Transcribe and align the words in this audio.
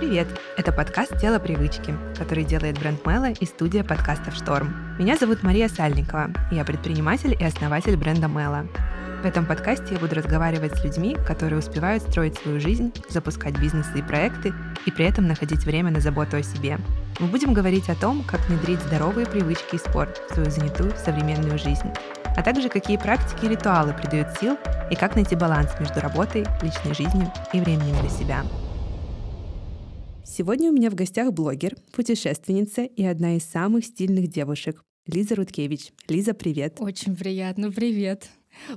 Привет! 0.00 0.28
Это 0.56 0.72
подкаст 0.72 1.20
«Тело 1.20 1.38
привычки», 1.38 1.94
который 2.16 2.42
делает 2.42 2.78
бренд 2.78 3.04
Мэла 3.04 3.32
и 3.32 3.44
студия 3.44 3.84
подкастов 3.84 4.34
«Шторм». 4.34 4.96
Меня 4.98 5.18
зовут 5.18 5.42
Мария 5.42 5.68
Сальникова, 5.68 6.30
я 6.50 6.64
предприниматель 6.64 7.36
и 7.38 7.44
основатель 7.44 7.98
бренда 7.98 8.26
Мэла. 8.26 8.66
В 9.22 9.26
этом 9.26 9.44
подкасте 9.44 9.92
я 9.92 9.98
буду 9.98 10.14
разговаривать 10.14 10.74
с 10.74 10.82
людьми, 10.82 11.18
которые 11.26 11.58
успевают 11.58 12.02
строить 12.02 12.38
свою 12.38 12.60
жизнь, 12.60 12.94
запускать 13.10 13.60
бизнесы 13.60 13.98
и 13.98 14.02
проекты 14.02 14.54
и 14.86 14.90
при 14.90 15.04
этом 15.04 15.28
находить 15.28 15.66
время 15.66 15.90
на 15.90 16.00
заботу 16.00 16.38
о 16.38 16.42
себе. 16.42 16.78
Мы 17.18 17.26
будем 17.26 17.52
говорить 17.52 17.90
о 17.90 17.94
том, 17.94 18.24
как 18.24 18.40
внедрить 18.48 18.80
здоровые 18.80 19.26
привычки 19.26 19.74
и 19.74 19.78
спорт 19.78 20.22
в 20.30 20.32
свою 20.32 20.50
занятую 20.50 20.94
современную 20.96 21.58
жизнь, 21.58 21.90
а 22.38 22.42
также 22.42 22.70
какие 22.70 22.96
практики 22.96 23.44
и 23.44 23.50
ритуалы 23.50 23.92
придают 23.92 24.28
сил 24.38 24.56
и 24.90 24.96
как 24.96 25.14
найти 25.14 25.36
баланс 25.36 25.68
между 25.78 26.00
работой, 26.00 26.46
личной 26.62 26.94
жизнью 26.94 27.30
и 27.52 27.60
временем 27.60 28.00
для 28.00 28.08
себя. 28.08 28.42
Сегодня 30.32 30.70
у 30.70 30.72
меня 30.72 30.90
в 30.90 30.94
гостях 30.94 31.32
блогер, 31.32 31.76
путешественница 31.90 32.82
и 32.84 33.02
одна 33.02 33.36
из 33.36 33.44
самых 33.44 33.84
стильных 33.84 34.28
девушек 34.28 34.80
Лиза 35.06 35.34
Руткевич. 35.34 35.90
Лиза, 36.06 36.34
привет. 36.34 36.76
Очень 36.78 37.16
приятно, 37.16 37.72
привет. 37.72 38.28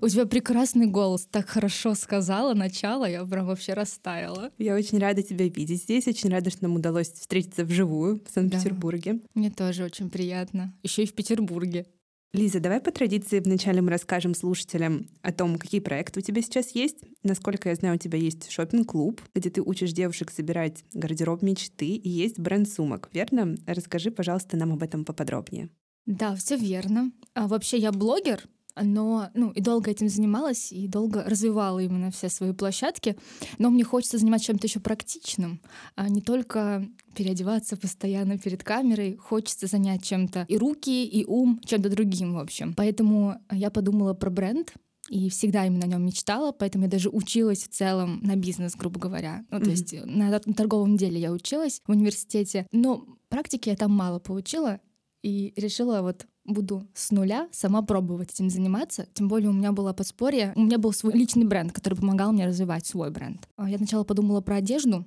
У 0.01 0.07
тебя 0.07 0.25
прекрасный 0.25 0.87
голос, 0.87 1.27
так 1.29 1.47
хорошо 1.47 1.93
сказала 1.93 2.55
начало, 2.55 3.05
я 3.05 3.23
прям 3.23 3.45
вообще 3.45 3.73
растаяла. 3.73 4.49
Я 4.57 4.73
очень 4.75 4.97
рада 4.97 5.21
тебя 5.21 5.47
видеть 5.47 5.83
здесь, 5.83 6.07
очень 6.07 6.31
рада, 6.31 6.49
что 6.49 6.63
нам 6.63 6.75
удалось 6.75 7.11
встретиться 7.11 7.65
вживую 7.65 8.23
в 8.27 8.33
Санкт-Петербурге. 8.33 9.13
Да, 9.13 9.19
мне 9.35 9.51
тоже 9.51 9.83
очень 9.83 10.09
приятно, 10.09 10.73
еще 10.81 11.03
и 11.03 11.07
в 11.07 11.13
Петербурге. 11.13 11.85
Лиза, 12.33 12.59
давай 12.59 12.81
по 12.81 12.91
традиции 12.91 13.39
вначале 13.39 13.79
мы 13.83 13.91
расскажем 13.91 14.33
слушателям 14.33 15.07
о 15.21 15.31
том, 15.31 15.59
какие 15.59 15.79
проекты 15.79 16.19
у 16.19 16.23
тебя 16.23 16.41
сейчас 16.41 16.71
есть. 16.71 16.97
Насколько 17.21 17.69
я 17.69 17.75
знаю, 17.75 17.95
у 17.95 17.99
тебя 17.99 18.17
есть 18.17 18.49
шопинг 18.49 18.89
клуб 18.89 19.21
где 19.35 19.51
ты 19.51 19.61
учишь 19.61 19.91
девушек 19.91 20.31
собирать 20.31 20.83
гардероб 20.93 21.43
мечты, 21.43 21.85
и 21.89 22.09
есть 22.09 22.39
бренд 22.39 22.67
сумок, 22.67 23.09
верно? 23.13 23.55
Расскажи, 23.67 24.09
пожалуйста, 24.09 24.57
нам 24.57 24.73
об 24.73 24.81
этом 24.81 25.05
поподробнее. 25.05 25.69
Да, 26.07 26.35
все 26.35 26.57
верно. 26.57 27.11
А 27.35 27.47
вообще 27.47 27.77
я 27.77 27.91
блогер, 27.91 28.41
но, 28.81 29.29
ну, 29.33 29.51
и 29.51 29.61
долго 29.61 29.91
этим 29.91 30.09
занималась, 30.09 30.71
и 30.71 30.87
долго 30.87 31.23
развивала 31.23 31.79
именно 31.79 32.11
все 32.11 32.29
свои 32.29 32.53
площадки. 32.53 33.17
Но 33.57 33.69
мне 33.69 33.83
хочется 33.83 34.17
заниматься 34.17 34.47
чем-то 34.47 34.67
еще 34.67 34.79
практичным, 34.79 35.61
а 35.95 36.09
не 36.09 36.21
только 36.21 36.85
переодеваться 37.15 37.77
постоянно 37.77 38.37
перед 38.37 38.63
камерой. 38.63 39.15
Хочется 39.17 39.67
занять 39.67 40.03
чем-то 40.03 40.45
и 40.47 40.57
руки, 40.57 41.05
и 41.05 41.25
ум, 41.25 41.61
чем-то 41.63 41.89
другим, 41.89 42.33
в 42.33 42.39
общем. 42.39 42.73
Поэтому 42.73 43.35
я 43.51 43.69
подумала 43.69 44.13
про 44.13 44.29
бренд, 44.29 44.73
и 45.09 45.29
всегда 45.29 45.65
именно 45.65 45.83
о 45.83 45.87
нем 45.87 46.05
мечтала, 46.05 46.53
поэтому 46.53 46.85
я 46.85 46.89
даже 46.89 47.09
училась 47.09 47.63
в 47.63 47.67
целом 47.67 48.21
на 48.23 48.35
бизнес, 48.35 48.75
грубо 48.75 48.99
говоря. 48.99 49.45
Ну, 49.51 49.59
то 49.59 49.65
mm-hmm. 49.65 49.69
есть 49.69 50.05
на, 50.05 50.29
на 50.29 50.53
торговом 50.53 50.95
деле 50.95 51.19
я 51.19 51.31
училась 51.31 51.81
в 51.85 51.91
университете, 51.91 52.67
но 52.71 53.05
практики 53.27 53.69
я 53.69 53.75
там 53.75 53.91
мало 53.91 54.19
получила, 54.19 54.79
и 55.23 55.53
решила 55.55 56.01
вот 56.01 56.27
буду 56.45 56.85
с 56.93 57.11
нуля 57.11 57.47
сама 57.51 57.81
пробовать 57.81 58.31
этим 58.31 58.49
заниматься. 58.49 59.07
Тем 59.13 59.27
более 59.29 59.49
у 59.49 59.53
меня 59.53 59.71
было 59.71 59.93
подспорье, 59.93 60.53
у 60.55 60.61
меня 60.61 60.77
был 60.77 60.91
свой 60.91 61.13
личный 61.13 61.45
бренд, 61.45 61.71
который 61.71 61.95
помогал 61.95 62.33
мне 62.33 62.45
развивать 62.45 62.85
свой 62.85 63.09
бренд. 63.09 63.47
А 63.55 63.69
я 63.69 63.77
сначала 63.77 64.03
подумала 64.03 64.41
про 64.41 64.57
одежду, 64.57 65.05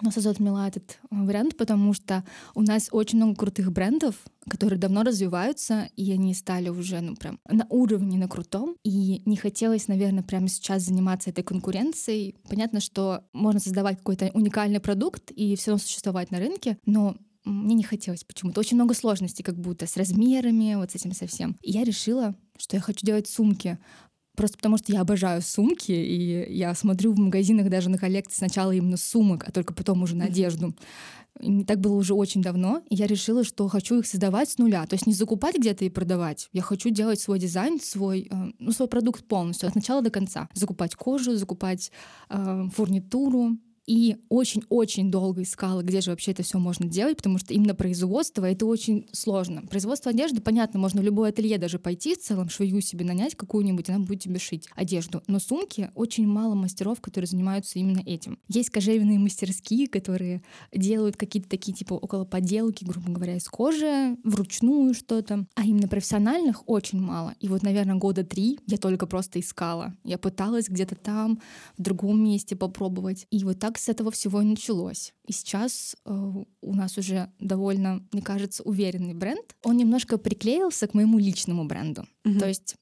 но 0.00 0.10
сразу 0.10 0.30
отмела 0.30 0.68
этот 0.68 0.98
э, 1.10 1.24
вариант, 1.24 1.56
потому 1.56 1.92
что 1.92 2.24
у 2.54 2.62
нас 2.62 2.88
очень 2.92 3.18
много 3.18 3.34
крутых 3.34 3.70
брендов, 3.72 4.14
которые 4.48 4.78
давно 4.78 5.02
развиваются, 5.02 5.90
и 5.96 6.10
они 6.12 6.32
стали 6.32 6.70
уже, 6.70 7.00
ну, 7.00 7.14
прям 7.14 7.38
на 7.48 7.66
уровне, 7.68 8.16
на 8.16 8.28
крутом. 8.28 8.76
И 8.84 9.22
не 9.26 9.36
хотелось, 9.36 9.88
наверное, 9.88 10.22
прямо 10.22 10.48
сейчас 10.48 10.84
заниматься 10.84 11.28
этой 11.28 11.44
конкуренцией. 11.44 12.36
Понятно, 12.48 12.80
что 12.80 13.24
можно 13.34 13.60
создавать 13.60 13.98
какой-то 13.98 14.30
уникальный 14.32 14.80
продукт 14.80 15.30
и 15.30 15.56
все 15.56 15.72
равно 15.72 15.82
существовать 15.82 16.30
на 16.30 16.38
рынке, 16.38 16.78
но 16.86 17.16
мне 17.44 17.74
не 17.74 17.82
хотелось 17.82 18.24
почему-то. 18.24 18.60
Очень 18.60 18.76
много 18.76 18.94
сложностей 18.94 19.44
как 19.44 19.58
будто 19.58 19.86
с 19.86 19.96
размерами, 19.96 20.74
вот 20.76 20.92
с 20.92 20.94
этим 20.94 21.12
совсем. 21.12 21.56
И 21.62 21.72
я 21.72 21.84
решила, 21.84 22.34
что 22.56 22.76
я 22.76 22.80
хочу 22.80 23.04
делать 23.04 23.26
сумки. 23.26 23.78
Просто 24.36 24.56
потому 24.56 24.78
что 24.78 24.92
я 24.92 25.02
обожаю 25.02 25.42
сумки, 25.42 25.92
и 25.92 26.52
я 26.54 26.74
смотрю 26.74 27.12
в 27.12 27.18
магазинах 27.18 27.68
даже 27.68 27.90
на 27.90 27.98
коллекции 27.98 28.36
сначала 28.36 28.72
именно 28.72 28.96
сумок, 28.96 29.44
а 29.46 29.52
только 29.52 29.74
потом 29.74 30.02
уже 30.02 30.16
на 30.16 30.24
одежду. 30.24 30.74
И 31.40 31.64
так 31.64 31.80
было 31.80 31.94
уже 31.94 32.14
очень 32.14 32.42
давно, 32.42 32.82
и 32.88 32.94
я 32.94 33.06
решила, 33.06 33.44
что 33.44 33.68
хочу 33.68 33.98
их 33.98 34.06
создавать 34.06 34.48
с 34.48 34.58
нуля. 34.58 34.86
То 34.86 34.94
есть 34.94 35.06
не 35.06 35.12
закупать 35.12 35.56
где-то 35.56 35.84
и 35.84 35.90
продавать. 35.90 36.48
Я 36.52 36.62
хочу 36.62 36.90
делать 36.90 37.20
свой 37.20 37.38
дизайн, 37.38 37.80
свой, 37.80 38.28
э, 38.30 38.52
ну, 38.58 38.72
свой 38.72 38.88
продукт 38.88 39.26
полностью, 39.26 39.68
от 39.68 39.74
начала 39.74 40.02
до 40.02 40.10
конца. 40.10 40.48
Закупать 40.54 40.94
кожу, 40.94 41.36
закупать 41.36 41.90
э, 42.28 42.64
фурнитуру, 42.74 43.56
и 43.86 44.16
очень-очень 44.28 45.10
долго 45.10 45.42
искала, 45.42 45.82
где 45.82 46.00
же 46.00 46.10
вообще 46.10 46.30
это 46.30 46.42
все 46.42 46.58
можно 46.58 46.86
делать, 46.86 47.16
потому 47.16 47.38
что 47.38 47.52
именно 47.52 47.74
производство 47.74 48.44
это 48.44 48.66
очень 48.66 49.08
сложно. 49.12 49.62
Производство 49.62 50.10
одежды, 50.10 50.40
понятно, 50.40 50.78
можно 50.78 51.00
в 51.00 51.04
любое 51.04 51.30
ателье 51.30 51.58
даже 51.58 51.78
пойти, 51.78 52.14
в 52.14 52.20
целом 52.20 52.48
швею 52.48 52.80
себе 52.80 53.04
нанять 53.04 53.34
какую-нибудь, 53.34 53.88
она 53.88 54.00
будет 54.00 54.22
тебе 54.22 54.38
шить 54.38 54.68
одежду. 54.74 55.22
Но 55.26 55.38
сумки 55.38 55.90
очень 55.94 56.26
мало 56.26 56.54
мастеров, 56.54 57.00
которые 57.00 57.28
занимаются 57.28 57.78
именно 57.78 58.02
этим. 58.04 58.38
Есть 58.48 58.70
кожевенные 58.70 59.18
мастерские, 59.18 59.88
которые 59.88 60.42
делают 60.72 61.16
какие-то 61.16 61.48
такие 61.48 61.72
типа 61.72 61.94
около 61.94 62.24
поделки, 62.24 62.84
грубо 62.84 63.10
говоря, 63.10 63.36
из 63.36 63.48
кожи, 63.48 64.16
вручную 64.24 64.94
что-то. 64.94 65.46
А 65.54 65.64
именно 65.64 65.88
профессиональных 65.88 66.68
очень 66.68 67.00
мало. 67.00 67.34
И 67.40 67.48
вот, 67.48 67.62
наверное, 67.62 67.96
года 67.96 68.24
три 68.24 68.58
я 68.66 68.78
только 68.78 69.06
просто 69.06 69.40
искала. 69.40 69.94
Я 70.04 70.18
пыталась 70.18 70.68
где-то 70.68 70.94
там, 70.94 71.40
в 71.76 71.82
другом 71.82 72.22
месте 72.22 72.56
попробовать. 72.56 73.26
И 73.30 73.42
вот 73.44 73.58
так 73.58 73.71
так 73.72 73.78
с 73.78 73.88
этого 73.88 74.10
всего 74.10 74.42
и 74.42 74.44
началось. 74.44 75.14
И 75.26 75.32
сейчас 75.32 75.96
э, 76.04 76.44
у 76.60 76.74
нас 76.74 76.98
уже 76.98 77.30
довольно, 77.38 78.06
мне 78.12 78.22
кажется, 78.22 78.62
уверенный 78.64 79.14
бренд. 79.14 79.56
Он 79.62 79.76
немножко 79.76 80.18
приклеился 80.18 80.86
к 80.86 80.94
моему 80.94 81.18
личному 81.18 81.64
бренду. 81.64 82.04
Mm-hmm. 82.24 82.38
То 82.38 82.48
есть 82.48 82.76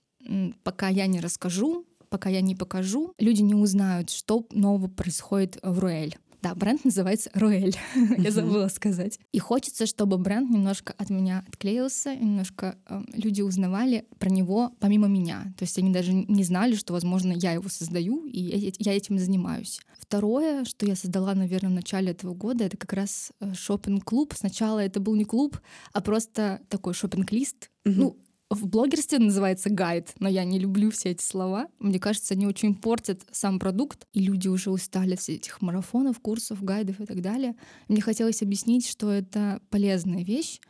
пока 0.64 0.88
я 0.88 1.06
не 1.06 1.20
расскажу, 1.20 1.86
пока 2.08 2.28
я 2.28 2.40
не 2.40 2.56
покажу, 2.56 3.14
люди 3.18 3.42
не 3.42 3.54
узнают, 3.54 4.10
что 4.10 4.46
нового 4.50 4.88
происходит 4.88 5.58
в 5.62 5.78
Руэль. 5.78 6.16
Да, 6.42 6.54
бренд 6.54 6.84
называется 6.84 7.30
Руэль, 7.34 7.76
я 8.18 8.30
забыла 8.30 8.68
сказать. 8.68 9.18
И 9.32 9.38
хочется, 9.38 9.86
чтобы 9.86 10.16
бренд 10.16 10.50
немножко 10.50 10.94
от 10.96 11.10
меня 11.10 11.44
отклеился, 11.46 12.14
немножко 12.14 12.78
э, 12.88 13.02
люди 13.12 13.42
узнавали 13.42 14.06
про 14.18 14.30
него 14.30 14.72
помимо 14.80 15.06
меня. 15.06 15.52
То 15.58 15.64
есть 15.64 15.78
они 15.78 15.92
даже 15.92 16.12
не 16.12 16.44
знали, 16.44 16.74
что, 16.74 16.94
возможно, 16.94 17.32
я 17.32 17.52
его 17.52 17.68
создаю, 17.68 18.24
и 18.26 18.72
я 18.78 18.96
этим 18.96 19.18
занимаюсь. 19.18 19.80
Второе, 19.98 20.64
что 20.64 20.86
я 20.86 20.96
создала, 20.96 21.34
наверное, 21.34 21.70
в 21.70 21.74
начале 21.74 22.12
этого 22.12 22.34
года, 22.34 22.64
это 22.64 22.76
как 22.76 22.92
раз 22.94 23.32
э, 23.40 23.52
шопинг 23.54 24.04
клуб 24.04 24.34
Сначала 24.36 24.78
это 24.78 25.00
был 25.00 25.14
не 25.14 25.24
клуб, 25.24 25.58
а 25.92 26.00
просто 26.00 26.60
такой 26.68 26.94
шопинг 26.94 27.32
лист 27.32 27.70
Ну, 27.84 28.16
в 28.50 28.66
блогерстве 28.66 29.20
называется 29.20 29.70
гайд, 29.70 30.12
но 30.18 30.28
я 30.28 30.44
не 30.44 30.58
люблю 30.58 30.90
все 30.90 31.10
эти 31.10 31.22
слова. 31.22 31.68
Мне 31.78 32.00
кажется, 32.00 32.34
они 32.34 32.46
очень 32.46 32.74
портят 32.74 33.22
сам 33.30 33.60
продукт, 33.60 34.06
и 34.12 34.20
люди 34.20 34.48
уже 34.48 34.70
устали 34.70 35.14
все 35.14 35.36
этих 35.36 35.62
марафонов, 35.62 36.18
курсов, 36.18 36.62
гайдов 36.62 37.00
и 37.00 37.06
так 37.06 37.22
далее. 37.22 37.54
Мне 37.86 38.00
хотелось 38.00 38.42
объяснить, 38.42 38.88
что 38.88 39.10
это 39.12 39.62
полезная 39.70 40.24
вещь, 40.24 40.60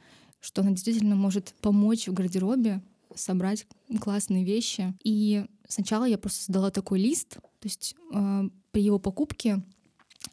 что 0.40 0.60
она 0.60 0.72
действительно 0.72 1.16
может 1.16 1.54
помочь 1.62 2.06
в 2.06 2.12
гардеробе 2.12 2.82
собрать 3.14 3.66
классные 3.98 4.44
вещи. 4.44 4.94
И 5.02 5.46
сначала 5.66 6.04
я 6.04 6.18
просто 6.18 6.40
создала 6.44 6.70
такой 6.70 7.00
лист, 7.00 7.30
то 7.30 7.64
есть 7.64 7.96
э, 8.12 8.42
при 8.72 8.82
его 8.82 8.98
покупке 8.98 9.62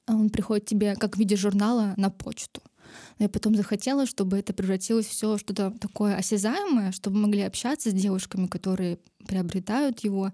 он 0.05 0.29
приходит 0.29 0.65
тебе 0.65 0.95
как 0.95 1.15
в 1.15 1.19
виде 1.19 1.37
журнала 1.37 1.93
на 1.95 2.09
почту. 2.09 2.61
Но 3.19 3.23
я 3.25 3.29
потом 3.29 3.55
захотела, 3.55 4.05
чтобы 4.05 4.37
это 4.37 4.53
превратилось 4.53 5.05
все 5.05 5.37
что-то 5.37 5.71
такое 5.79 6.15
осязаемое, 6.15 6.91
чтобы 6.91 7.17
мы 7.17 7.23
могли 7.23 7.41
общаться 7.41 7.91
с 7.91 7.93
девушками, 7.93 8.47
которые 8.47 8.99
приобретают 9.27 9.99
его. 9.99 10.31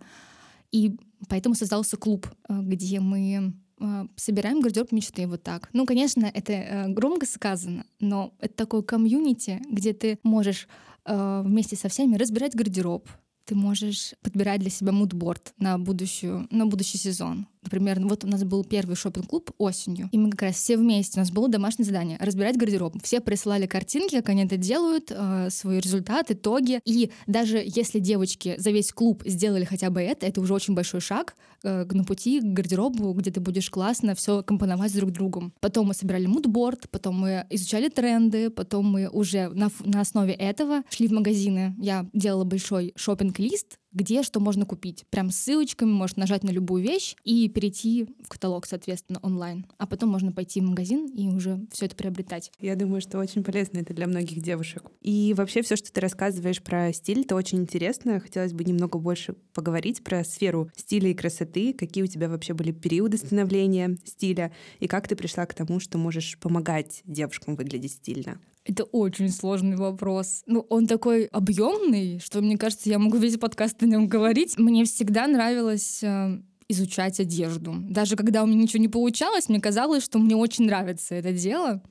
И 0.72 0.98
поэтому 1.30 1.56
создался 1.56 1.98
клуб, 1.98 2.28
э, 2.50 2.60
где 2.62 3.00
мы 3.00 3.54
э, 3.80 4.06
собираем 4.16 4.62
гардероб 4.62 4.92
мечты 4.92 5.28
вот 5.28 5.44
так. 5.44 5.70
Ну, 5.74 5.86
конечно, 5.86 6.26
это 6.26 6.54
э, 6.54 6.88
громко 6.90 7.26
сказано, 7.26 7.86
но 8.00 8.34
это 8.40 8.56
такое 8.56 8.82
комьюнити, 8.82 9.62
где 9.70 9.94
ты 9.94 10.20
можешь 10.24 10.68
вместе 11.06 11.76
со 11.76 11.90
всеми 11.90 12.16
разбирать 12.16 12.56
гардероб, 12.56 13.10
ты 13.44 13.56
можешь 13.56 14.14
подбирать 14.22 14.62
для 14.62 14.70
себя 14.70 14.94
мудборд 14.94 15.54
на, 15.58 15.78
будущую, 15.78 16.48
на 16.50 16.66
будущий 16.66 16.98
сезон. 16.98 17.46
Например, 17.64 18.00
вот 18.02 18.24
у 18.24 18.28
нас 18.28 18.44
был 18.44 18.64
первый 18.64 18.96
шопинг-клуб 18.96 19.52
осенью, 19.58 20.10
и 20.12 20.18
мы 20.18 20.32
как 20.32 20.44
раз 20.44 20.56
все 20.56 20.78
вместе, 20.78 21.20
у 21.20 21.22
нас 21.22 21.32
было 21.32 21.48
домашнее 21.48 21.86
задание— 21.86 22.18
разбирать 22.20 22.58
гардероб. 22.58 22.96
Все 23.04 23.22
присылали 23.22 23.66
картинки, 23.66 24.16
как 24.16 24.30
они 24.30 24.44
это 24.44 24.58
делают, 24.58 25.12
э, 25.12 25.50
свой 25.50 25.80
результат, 25.80 26.32
итоги. 26.32 26.80
И 26.86 27.12
даже 27.28 27.64
если 27.66 28.00
девочки 28.00 28.56
за 28.58 28.72
весь 28.72 28.92
клуб 28.92 29.24
сделали 29.26 29.64
хотя 29.64 29.90
бы 29.90 30.02
это, 30.02 30.26
это 30.26 30.42
уже 30.42 30.54
очень 30.54 30.74
большой 30.74 31.02
шаг 31.02 31.36
э, 31.64 31.86
на 31.86 32.04
пути 32.04 32.40
к 32.42 32.44
гардеробу, 32.44 33.14
где 33.14 33.32
ты 33.32 33.40
будешь 33.40 33.70
классно 33.70 34.16
все 34.16 34.44
компоновать 34.44 34.96
друг 34.96 35.12
другом. 35.12 35.54
Потом 35.60 35.88
мы 35.88 35.94
собирали 35.94 36.26
мудборд, 36.26 36.90
потом 36.90 37.20
мы 37.20 37.46
изучали 37.50 37.90
тренды, 37.90 38.50
потом 38.50 38.86
мы 38.86 39.10
уже 39.10 39.50
на, 39.50 39.70
на 39.84 40.02
основе 40.02 40.34
этого 40.34 40.84
шли 40.90 41.08
в 41.08 41.12
магазины. 41.12 41.76
Я 41.80 42.06
делала 42.14 42.44
большой 42.44 42.94
шопинг-лист, 42.96 43.80
где 43.94 44.24
что 44.24 44.40
можно 44.40 44.66
купить. 44.66 45.06
Прям 45.10 45.30
ссылочками 45.30 45.92
можно 45.92 46.22
нажать 46.22 46.44
на 46.44 46.50
любую 46.50 46.84
вещь 46.84 47.16
и 47.24 47.48
перейти 47.50 48.08
в 48.24 48.30
каталог, 48.30 48.66
соответственно, 48.66 49.20
онлайн. 49.22 49.66
А 49.78 49.88
потом 49.88 50.10
можно 50.10 50.32
пойти 50.32 50.62
в 50.62 50.66
магазин 50.66 51.08
и 51.08 51.28
уже 51.28 51.60
все 51.72 51.86
это 51.86 51.96
приобретать. 51.96 52.52
Я 52.60 52.76
думаю, 52.76 53.02
что 53.02 53.20
очень 53.20 53.44
полезно 53.44 53.80
это 53.80 53.94
для 53.94 54.08
многих 54.08 54.42
девушек. 54.42 54.84
И 55.02 55.34
вообще 55.36 55.62
все, 55.62 55.76
что 55.76 55.92
ты 55.92 56.02
рассказываешь 56.02 56.62
про 56.62 56.92
стиль, 56.94 57.22
это 57.22 57.36
очень 57.36 57.60
интересно. 57.60 58.20
Хотелось 58.20 58.54
бы 58.54 58.64
немного 58.64 58.98
больше 58.98 59.36
поговорить 59.54 60.04
про 60.04 60.24
сферу 60.24 60.70
стиля 60.76 61.10
и 61.10 61.14
красоты, 61.14 61.74
какие 61.74 62.04
у 62.04 62.08
тебя 62.08 62.30
вообще 62.30 62.54
были 62.54 62.72
периоды 62.72 63.18
становления 63.18 63.98
стиля, 64.06 64.52
и 64.80 64.88
как 64.88 65.08
ты 65.08 65.16
пришла 65.16 65.46
к 65.46 65.54
тому, 65.54 65.80
что 65.80 65.98
можешь 65.98 66.38
помогать 66.40 67.02
девушкам 67.06 67.56
выглядеть 67.56 67.94
стильно. 67.94 68.40
Это 68.66 68.86
очень 68.86 69.30
сложный 69.30 69.76
вопрос. 69.76 70.44
Ну, 70.46 70.66
он 70.70 70.88
такой 70.88 71.26
объемный, 71.26 72.20
что 72.20 72.42
мне 72.42 72.58
кажется, 72.58 72.90
я 72.90 72.98
могу 72.98 73.18
весь 73.18 73.38
подкаст 73.38 73.84
о 73.84 73.86
нем 73.86 74.08
говорить. 74.08 74.58
Мне 74.58 74.86
всегда 74.86 75.28
нравилось 75.28 76.02
э, 76.02 76.40
изучать 76.70 77.20
одежду. 77.20 77.76
Даже 77.90 78.16
когда 78.16 78.42
у 78.42 78.46
меня 78.46 78.64
ничего 78.64 78.82
не 78.82 78.88
получалось, 78.88 79.50
мне 79.50 79.60
казалось, 79.60 80.04
что 80.04 80.18
мне 80.18 80.36
очень 80.36 80.66
нравится 80.66 81.16
это 81.16 81.34
дело. 81.34 81.82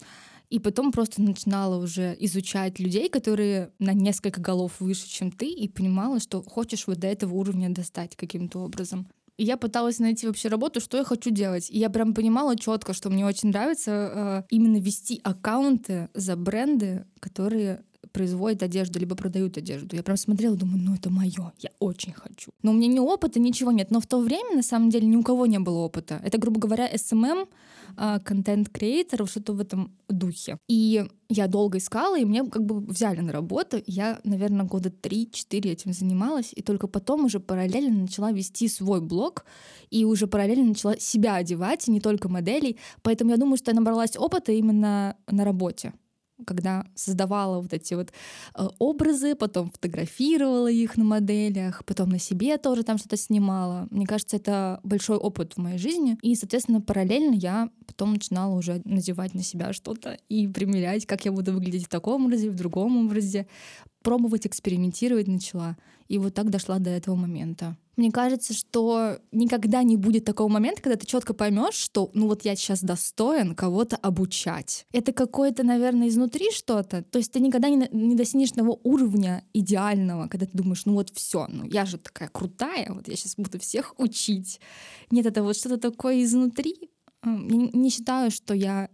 И 0.48 0.58
потом 0.58 0.92
просто 0.92 1.22
начинала 1.22 1.82
уже 1.82 2.14
изучать 2.20 2.78
людей, 2.78 3.08
которые 3.08 3.70
на 3.78 3.92
несколько 3.92 4.40
голов 4.40 4.72
выше, 4.80 5.08
чем 5.08 5.30
ты, 5.30 5.46
и 5.46 5.68
понимала, 5.68 6.20
что 6.20 6.42
хочешь 6.42 6.86
вот 6.86 6.98
до 6.98 7.06
этого 7.06 7.34
уровня 7.34 7.70
достать 7.70 8.16
каким-то 8.16 8.60
образом. 8.60 9.08
Я 9.38 9.56
пыталась 9.56 9.98
найти 9.98 10.26
вообще 10.26 10.48
работу, 10.48 10.80
что 10.80 10.98
я 10.98 11.04
хочу 11.04 11.30
делать. 11.30 11.70
И 11.70 11.78
я 11.78 11.90
прям 11.90 12.14
понимала 12.14 12.56
четко, 12.56 12.92
что 12.92 13.10
мне 13.10 13.26
очень 13.26 13.48
нравится 13.48 13.90
э, 13.90 14.42
именно 14.50 14.78
вести 14.78 15.20
аккаунты 15.24 16.10
за 16.14 16.36
бренды, 16.36 17.06
которые 17.20 17.82
производят 18.12 18.62
одежду, 18.62 18.98
либо 18.98 19.16
продают 19.16 19.56
одежду. 19.56 19.96
Я 19.96 20.02
прям 20.02 20.16
смотрела, 20.16 20.56
думаю, 20.56 20.82
ну 20.82 20.94
это 20.94 21.10
мое, 21.10 21.52
я 21.58 21.70
очень 21.78 22.12
хочу. 22.12 22.50
Но 22.62 22.70
у 22.70 22.74
меня 22.74 22.88
ни 22.88 22.98
опыта, 22.98 23.40
ничего 23.40 23.72
нет. 23.72 23.90
Но 23.90 24.00
в 24.00 24.06
то 24.06 24.20
время, 24.20 24.56
на 24.56 24.62
самом 24.62 24.90
деле, 24.90 25.06
ни 25.06 25.16
у 25.16 25.22
кого 25.22 25.46
не 25.46 25.58
было 25.58 25.78
опыта. 25.78 26.20
Это, 26.24 26.38
грубо 26.38 26.60
говоря, 26.60 26.92
SMM, 26.92 27.48
контент-креаторов, 28.24 29.30
что-то 29.30 29.52
в 29.52 29.60
этом 29.60 29.92
духе. 30.08 30.58
И 30.68 31.04
я 31.28 31.46
долго 31.46 31.78
искала, 31.78 32.18
и 32.18 32.24
мне 32.24 32.44
как 32.44 32.64
бы 32.64 32.80
взяли 32.80 33.20
на 33.20 33.32
работу. 33.32 33.82
Я, 33.86 34.20
наверное, 34.24 34.66
года 34.66 34.90
3-4 34.90 35.70
этим 35.70 35.92
занималась, 35.92 36.52
и 36.54 36.62
только 36.62 36.86
потом 36.86 37.24
уже 37.24 37.40
параллельно 37.40 38.02
начала 38.02 38.32
вести 38.32 38.68
свой 38.68 39.00
блог, 39.00 39.44
и 39.90 40.04
уже 40.04 40.26
параллельно 40.26 40.66
начала 40.66 40.96
себя 40.98 41.36
одевать, 41.36 41.88
и 41.88 41.90
не 41.90 42.00
только 42.00 42.28
моделей. 42.28 42.78
Поэтому 43.02 43.30
я 43.30 43.36
думаю, 43.36 43.56
что 43.56 43.70
я 43.70 43.74
набралась 43.74 44.16
опыта 44.16 44.52
именно 44.52 45.16
на 45.30 45.44
работе 45.44 45.92
когда 46.44 46.86
создавала 46.94 47.60
вот 47.60 47.72
эти 47.72 47.94
вот 47.94 48.12
э, 48.54 48.68
образы, 48.78 49.34
потом 49.34 49.70
фотографировала 49.70 50.70
их 50.70 50.96
на 50.96 51.04
моделях, 51.04 51.84
потом 51.84 52.10
на 52.10 52.18
себе 52.18 52.58
тоже 52.58 52.82
там 52.82 52.98
что-то 52.98 53.16
снимала. 53.16 53.86
Мне 53.90 54.06
кажется, 54.06 54.36
это 54.36 54.80
большой 54.82 55.16
опыт 55.16 55.54
в 55.54 55.58
моей 55.58 55.78
жизни. 55.78 56.18
И, 56.22 56.34
соответственно, 56.34 56.80
параллельно 56.80 57.34
я 57.34 57.70
потом 57.86 58.12
начинала 58.12 58.54
уже 58.54 58.80
надевать 58.84 59.34
на 59.34 59.42
себя 59.42 59.72
что-то 59.72 60.18
и 60.28 60.48
примерять, 60.48 61.06
как 61.06 61.24
я 61.24 61.32
буду 61.32 61.52
выглядеть 61.52 61.86
в 61.86 61.88
таком 61.88 62.26
образе, 62.26 62.50
в 62.50 62.54
другом 62.54 63.06
образе. 63.06 63.46
Пробовать, 64.02 64.46
экспериментировать 64.46 65.28
начала. 65.28 65.76
И 66.08 66.18
вот 66.18 66.34
так 66.34 66.50
дошла 66.50 66.78
до 66.78 66.90
этого 66.90 67.14
момента. 67.14 67.76
Мне 67.96 68.10
кажется, 68.10 68.54
что 68.54 69.18
никогда 69.32 69.82
не 69.82 69.96
будет 69.96 70.24
такого 70.24 70.48
момента, 70.48 70.80
когда 70.80 70.96
ты 70.96 71.06
четко 71.06 71.34
поймешь, 71.34 71.74
что 71.74 72.10
ну 72.14 72.26
вот 72.26 72.42
я 72.44 72.56
сейчас 72.56 72.82
достоин 72.82 73.54
кого-то 73.54 73.96
обучать. 73.96 74.86
Это 74.92 75.12
какое-то, 75.12 75.62
наверное, 75.62 76.08
изнутри 76.08 76.50
что-то. 76.52 77.02
То 77.02 77.18
есть 77.18 77.32
ты 77.32 77.40
никогда 77.40 77.68
не, 77.68 77.88
не 77.92 78.14
достигнешь 78.14 78.52
того 78.52 78.80
уровня 78.82 79.44
идеального, 79.52 80.28
когда 80.28 80.46
ты 80.46 80.56
думаешь, 80.56 80.86
ну 80.86 80.94
вот 80.94 81.10
все, 81.10 81.46
ну 81.48 81.64
я 81.64 81.84
же 81.84 81.98
такая 81.98 82.28
крутая, 82.28 82.92
вот 82.92 83.08
я 83.08 83.16
сейчас 83.16 83.36
буду 83.36 83.58
всех 83.58 83.94
учить. 83.98 84.58
Нет, 85.10 85.26
это 85.26 85.42
вот 85.42 85.56
что-то 85.56 85.90
такое 85.90 86.22
изнутри, 86.22 86.90
я 87.24 87.30
не 87.72 87.90
считаю, 87.90 88.30
что 88.30 88.54
я 88.54 88.88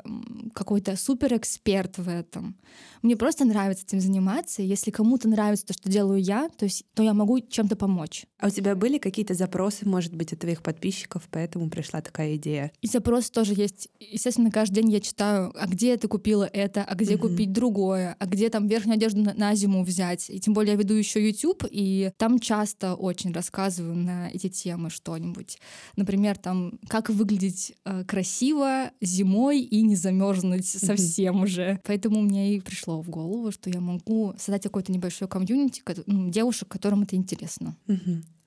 какой-то 0.55 0.97
суперэксперт 0.97 1.99
в 1.99 2.09
этом. 2.09 2.57
Мне 3.03 3.17
просто 3.17 3.45
нравится 3.45 3.85
этим 3.87 4.01
заниматься. 4.01 4.63
Если 4.63 4.91
кому-то 4.91 5.29
нравится 5.29 5.67
то, 5.67 5.73
что 5.73 5.89
делаю 5.89 6.21
я, 6.21 6.49
то, 6.49 6.65
есть, 6.65 6.85
то 6.95 7.03
я 7.03 7.15
могу 7.15 7.41
чем-то 7.41 7.77
помочь. 7.77 8.27
А 8.39 8.49
у 8.49 8.51
тебя 8.51 8.75
были 8.75 8.99
какие-то 8.99 9.35
запросы, 9.35 9.89
может 9.89 10.15
быть, 10.15 10.33
от 10.33 10.41
твоих 10.41 10.63
подписчиков, 10.63 11.29
поэтому 11.31 11.71
пришла 11.71 12.01
такая 12.01 12.37
идея? 12.37 12.73
И 12.83 12.87
запросы 12.87 13.31
тоже 13.33 13.55
есть. 13.55 13.89
Естественно, 13.99 14.51
каждый 14.51 14.83
день 14.83 14.93
я 14.93 15.01
читаю, 15.01 15.53
а 15.59 15.67
где 15.67 15.97
ты 15.97 16.09
купила 16.09 16.45
это, 16.45 16.85
а 16.85 16.95
где 16.95 17.15
угу. 17.15 17.29
купить 17.29 17.53
другое, 17.53 18.17
а 18.19 18.27
где 18.27 18.49
там 18.49 18.67
верхнюю 18.67 18.97
одежду 18.97 19.23
на, 19.23 19.35
на 19.35 19.55
зиму 19.55 19.85
взять. 19.85 20.29
И 20.29 20.41
тем 20.41 20.55
более 20.55 20.73
я 20.73 20.79
веду 20.79 20.95
еще 20.95 21.25
YouTube, 21.25 21.65
и 21.71 22.11
там 22.17 22.39
часто 22.39 22.95
очень 22.95 23.33
рассказываю 23.33 23.97
на 23.97 24.29
эти 24.29 24.49
темы 24.49 24.91
что-нибудь. 24.91 25.59
Например, 25.97 26.37
там, 26.37 26.79
как 26.89 27.11
выглядеть 27.11 27.75
э, 27.85 28.05
красиво 28.19 28.91
зимой 29.01 29.61
и 29.61 29.81
не 29.83 29.95
замерзнуть 29.95 30.67
совсем 30.67 31.43
уже. 31.43 31.81
Поэтому 31.85 32.21
мне 32.21 32.57
и 32.57 32.61
пришло 32.61 33.01
в 33.01 33.09
голову, 33.09 33.53
что 33.53 33.71
я 33.71 33.81
могу 33.81 34.35
создать 34.37 34.65
какой-то 34.65 34.91
небольшой 34.91 35.29
комьюнити 35.29 35.83
ну, 36.07 36.29
девушек, 36.29 36.67
которым 36.69 37.03
это 37.03 37.15
интересно. 37.15 37.77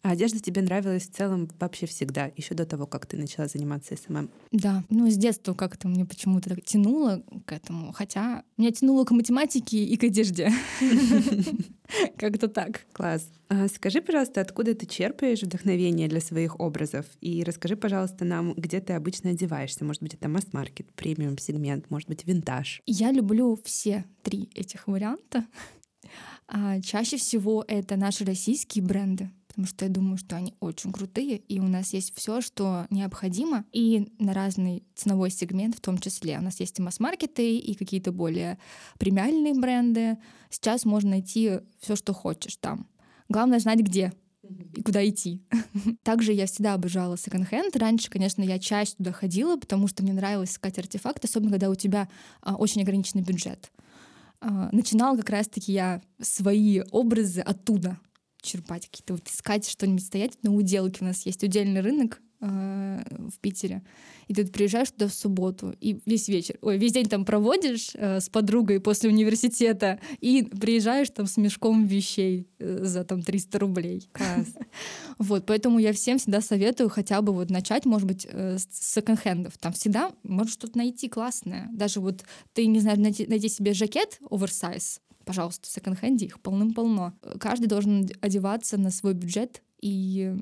А 0.04 0.12
одежда 0.12 0.40
тебе 0.40 0.64
нравилась 0.64 1.08
в 1.08 1.12
целом 1.12 1.48
вообще 1.60 1.86
всегда, 1.86 2.32
еще 2.36 2.56
до 2.56 2.66
того, 2.66 2.88
как 2.88 3.06
ты 3.06 3.18
начала 3.18 3.48
заниматься 3.48 3.96
SMM? 3.96 4.32
Да, 4.52 4.84
ну 4.90 5.10
с 5.10 5.16
детства 5.16 5.54
как-то 5.54 5.88
мне 5.88 6.06
почему-то 6.06 6.50
так 6.50 6.64
тянуло 6.64 7.24
к 7.46 7.52
этому, 7.52 7.92
хотя 7.92 8.44
меня 8.58 8.72
тянуло 8.72 9.06
к 9.06 9.12
математике 9.12 9.84
и 9.84 9.96
к 9.98 10.04
одежде. 10.04 10.52
Как-то 12.18 12.48
так. 12.48 12.86
Класс. 12.94 13.30
А 13.50 13.68
скажи, 13.68 14.02
пожалуйста, 14.02 14.42
откуда 14.42 14.74
ты 14.74 14.86
черпаешь 14.86 15.44
вдохновение 15.44 16.08
для 16.08 16.22
своих 16.22 16.60
образов? 16.60 17.06
И 17.20 17.44
расскажи, 17.44 17.76
пожалуйста, 17.76 18.24
нам, 18.24 18.54
где 18.54 18.80
ты 18.80 18.94
обычно 18.94 19.32
одеваешься. 19.32 19.84
Может 19.84 20.02
быть, 20.02 20.14
это 20.14 20.30
масс-маркет, 20.30 20.92
премиум-сегмент, 20.94 21.92
может 21.92 22.08
быть, 22.08 22.26
винтаж. 22.26 22.82
Я 22.86 23.12
люблю 23.12 23.60
все 23.66 24.06
три 24.24 24.50
этих 24.56 24.88
варианта. 24.88 25.46
А 26.48 26.80
чаще 26.82 27.18
всего 27.18 27.64
это 27.68 27.98
наши 27.98 28.26
российские 28.26 28.84
бренды 28.84 29.30
потому 29.52 29.68
что 29.68 29.84
я 29.84 29.92
думаю, 29.92 30.18
что 30.18 30.38
они 30.38 30.56
очень 30.62 30.94
крутые, 30.94 31.38
и 31.38 31.60
у 31.60 31.68
нас 31.68 31.92
есть 31.92 32.16
все, 32.16 32.40
что 32.40 32.88
необходимо, 32.90 33.66
и 33.74 34.10
на 34.18 34.34
разный 34.34 34.84
ценовой 34.96 35.30
сегмент 35.30 35.76
в 35.76 35.82
том 35.82 35.98
числе. 35.98 36.40
У 36.40 36.42
нас 36.42 36.60
есть 36.62 36.80
и 36.80 36.82
масс-маркеты, 36.82 37.58
и 37.58 37.76
какие-то 37.76 38.14
более 38.14 38.58
премиальные 38.98 39.54
бренды. 39.54 40.18
Сейчас 40.50 40.86
можно 40.86 41.12
найти 41.12 41.60
все, 41.80 41.98
что 41.98 42.14
хочешь 42.14 42.56
там. 42.56 42.88
Главное 43.28 43.60
знать, 43.60 43.80
где 43.80 44.14
и 44.76 44.82
куда 44.82 45.08
идти. 45.08 45.44
Также 46.04 46.34
я 46.34 46.46
всегда 46.46 46.74
обожала 46.74 47.18
секонд-хенд. 47.18 47.76
Раньше, 47.76 48.10
конечно, 48.10 48.42
я 48.42 48.58
чаще 48.58 48.94
туда 48.98 49.12
ходила, 49.12 49.58
потому 49.58 49.88
что 49.88 50.04
мне 50.04 50.14
нравилось 50.14 50.52
искать 50.52 50.80
артефакты, 50.80 51.28
особенно 51.28 51.52
когда 51.52 51.70
у 51.70 51.76
тебя 51.76 52.08
а, 52.42 52.56
очень 52.56 52.82
ограниченный 52.82 53.24
бюджет. 53.24 53.72
А, 54.40 54.70
начинала 54.72 55.18
как 55.18 55.30
раз-таки 55.30 55.74
я 55.74 56.02
свои 56.22 56.82
образы 56.92 57.42
оттуда 57.42 58.00
черпать 58.42 58.88
какие-то, 58.88 59.14
вот 59.14 59.28
искать 59.28 59.68
что-нибудь 59.68 60.06
стоять 60.06 60.44
на 60.44 60.54
уделке. 60.54 61.00
У 61.02 61.06
нас 61.06 61.26
есть 61.26 61.44
удельный 61.44 61.82
рынок 61.82 62.22
э, 62.42 63.04
в 63.30 63.40
Питере. 63.40 63.84
И 64.28 64.34
ты 64.34 64.46
приезжаешь 64.46 64.92
туда 64.92 65.08
в 65.08 65.14
субботу 65.14 65.76
и 65.82 66.00
весь 66.06 66.28
вечер, 66.28 66.58
ой, 66.62 66.78
весь 66.78 66.94
день 66.94 67.08
там 67.08 67.26
проводишь 67.26 67.92
э, 67.94 68.20
с 68.20 68.30
подругой 68.30 68.80
после 68.80 69.10
университета 69.10 70.00
и 70.20 70.44
приезжаешь 70.44 71.10
там 71.10 71.26
с 71.26 71.38
мешком 71.38 71.86
вещей 71.86 72.48
э, 72.60 72.80
за 72.84 73.04
там 73.04 73.22
300 73.22 73.60
рублей. 73.60 74.10
Класс. 74.12 74.48
Вот, 75.18 75.46
поэтому 75.46 75.78
я 75.78 75.94
всем 75.94 76.18
всегда 76.18 76.42
советую 76.42 76.90
хотя 76.90 77.22
бы 77.22 77.32
вот 77.32 77.52
начать, 77.52 77.86
может 77.86 78.08
быть, 78.08 78.26
э, 78.28 78.58
с 78.58 78.68
секонд-хендов. 78.72 79.56
Там 79.60 79.72
всегда 79.74 80.12
можешь 80.24 80.54
что-то 80.54 80.78
найти 80.78 81.10
классное. 81.10 81.70
Даже 81.72 82.00
вот 82.00 82.24
ты 82.54 82.66
не 82.66 82.80
знаешь, 82.80 82.98
найти, 82.98 83.28
найти 83.28 83.48
себе 83.50 83.74
жакет 83.74 84.18
оверсайз, 84.32 85.00
пожалуйста, 85.26 85.68
в 85.68 85.72
секонд-хенде 85.72 86.26
их 86.26 86.40
полным-полно. 86.42 87.14
Каждый 87.40 87.68
должен 87.68 88.10
одеваться 88.22 88.78
на 88.78 88.92
свой 88.92 89.14
бюджет 89.14 89.64
и 89.82 90.36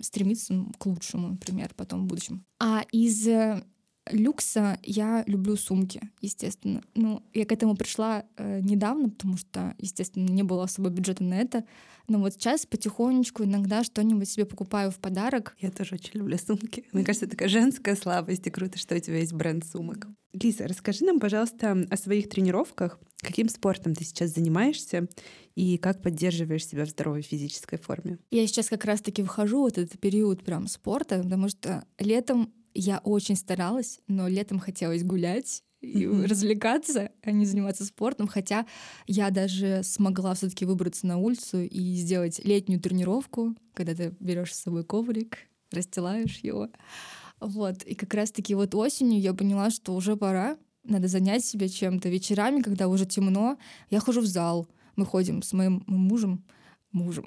стремиться 0.00 0.64
к 0.78 0.86
лучшему, 0.86 1.28
например, 1.28 1.70
потом 1.76 2.04
в 2.04 2.06
будущем. 2.06 2.44
А 2.58 2.84
из 2.90 3.26
э, 3.26 3.62
люкса 4.10 4.78
я 4.82 5.24
люблю 5.26 5.56
сумки, 5.56 6.00
естественно. 6.20 6.82
Ну, 6.94 7.22
я 7.34 7.44
к 7.44 7.52
этому 7.52 7.76
пришла 7.76 8.24
э, 8.36 8.60
недавно, 8.60 9.10
потому 9.10 9.36
что, 9.36 9.74
естественно, 9.78 10.26
не 10.28 10.42
было 10.42 10.64
особо 10.64 10.90
бюджета 10.90 11.24
на 11.24 11.34
это. 11.34 11.64
Но 12.08 12.18
вот 12.18 12.32
сейчас 12.32 12.64
потихонечку 12.64 13.44
иногда 13.44 13.84
что-нибудь 13.84 14.28
себе 14.28 14.46
покупаю 14.46 14.90
в 14.90 14.98
подарок. 14.98 15.54
Я 15.58 15.70
тоже 15.70 15.96
очень 15.96 16.18
люблю 16.18 16.38
сумки. 16.38 16.84
Мне 16.92 17.04
кажется, 17.04 17.26
это 17.26 17.36
такая 17.36 17.48
женская 17.50 17.96
слабость, 17.96 18.46
и 18.46 18.50
круто, 18.50 18.78
что 18.78 18.96
у 18.96 18.98
тебя 18.98 19.18
есть 19.18 19.34
бренд 19.34 19.64
сумок. 19.66 20.08
Лиза, 20.32 20.66
расскажи 20.66 21.04
нам, 21.04 21.20
пожалуйста, 21.20 21.86
о 21.90 21.96
своих 21.96 22.28
тренировках. 22.28 22.98
Каким 23.20 23.48
спортом 23.48 23.94
ты 23.94 24.04
сейчас 24.04 24.30
занимаешься 24.30 25.08
и 25.54 25.76
как 25.76 26.02
поддерживаешь 26.02 26.66
себя 26.66 26.84
в 26.84 26.88
здоровой 26.88 27.22
физической 27.22 27.78
форме? 27.78 28.18
Я 28.30 28.46
сейчас 28.46 28.68
как 28.68 28.84
раз-таки 28.84 29.22
вхожу 29.22 29.64
в 29.64 29.66
этот 29.66 29.98
период 29.98 30.44
прям 30.44 30.66
спорта, 30.68 31.20
потому 31.22 31.48
что 31.48 31.84
летом 31.98 32.52
я 32.80 32.98
очень 32.98 33.36
старалась, 33.36 34.00
но 34.06 34.28
летом 34.28 34.58
хотелось 34.58 35.02
гулять, 35.02 35.62
и 35.80 36.04
mm-hmm. 36.04 36.26
развлекаться, 36.26 37.12
а 37.22 37.30
не 37.30 37.46
заниматься 37.46 37.84
спортом. 37.84 38.26
Хотя 38.26 38.66
я 39.06 39.30
даже 39.30 39.82
смогла 39.84 40.34
все-таки 40.34 40.64
выбраться 40.64 41.06
на 41.06 41.18
улицу 41.18 41.62
и 41.62 41.94
сделать 41.94 42.40
летнюю 42.44 42.80
тренировку, 42.80 43.54
когда 43.74 43.94
ты 43.94 44.14
берешь 44.18 44.54
с 44.54 44.60
собой 44.60 44.84
коврик, 44.84 45.38
расстилаешь 45.70 46.38
его. 46.38 46.68
Вот. 47.40 47.82
И 47.84 47.94
как 47.94 48.12
раз-таки 48.14 48.54
вот 48.54 48.74
осенью 48.74 49.20
я 49.20 49.32
поняла, 49.34 49.70
что 49.70 49.94
уже 49.94 50.16
пора, 50.16 50.56
надо 50.82 51.06
занять 51.06 51.44
себя 51.44 51.68
чем-то. 51.68 52.08
Вечерами, 52.08 52.62
когда 52.62 52.88
уже 52.88 53.06
темно, 53.06 53.58
я 53.90 54.00
хожу 54.00 54.20
в 54.20 54.26
зал. 54.26 54.66
Мы 54.96 55.06
ходим 55.06 55.42
с 55.42 55.52
моим 55.52 55.84
мужем, 55.86 56.44
мужем. 56.92 57.24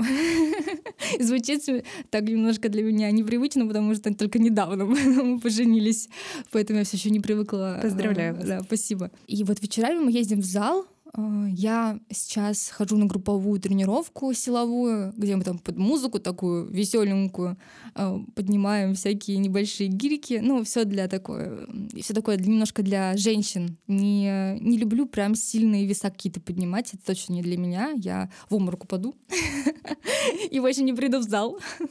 Звучит 1.19 1.63
так 2.09 2.23
немножко 2.23 2.69
для 2.69 2.83
меня 2.83 3.11
непривычно, 3.11 3.67
потому 3.67 3.93
что 3.95 4.13
только 4.13 4.39
недавно 4.39 4.85
мы 5.23 5.39
поженились, 5.39 6.09
поэтому 6.51 6.79
я 6.79 6.85
все 6.85 6.97
еще 6.97 7.09
не 7.09 7.19
привыкла. 7.19 7.79
Поздравляю 7.81 8.35
вас. 8.35 8.45
Да, 8.45 8.61
спасибо. 8.61 9.11
И 9.27 9.43
вот 9.43 9.61
вечерами 9.61 9.99
мы 9.99 10.11
ездим 10.11 10.41
в 10.41 10.45
зал, 10.45 10.85
я 11.17 11.99
сейчас 12.09 12.69
хожу 12.69 12.97
на 12.97 13.05
групповую 13.05 13.59
тренировку 13.59 14.33
силовую, 14.33 15.13
где 15.17 15.35
мы 15.35 15.43
там 15.43 15.59
под 15.59 15.77
музыку 15.77 16.19
такую 16.19 16.67
веселенькую 16.67 17.57
а, 17.95 18.19
поднимаем 18.33 18.93
всякие 18.95 19.37
небольшие 19.37 19.89
гирики. 19.89 20.39
Ну, 20.41 20.63
все 20.63 20.85
для 20.85 21.09
такое, 21.09 21.67
все 21.99 22.13
такое 22.13 22.37
немножко 22.37 22.81
для 22.81 23.17
женщин. 23.17 23.77
Не, 23.87 24.57
не 24.61 24.77
люблю 24.77 25.05
прям 25.05 25.35
сильные 25.35 25.85
веса 25.85 26.09
какие-то 26.09 26.39
поднимать. 26.39 26.93
Это 26.93 27.03
точно 27.05 27.33
не 27.33 27.41
для 27.41 27.57
меня. 27.57 27.91
Я 27.97 28.31
в 28.49 28.55
обморок 28.55 28.85
упаду 28.85 29.15
и 30.49 30.59
больше 30.61 30.83
не 30.83 30.93
приду 30.93 31.19
в 31.19 31.23
зал. 31.23 31.59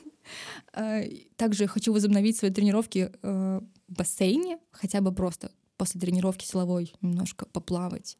А, 0.72 1.02
также 1.34 1.66
хочу 1.66 1.92
возобновить 1.92 2.36
свои 2.36 2.52
тренировки 2.52 3.10
в 3.22 3.64
бассейне, 3.88 4.58
хотя 4.70 5.00
бы 5.00 5.12
просто 5.12 5.50
после 5.76 6.00
тренировки 6.00 6.44
силовой 6.44 6.92
немножко 7.00 7.46
поплавать. 7.46 8.16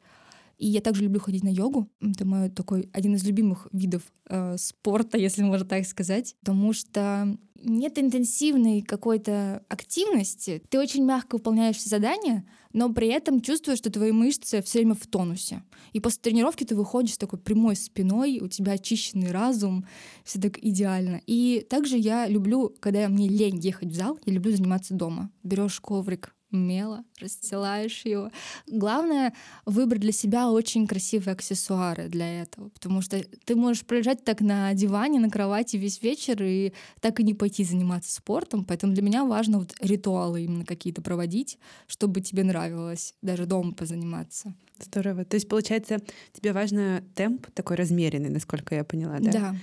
И 0.61 0.67
я 0.67 0.79
также 0.79 1.01
люблю 1.01 1.19
ходить 1.19 1.43
на 1.43 1.51
йогу. 1.51 1.89
Это 2.01 2.23
мой 2.23 2.49
такой 2.49 2.87
один 2.93 3.15
из 3.15 3.23
любимых 3.23 3.67
видов 3.71 4.03
э, 4.29 4.57
спорта, 4.59 5.17
если 5.17 5.41
можно 5.41 5.65
так 5.65 5.87
сказать, 5.87 6.35
потому 6.39 6.71
что 6.71 7.35
нет 7.63 7.97
интенсивной 7.97 8.83
какой-то 8.83 9.63
активности. 9.69 10.61
Ты 10.69 10.79
очень 10.79 11.03
мягко 11.03 11.37
выполняешь 11.37 11.77
все 11.77 11.89
задания, 11.89 12.45
но 12.73 12.93
при 12.93 13.07
этом 13.07 13.41
чувствуешь, 13.41 13.79
что 13.79 13.91
твои 13.91 14.11
мышцы 14.11 14.61
все 14.61 14.79
время 14.79 14.93
в 14.93 15.07
тонусе. 15.07 15.63
И 15.93 15.99
после 15.99 16.21
тренировки 16.21 16.63
ты 16.63 16.75
выходишь 16.75 17.15
с 17.15 17.17
такой 17.17 17.39
прямой 17.39 17.75
спиной, 17.75 18.39
у 18.39 18.47
тебя 18.47 18.73
очищенный 18.73 19.31
разум, 19.31 19.87
все 20.23 20.39
так 20.39 20.59
идеально. 20.63 21.21
И 21.25 21.65
также 21.67 21.97
я 21.97 22.27
люблю, 22.27 22.71
когда 22.79 23.09
мне 23.09 23.27
лень 23.27 23.57
ехать 23.57 23.89
в 23.89 23.95
зал, 23.95 24.19
я 24.25 24.33
люблю 24.33 24.55
заниматься 24.55 24.93
дома. 24.93 25.31
Берешь 25.41 25.79
коврик, 25.79 26.35
умело 26.51 27.03
расстилаешь 27.19 28.01
его. 28.05 28.31
Главное— 28.67 29.33
выбрать 29.65 30.01
для 30.01 30.11
себя 30.11 30.49
очень 30.49 30.87
красивые 30.87 31.33
аксессуары 31.33 32.07
для 32.07 32.41
этого, 32.41 32.69
потому 32.69 33.01
что 33.01 33.23
ты 33.45 33.55
можешь 33.55 33.85
пролежать 33.85 34.23
так 34.23 34.41
на 34.41 34.73
диване, 34.73 35.19
на 35.19 35.29
кровати 35.29 35.77
весь 35.77 36.01
вечер 36.01 36.41
и 36.43 36.73
так 36.99 37.19
и 37.19 37.23
не 37.23 37.33
пойти 37.33 37.63
заниматься 37.63 38.13
спортом, 38.13 38.65
поэтому 38.65 38.93
для 38.93 39.03
меня 39.03 39.25
важно 39.25 39.59
вот 39.59 39.73
ритуалы 39.79 40.43
именно 40.43 40.65
какие-то 40.65 41.01
проводить, 41.01 41.57
чтобы 41.87 42.21
тебе 42.21 42.43
нравилось 42.43 43.13
даже 43.21 43.45
дома 43.45 43.73
позаниматься. 43.73 44.53
Здорово. 44.79 45.25
То 45.25 45.35
есть, 45.35 45.47
получается, 45.47 45.99
тебе 46.33 46.53
важно 46.53 47.03
темп 47.15 47.47
такой 47.53 47.75
размеренный, 47.75 48.29
насколько 48.29 48.75
я 48.75 48.83
поняла, 48.83 49.19
да? 49.19 49.31
Да. 49.31 49.55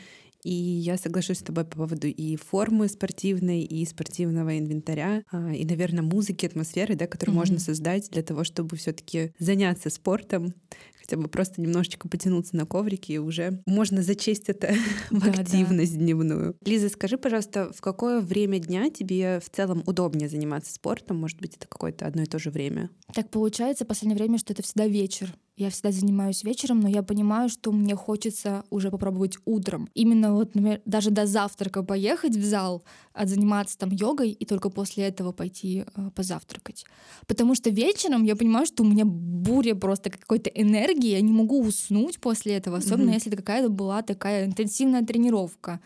И 0.48 0.54
я 0.54 0.96
соглашусь 0.96 1.40
с 1.40 1.42
тобой 1.42 1.66
по 1.66 1.76
поводу 1.76 2.06
и 2.06 2.36
формы 2.36 2.88
спортивной, 2.88 3.64
и 3.64 3.84
спортивного 3.84 4.58
инвентаря, 4.58 5.22
а, 5.30 5.52
и, 5.52 5.62
наверное, 5.66 6.00
музыки, 6.00 6.46
атмосферы, 6.46 6.94
да, 6.94 7.06
которую 7.06 7.34
mm-hmm. 7.34 7.38
можно 7.38 7.58
создать 7.58 8.08
для 8.10 8.22
того, 8.22 8.44
чтобы 8.44 8.74
все-таки 8.78 9.34
заняться 9.38 9.90
спортом, 9.90 10.54
хотя 10.98 11.18
бы 11.18 11.28
просто 11.28 11.60
немножечко 11.60 12.08
потянуться 12.08 12.56
на 12.56 12.64
коврике, 12.64 13.12
и 13.12 13.18
уже 13.18 13.62
можно 13.66 14.02
зачесть 14.02 14.48
это 14.48 14.74
в 15.10 15.28
активность 15.28 15.92
да. 15.92 15.98
дневную. 15.98 16.56
Лиза, 16.64 16.88
скажи, 16.88 17.18
пожалуйста, 17.18 17.70
в 17.76 17.82
какое 17.82 18.22
время 18.22 18.58
дня 18.58 18.88
тебе 18.88 19.40
в 19.44 19.50
целом 19.50 19.82
удобнее 19.84 20.30
заниматься 20.30 20.72
спортом? 20.72 21.18
Может 21.18 21.42
быть, 21.42 21.56
это 21.56 21.68
какое-то 21.68 22.06
одно 22.06 22.22
и 22.22 22.26
то 22.26 22.38
же 22.38 22.50
время? 22.50 22.88
Так 23.12 23.28
получается 23.28 23.84
в 23.84 23.88
последнее 23.88 24.16
время, 24.16 24.38
что 24.38 24.54
это 24.54 24.62
всегда 24.62 24.86
вечер. 24.86 25.34
Я 25.58 25.70
всегда 25.70 25.90
занимаюсь 25.90 26.44
вечером, 26.44 26.78
но 26.78 26.88
я 26.88 27.02
понимаю, 27.02 27.48
что 27.48 27.72
мне 27.72 27.96
хочется 27.96 28.62
уже 28.70 28.92
попробовать 28.92 29.38
утром. 29.44 29.88
Именно 29.92 30.32
вот, 30.32 30.54
например, 30.54 30.80
даже 30.84 31.10
до 31.10 31.26
завтрака 31.26 31.82
поехать 31.82 32.36
в 32.36 32.44
зал, 32.44 32.84
заниматься 33.20 33.76
там 33.76 33.90
йогой 33.90 34.30
и 34.30 34.44
только 34.44 34.70
после 34.70 35.08
этого 35.08 35.32
пойти 35.32 35.84
э, 35.84 36.10
позавтракать. 36.14 36.86
Потому 37.26 37.56
что 37.56 37.70
вечером 37.70 38.22
я 38.22 38.36
понимаю, 38.36 38.66
что 38.66 38.84
у 38.84 38.86
меня 38.86 39.04
буря 39.04 39.74
просто 39.74 40.10
какой-то 40.10 40.48
энергии, 40.50 41.10
я 41.10 41.20
не 41.20 41.32
могу 41.32 41.60
уснуть 41.60 42.20
после 42.20 42.52
этого, 42.54 42.76
особенно 42.76 43.10
mm-hmm. 43.10 43.14
если 43.14 43.32
это 43.32 43.42
какая-то 43.42 43.68
была 43.68 44.02
такая 44.02 44.46
интенсивная 44.46 45.04
тренировка. 45.04 45.80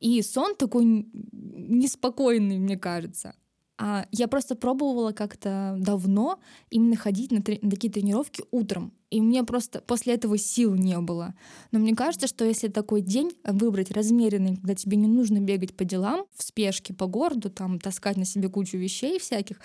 И 0.00 0.20
сон 0.20 0.54
такой 0.54 0.84
неспокойный, 1.32 2.58
мне 2.58 2.76
кажется. 2.76 3.34
А 3.86 4.06
я 4.12 4.28
просто 4.28 4.54
пробовала 4.56 5.12
как-то 5.12 5.76
давно 5.78 6.38
именно 6.70 6.96
ходить 6.96 7.30
на, 7.30 7.40
на 7.40 7.70
такие 7.70 7.92
тренировки 7.92 8.42
утром. 8.50 8.94
И 9.10 9.20
меня 9.20 9.44
просто 9.44 9.82
после 9.82 10.14
этого 10.14 10.38
сил 10.38 10.74
не 10.74 10.98
было. 11.00 11.34
Но 11.70 11.80
мне 11.80 11.94
кажется, 11.94 12.26
что 12.26 12.46
если 12.46 12.68
такой 12.68 13.02
день 13.02 13.32
выбрать 13.44 13.90
размеренный, 13.90 14.56
когда 14.56 14.74
тебе 14.74 14.96
не 14.96 15.06
нужно 15.06 15.38
бегать 15.38 15.76
по 15.76 15.84
делам, 15.84 16.24
в 16.34 16.42
спешке 16.42 16.94
по 16.94 17.06
городу, 17.06 17.50
там, 17.50 17.78
таскать 17.78 18.16
на 18.16 18.24
себе 18.24 18.48
кучу 18.48 18.78
вещей 18.78 19.18
всяких, 19.18 19.60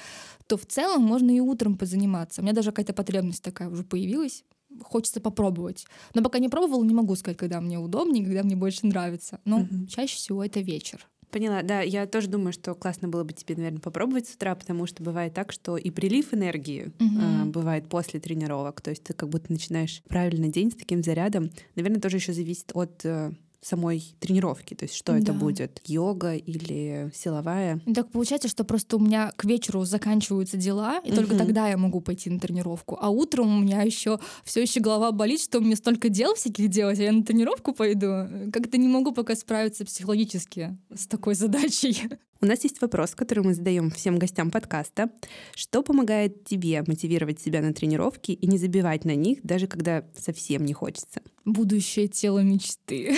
то 0.47 0.57
в 0.57 0.65
целом 0.65 1.01
можно 1.01 1.31
и 1.31 1.39
утром 1.39 1.77
позаниматься. 1.77 2.41
У 2.41 2.43
меня 2.43 2.53
даже 2.53 2.71
какая-то 2.73 2.91
потребность 2.91 3.41
такая 3.41 3.69
уже 3.69 3.85
появилась 3.85 4.43
хочется 4.83 5.19
попробовать. 5.19 5.88
Но 6.13 6.21
пока 6.21 6.38
не 6.38 6.47
пробовала, 6.47 6.83
не 6.83 6.93
могу 6.93 7.15
сказать, 7.15 7.38
когда 7.38 7.59
мне 7.59 7.79
удобнее, 7.79 8.23
когда 8.23 8.43
мне 8.43 8.55
больше 8.55 8.85
нравится. 8.85 9.39
Но 9.43 9.61
mm-hmm. 9.61 9.88
чаще 9.88 10.15
всего 10.15 10.43
это 10.43 10.59
вечер. 10.59 11.07
Поняла, 11.31 11.62
да, 11.62 11.81
я 11.81 12.07
тоже 12.07 12.27
думаю, 12.27 12.53
что 12.53 12.74
классно 12.74 13.07
было 13.07 13.24
бы 13.24 13.33
тебе, 13.33 13.55
наверное, 13.55 13.79
попробовать 13.79 14.27
с 14.27 14.33
утра, 14.33 14.55
потому 14.55 14.88
что 14.88 15.03
бывает 15.03 15.33
так, 15.33 15.51
что 15.51 15.77
и 15.77 15.91
прилив 15.91 16.33
энергии 16.33 16.91
угу. 17.00 17.19
э, 17.21 17.45
бывает 17.45 17.88
после 17.88 18.19
тренировок, 18.19 18.81
то 18.81 18.89
есть 18.89 19.03
ты 19.03 19.13
как 19.13 19.29
будто 19.29 19.51
начинаешь 19.51 20.01
правильный 20.07 20.50
день 20.50 20.71
с 20.71 20.75
таким 20.75 21.03
зарядом. 21.03 21.51
Наверное, 21.75 22.01
тоже 22.01 22.17
еще 22.17 22.33
зависит 22.33 22.71
от 22.74 23.05
э, 23.05 23.31
самой 23.61 24.15
тренировки, 24.19 24.73
то 24.73 24.85
есть 24.85 24.95
что 24.95 25.13
да. 25.13 25.19
это 25.19 25.33
будет, 25.33 25.81
йога 25.85 26.35
или 26.35 27.11
силовая. 27.13 27.81
Так 27.93 28.11
получается, 28.11 28.47
что 28.47 28.63
просто 28.63 28.97
у 28.97 28.99
меня 28.99 29.31
к 29.35 29.45
вечеру 29.45 29.83
заканчиваются 29.83 30.57
дела, 30.57 30.99
и 31.03 31.09
угу. 31.09 31.17
только 31.17 31.37
тогда 31.37 31.67
я 31.67 31.77
могу 31.77 32.01
пойти 32.01 32.29
на 32.29 32.39
тренировку, 32.39 32.97
а 32.99 33.09
утром 33.09 33.57
у 33.57 33.59
меня 33.61 33.81
еще 33.81 34.19
все 34.43 34.61
еще 34.61 34.79
голова 34.79 35.11
болит, 35.11 35.41
что 35.41 35.59
мне 35.59 35.75
столько 35.75 36.09
дел 36.09 36.35
всяких 36.35 36.69
делать, 36.69 36.99
а 36.99 37.03
я 37.03 37.11
на 37.11 37.23
тренировку 37.23 37.73
пойду. 37.73 38.27
Как-то 38.51 38.77
не 38.77 38.87
могу 38.87 39.11
пока 39.11 39.35
справиться 39.35 39.85
психологически 39.85 40.77
с 40.93 41.07
такой 41.07 41.35
задачей. 41.35 42.09
У 42.41 42.46
нас 42.46 42.63
есть 42.63 42.79
вопрос, 42.79 43.15
который 43.15 43.43
мы 43.43 43.53
задаем 43.53 43.91
всем 43.91 44.17
гостям 44.17 44.50
подкаста. 44.50 45.10
Что 45.55 45.84
помогает 45.84 46.46
тебе 46.46 46.81
мотивировать 46.88 47.41
себя 47.41 47.62
на 47.62 47.74
тренировки 47.74 48.31
и 48.31 48.48
не 48.48 48.58
забивать 48.58 49.03
на 49.03 49.13
них, 49.13 49.39
даже 49.43 49.67
когда 49.67 50.05
совсем 50.17 50.63
не 50.63 50.72
хочется? 50.72 51.22
Будущее 51.43 52.08
тело 52.08 52.39
мечты. 52.39 53.13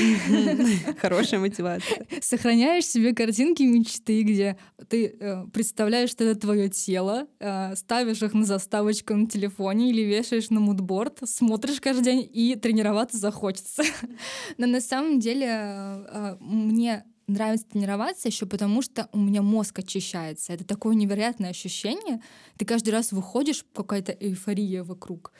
Хорошая 0.97 1.39
мотивация. 1.39 2.07
Сохраняешь 2.19 2.87
себе 2.87 3.13
картинки 3.13 3.61
мечты, 3.61 4.23
где 4.23 4.57
ты 4.89 5.15
э, 5.19 5.45
представляешь, 5.53 6.09
что 6.09 6.23
это 6.23 6.39
твое 6.39 6.69
тело, 6.69 7.27
э, 7.39 7.75
ставишь 7.75 8.23
их 8.23 8.33
на 8.33 8.45
заставочку 8.45 9.13
на 9.13 9.27
телефоне 9.27 9.91
или 9.91 10.01
вешаешь 10.01 10.49
на 10.49 10.59
мудборд, 10.59 11.19
смотришь 11.25 11.79
каждый 11.79 12.05
день 12.05 12.29
и 12.33 12.55
тренироваться 12.55 13.19
захочется. 13.19 13.83
Но 14.57 14.65
на 14.65 14.81
самом 14.81 15.19
деле 15.19 15.45
э, 15.47 16.37
мне 16.39 17.05
нравится 17.33 17.65
тренироваться 17.67 18.27
еще 18.27 18.45
потому, 18.45 18.81
что 18.81 19.09
у 19.11 19.17
меня 19.17 19.41
мозг 19.41 19.79
очищается. 19.79 20.53
Это 20.53 20.63
такое 20.63 20.95
невероятное 20.95 21.49
ощущение. 21.49 22.21
Ты 22.57 22.65
каждый 22.65 22.89
раз 22.89 23.11
выходишь, 23.11 23.65
какая-то 23.73 24.11
эйфория 24.11 24.83
вокруг. 24.83 25.31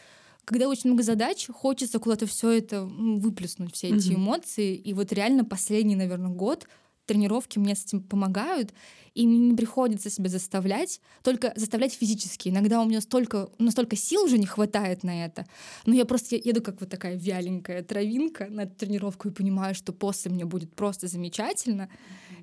Когда 0.45 0.67
очень 0.67 0.89
много 0.89 1.03
задач, 1.03 1.47
хочется 1.47 1.99
куда-то 1.99 2.25
все 2.25 2.49
это 2.51 2.83
выплеснуть, 2.83 3.75
все 3.75 3.89
эти 3.89 4.09
mm-hmm. 4.09 4.15
эмоции. 4.15 4.75
И 4.75 4.93
вот 4.93 5.13
реально 5.13 5.45
последний, 5.45 5.95
наверное, 5.95 6.31
год 6.31 6.67
тренировки 7.11 7.59
мне 7.59 7.75
с 7.75 7.83
этим 7.83 8.01
помогают, 8.01 8.73
и 9.13 9.27
мне 9.27 9.39
не 9.39 9.55
приходится 9.55 10.09
себя 10.09 10.29
заставлять, 10.29 11.01
только 11.23 11.51
заставлять 11.55 11.93
физически. 11.93 12.49
Иногда 12.49 12.81
у 12.81 12.85
меня 12.85 13.01
столько, 13.01 13.49
настолько 13.59 13.97
сил 13.97 14.23
уже 14.23 14.37
не 14.37 14.45
хватает 14.45 15.03
на 15.03 15.25
это, 15.25 15.45
но 15.85 15.93
я 15.93 16.05
просто 16.05 16.37
еду 16.37 16.61
как 16.61 16.79
вот 16.79 16.89
такая 16.89 17.17
вяленькая 17.17 17.83
травинка 17.83 18.47
на 18.49 18.61
эту 18.61 18.75
тренировку 18.75 19.27
и 19.27 19.31
понимаю, 19.31 19.75
что 19.75 19.91
после 19.91 20.31
мне 20.31 20.45
будет 20.45 20.73
просто 20.73 21.07
замечательно. 21.07 21.89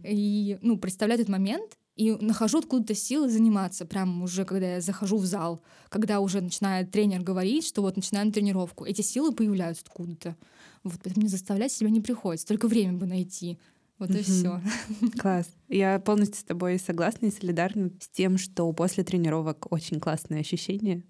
И, 0.02 0.58
ну, 0.60 0.76
представляю 0.76 1.20
этот 1.20 1.30
момент, 1.30 1.78
и 1.96 2.12
нахожу 2.12 2.58
откуда-то 2.58 2.94
силы 2.94 3.28
заниматься, 3.28 3.84
прямо 3.84 4.22
уже 4.22 4.44
когда 4.44 4.74
я 4.74 4.80
захожу 4.80 5.16
в 5.16 5.26
зал, 5.26 5.60
когда 5.88 6.20
уже 6.20 6.40
начинает 6.40 6.92
тренер 6.92 7.22
говорить, 7.22 7.66
что 7.66 7.82
вот 7.82 7.96
начинаем 7.96 8.30
тренировку. 8.30 8.84
Эти 8.84 9.02
силы 9.02 9.32
появляются 9.32 9.82
откуда-то. 9.84 10.36
Вот, 10.84 10.94
поэтому 11.02 11.22
мне 11.22 11.28
заставлять 11.28 11.72
себя 11.72 11.90
не 11.90 12.00
приходится, 12.00 12.46
только 12.46 12.68
время 12.68 12.92
бы 12.92 13.06
найти 13.06 13.58
Вот 13.98 14.10
и 14.10 14.22
все. 14.22 14.60
Класс. 15.18 15.48
Я 15.68 15.98
полностью 15.98 16.40
с 16.40 16.44
тобой 16.44 16.78
согласна 16.78 17.26
и 17.26 17.30
солидарна 17.30 17.90
с 18.00 18.08
тем, 18.08 18.38
что 18.38 18.72
после 18.72 19.02
тренировок 19.04 19.70
очень 19.72 19.98
классное 19.98 20.40
ощущение. 20.40 21.02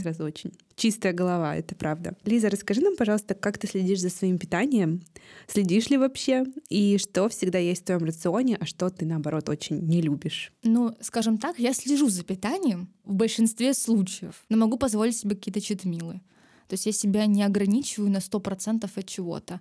Сразу 0.00 0.24
очень 0.24 0.52
чистая 0.76 1.12
голова, 1.12 1.56
это 1.56 1.74
правда. 1.74 2.14
Лиза, 2.24 2.48
расскажи 2.50 2.80
нам, 2.82 2.96
пожалуйста, 2.96 3.34
как 3.34 3.58
ты 3.58 3.66
следишь 3.66 4.00
за 4.00 4.10
своим 4.10 4.38
питанием? 4.38 5.02
Следишь 5.48 5.88
ли 5.88 5.96
вообще? 5.96 6.44
И 6.68 6.98
что 6.98 7.28
всегда 7.28 7.58
есть 7.58 7.82
в 7.82 7.84
твоем 7.86 8.04
рационе, 8.04 8.56
а 8.60 8.66
что 8.66 8.90
ты, 8.90 9.06
наоборот, 9.06 9.48
очень 9.48 9.78
не 9.80 10.00
любишь? 10.00 10.52
Ну, 10.62 10.94
скажем 11.00 11.38
так, 11.38 11.58
я 11.58 11.72
слежу 11.72 12.08
за 12.08 12.22
питанием 12.22 12.88
в 13.04 13.14
большинстве 13.14 13.74
случаев, 13.74 14.44
но 14.48 14.56
могу 14.56 14.76
позволить 14.76 15.16
себе 15.16 15.34
какие-то 15.34 15.60
читмилы. 15.60 16.20
То 16.68 16.74
есть 16.74 16.86
я 16.86 16.92
себя 16.92 17.26
не 17.26 17.42
ограничиваю 17.42 18.10
на 18.10 18.18
100% 18.18 18.90
от 18.94 19.06
чего-то. 19.06 19.60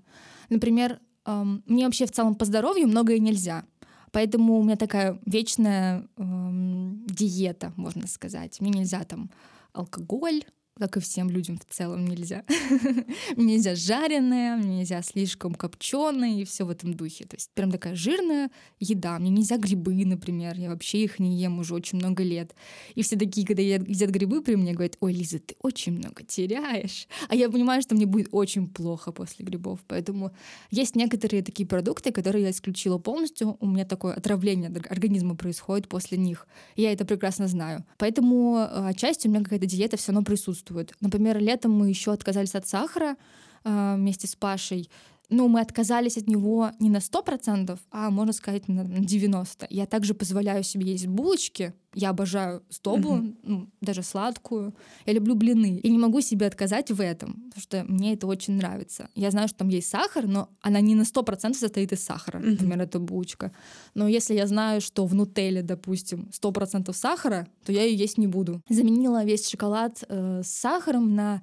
Например, 0.50 1.00
эм, 1.26 1.64
мне 1.66 1.86
вообще 1.86 2.06
в 2.06 2.12
целом 2.12 2.36
по 2.36 2.46
здоровью 2.46 2.88
многое 2.88 3.20
нельзя. 3.20 3.66
Поэтому 4.12 4.60
у 4.60 4.64
меня 4.64 4.78
такая 4.78 5.20
вечная 5.26 6.08
эм, 6.18 7.06
диета, 7.08 7.74
можно 7.76 8.08
сказать. 8.08 8.62
Мне 8.62 8.72
нельзя 8.72 9.04
там 9.04 9.30
алкоголь, 9.74 10.44
как 10.78 10.98
и 10.98 11.00
всем 11.00 11.30
людям 11.30 11.58
в 11.58 11.74
целом 11.74 12.06
нельзя. 12.06 12.44
нельзя 13.38 13.76
жареное, 13.76 14.62
нельзя 14.62 15.02
слишком 15.02 15.56
копченое 15.56 16.42
и 16.42 16.44
все 16.44 16.66
в 16.66 16.70
этом 16.70 16.94
духе. 16.94 17.24
То 17.26 17.38
есть 17.38 17.50
прям 17.54 17.72
такая 17.72 17.96
жирная 17.96 18.52
еда. 18.80 19.18
Мне 19.20 19.30
нельзя 19.30 19.58
грибы, 19.58 19.94
например. 20.06 20.58
Я 20.58 20.70
вообще 20.70 21.06
их 21.06 21.20
не 21.20 21.38
ем 21.38 21.60
уже 21.60 21.74
очень 21.74 21.98
много 21.98 22.24
лет. 22.24 22.54
И 22.94 23.04
все 23.04 23.16
такие, 23.16 23.48
когда 23.48 23.62
едят 23.62 24.10
грибы 24.10 24.42
при 24.42 24.56
мне, 24.56 24.74
говорят, 24.74 24.98
ой, 25.00 25.14
Лиза, 25.14 25.40
ты 25.40 25.56
очень 25.62 25.94
много 25.94 26.24
теряешь. 26.24 27.08
А 27.30 27.36
я 27.36 27.50
понимаю, 27.50 27.82
что 27.82 27.96
мне 27.96 28.06
будет 28.06 28.28
очень 28.32 28.68
плохо 28.68 29.14
после 29.14 29.46
грибов. 29.46 29.80
Поэтому 29.88 30.34
есть 30.72 30.96
некоторые 30.98 31.42
такие 31.42 31.66
продукты, 31.66 32.12
которые 32.12 32.44
я 32.44 32.52
исключила 32.52 32.98
полностью. 32.98 33.56
У 33.62 33.68
меня 33.68 33.86
такое 33.86 34.14
отравление 34.14 34.70
организма 34.90 35.38
происходит 35.38 35.88
после 35.88 36.18
них. 36.18 36.48
Я 36.76 36.92
это 36.92 37.06
прекрасно 37.06 37.48
знаю. 37.48 37.86
Поэтому 37.98 38.58
отчасти 38.88 39.30
у 39.30 39.32
меня 39.32 39.42
какая-то 39.42 39.68
диета 39.68 39.96
все 39.96 40.12
равно 40.12 40.26
присутствует 40.26 40.65
чувствуют. 40.66 40.94
Например, 41.02 41.38
летом 41.38 41.72
мы 41.72 41.90
еще 41.90 42.12
отказались 42.12 42.56
от 42.56 42.68
сахара 42.68 43.16
э, 43.64 43.96
вместе 43.96 44.28
с 44.28 44.36
Пашей. 44.36 44.90
Но 45.30 45.48
мы 45.48 45.62
отказались 45.62 46.18
от 46.18 46.28
него 46.28 46.72
не 46.80 46.90
на 46.90 46.98
100%, 46.98 47.80
а, 47.92 48.10
можно 48.10 48.34
сказать, 48.34 48.68
на 48.68 48.82
90%. 48.82 49.68
Я 49.70 49.86
также 49.86 50.14
позволяю 50.14 50.64
себе 50.64 50.92
есть 50.92 51.08
булочки. 51.08 51.74
Я 51.94 52.10
обожаю 52.10 52.62
стобу, 52.70 53.16
mm-hmm. 53.16 53.36
ну, 53.44 53.70
даже 53.80 54.04
сладкую. 54.04 54.76
Я 55.06 55.14
люблю 55.14 55.36
блины. 55.36 55.78
И 55.78 55.90
не 55.90 55.98
могу 55.98 56.20
себе 56.20 56.46
отказать 56.46 56.92
в 56.92 57.00
этом, 57.00 57.34
потому 57.50 57.62
что 57.62 57.84
мне 57.88 58.14
это 58.14 58.28
очень 58.28 58.56
нравится. 58.56 59.10
Я 59.16 59.32
знаю, 59.32 59.48
что 59.48 59.60
там 59.60 59.70
есть 59.70 59.90
сахар, 59.90 60.28
но 60.28 60.50
она 60.62 60.82
не 60.82 60.94
на 60.94 61.04
100% 61.04 61.54
состоит 61.54 61.94
из 61.94 62.04
сахара, 62.04 62.40
mm-hmm. 62.40 62.52
например, 62.52 62.82
эта 62.82 63.00
булочка. 63.00 63.52
Но 63.94 64.10
если 64.10 64.34
я 64.34 64.46
знаю, 64.46 64.82
что 64.82 65.06
в 65.06 65.16
нутелле, 65.16 65.62
допустим, 65.62 66.30
100% 66.32 66.92
сахара, 66.94 67.48
то 67.66 67.72
я 67.72 67.84
ее 67.84 67.96
есть 67.96 68.18
не 68.18 68.28
буду. 68.28 68.62
Заменила 68.70 69.24
весь 69.24 69.50
шоколад 69.50 70.04
э, 70.10 70.42
с 70.44 70.50
сахаром 70.50 71.16
на 71.16 71.42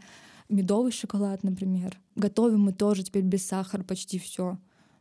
медовый 0.52 0.92
шоколад, 0.92 1.42
например. 1.42 1.98
Готовим 2.14 2.60
мы 2.60 2.72
тоже 2.72 3.02
теперь 3.02 3.22
без 3.22 3.46
сахара 3.46 3.82
почти 3.82 4.18
все. 4.18 4.58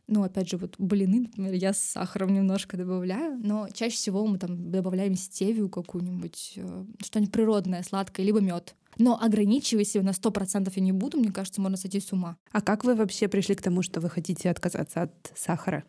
Ну, 0.08 0.24
опять 0.24 0.50
же, 0.50 0.56
вот 0.56 0.74
блины, 0.78 1.20
например, 1.20 1.54
я 1.54 1.72
с 1.72 1.78
сахаром 1.78 2.34
немножко 2.34 2.76
добавляю, 2.76 3.38
но 3.38 3.68
чаще 3.72 3.96
всего 3.96 4.26
мы 4.26 4.38
там 4.38 4.70
добавляем 4.70 5.14
стевию 5.14 5.68
какую-нибудь, 5.68 6.54
э, 6.56 6.84
что-нибудь 7.04 7.32
природное, 7.32 7.82
сладкое, 7.82 8.26
либо 8.26 8.40
мед. 8.40 8.74
Но 8.98 9.18
ограничивать 9.18 9.88
себя 9.88 10.02
на 10.02 10.12
сто 10.12 10.30
процентов 10.30 10.76
я 10.76 10.82
не 10.82 10.92
буду, 10.92 11.18
мне 11.18 11.30
кажется, 11.30 11.60
можно 11.60 11.78
сойти 11.78 12.00
с 12.00 12.12
ума. 12.12 12.36
А 12.50 12.60
как 12.60 12.84
вы 12.84 12.94
вообще 12.94 13.28
пришли 13.28 13.54
к 13.54 13.62
тому, 13.62 13.82
что 13.82 14.00
вы 14.00 14.10
хотите 14.10 14.50
отказаться 14.50 15.02
от 15.02 15.32
сахара? 15.34 15.84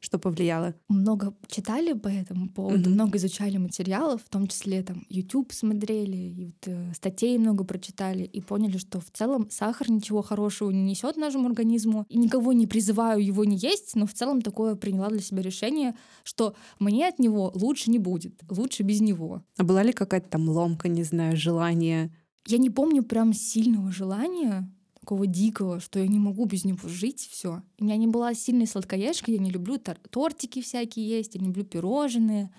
Что 0.00 0.18
повлияло? 0.18 0.74
Много 0.88 1.34
читали 1.48 1.92
по 1.92 2.08
этому 2.08 2.48
поводу, 2.48 2.88
mm-hmm. 2.90 2.94
много 2.94 3.18
изучали 3.18 3.56
материалов, 3.56 4.22
в 4.24 4.28
том 4.28 4.46
числе 4.46 4.82
там 4.82 5.04
YouTube 5.08 5.52
смотрели, 5.52 6.16
и 6.16 6.44
вот, 6.46 6.66
э, 6.66 6.92
статей 6.94 7.36
много 7.38 7.64
прочитали, 7.64 8.22
и 8.22 8.40
поняли, 8.40 8.78
что 8.78 9.00
в 9.00 9.10
целом 9.10 9.48
сахар 9.50 9.90
ничего 9.90 10.22
хорошего 10.22 10.70
не 10.70 10.82
несет 10.82 11.16
нашему 11.16 11.48
организму. 11.48 12.06
И 12.08 12.18
никого 12.18 12.52
не 12.52 12.66
призываю 12.66 13.24
его 13.24 13.44
не 13.44 13.56
есть, 13.56 13.96
но 13.96 14.06
в 14.06 14.14
целом 14.14 14.40
такое 14.40 14.76
приняла 14.76 15.08
для 15.08 15.20
себя 15.20 15.42
решение, 15.42 15.94
что 16.22 16.54
мне 16.78 17.08
от 17.08 17.18
него 17.18 17.52
лучше 17.54 17.90
не 17.90 17.98
будет, 17.98 18.40
лучше 18.48 18.84
без 18.84 19.00
него. 19.00 19.42
А 19.56 19.64
была 19.64 19.82
ли 19.82 19.92
какая-то 19.92 20.28
там 20.28 20.48
ломка, 20.48 20.88
не 20.88 21.02
знаю, 21.02 21.36
желание? 21.36 22.14
Я 22.46 22.58
не 22.58 22.70
помню 22.70 23.02
прям 23.02 23.32
сильного 23.32 23.90
желания, 23.90 24.70
такого 25.08 25.26
дикого, 25.26 25.80
что 25.80 25.98
я 26.00 26.06
не 26.06 26.18
могу 26.18 26.44
без 26.44 26.66
него 26.66 26.86
жить, 26.86 27.26
все. 27.32 27.62
Меня 27.80 27.96
не 27.96 28.06
была 28.06 28.34
сильной 28.34 28.66
сладкоежкой, 28.66 29.34
я 29.36 29.40
не 29.40 29.48
люблю 29.48 29.78
тор- 29.78 29.96
тортики 30.10 30.60
всякие 30.60 31.08
есть, 31.08 31.34
я 31.34 31.40
не 31.40 31.46
люблю 31.46 31.64
пирожные. 31.64 32.50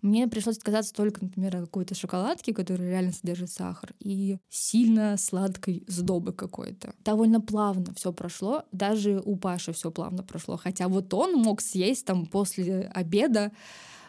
Мне 0.00 0.28
пришлось 0.28 0.58
отказаться 0.58 0.94
только, 0.94 1.24
например, 1.24 1.56
от 1.56 1.64
какой-то 1.64 1.96
шоколадки, 1.96 2.52
которая 2.52 2.88
реально 2.88 3.10
содержит 3.10 3.50
сахар, 3.50 3.94
и 3.98 4.38
сильно 4.48 5.16
сладкой 5.16 5.82
сдобы 5.88 6.32
какой-то. 6.32 6.94
Довольно 7.04 7.40
плавно 7.40 7.92
все 7.94 8.12
прошло, 8.12 8.62
даже 8.70 9.20
у 9.24 9.34
Паши 9.34 9.72
все 9.72 9.90
плавно 9.90 10.22
прошло. 10.22 10.56
Хотя 10.56 10.86
вот 10.86 11.12
он 11.14 11.34
мог 11.34 11.60
съесть 11.60 12.06
там 12.06 12.26
после 12.26 12.92
обеда 12.94 13.50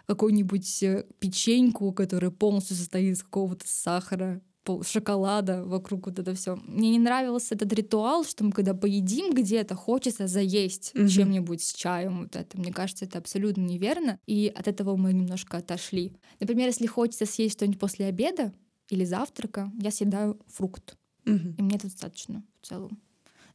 какую-нибудь 0.05 0.83
э, 0.83 1.05
печеньку, 1.17 1.91
которая 1.91 2.29
полностью 2.29 2.75
состоит 2.75 3.15
из 3.15 3.23
какого-то 3.23 3.67
сахара, 3.67 4.41
шоколада 4.83 5.63
вокруг 5.63 6.07
вот 6.07 6.19
это 6.19 6.33
все. 6.35 6.55
Мне 6.57 6.91
не 6.91 6.99
нравился 6.99 7.55
этот 7.55 7.71
ритуал, 7.73 8.23
что 8.23 8.43
мы 8.43 8.51
когда 8.51 8.73
поедим 8.73 9.33
где-то, 9.33 9.75
хочется 9.75 10.27
заесть 10.27 10.91
mm-hmm. 10.93 11.07
чем-нибудь 11.07 11.63
с 11.63 11.73
чаем. 11.73 12.23
Вот 12.23 12.35
это, 12.35 12.57
мне 12.57 12.71
кажется, 12.71 13.05
это 13.05 13.17
абсолютно 13.17 13.61
неверно. 13.61 14.19
И 14.27 14.51
от 14.53 14.67
этого 14.67 14.95
мы 14.95 15.13
немножко 15.13 15.57
отошли. 15.57 16.13
Например, 16.39 16.67
если 16.67 16.85
хочется 16.85 17.25
съесть 17.25 17.55
что-нибудь 17.55 17.79
после 17.79 18.05
обеда 18.05 18.53
или 18.89 19.05
завтрака, 19.05 19.71
я 19.81 19.91
съедаю 19.91 20.39
фрукт. 20.47 20.97
Mm-hmm. 21.25 21.55
И 21.57 21.61
мне 21.61 21.75
это 21.77 21.87
достаточно 21.87 22.43
в 22.61 22.67
целом. 22.67 22.99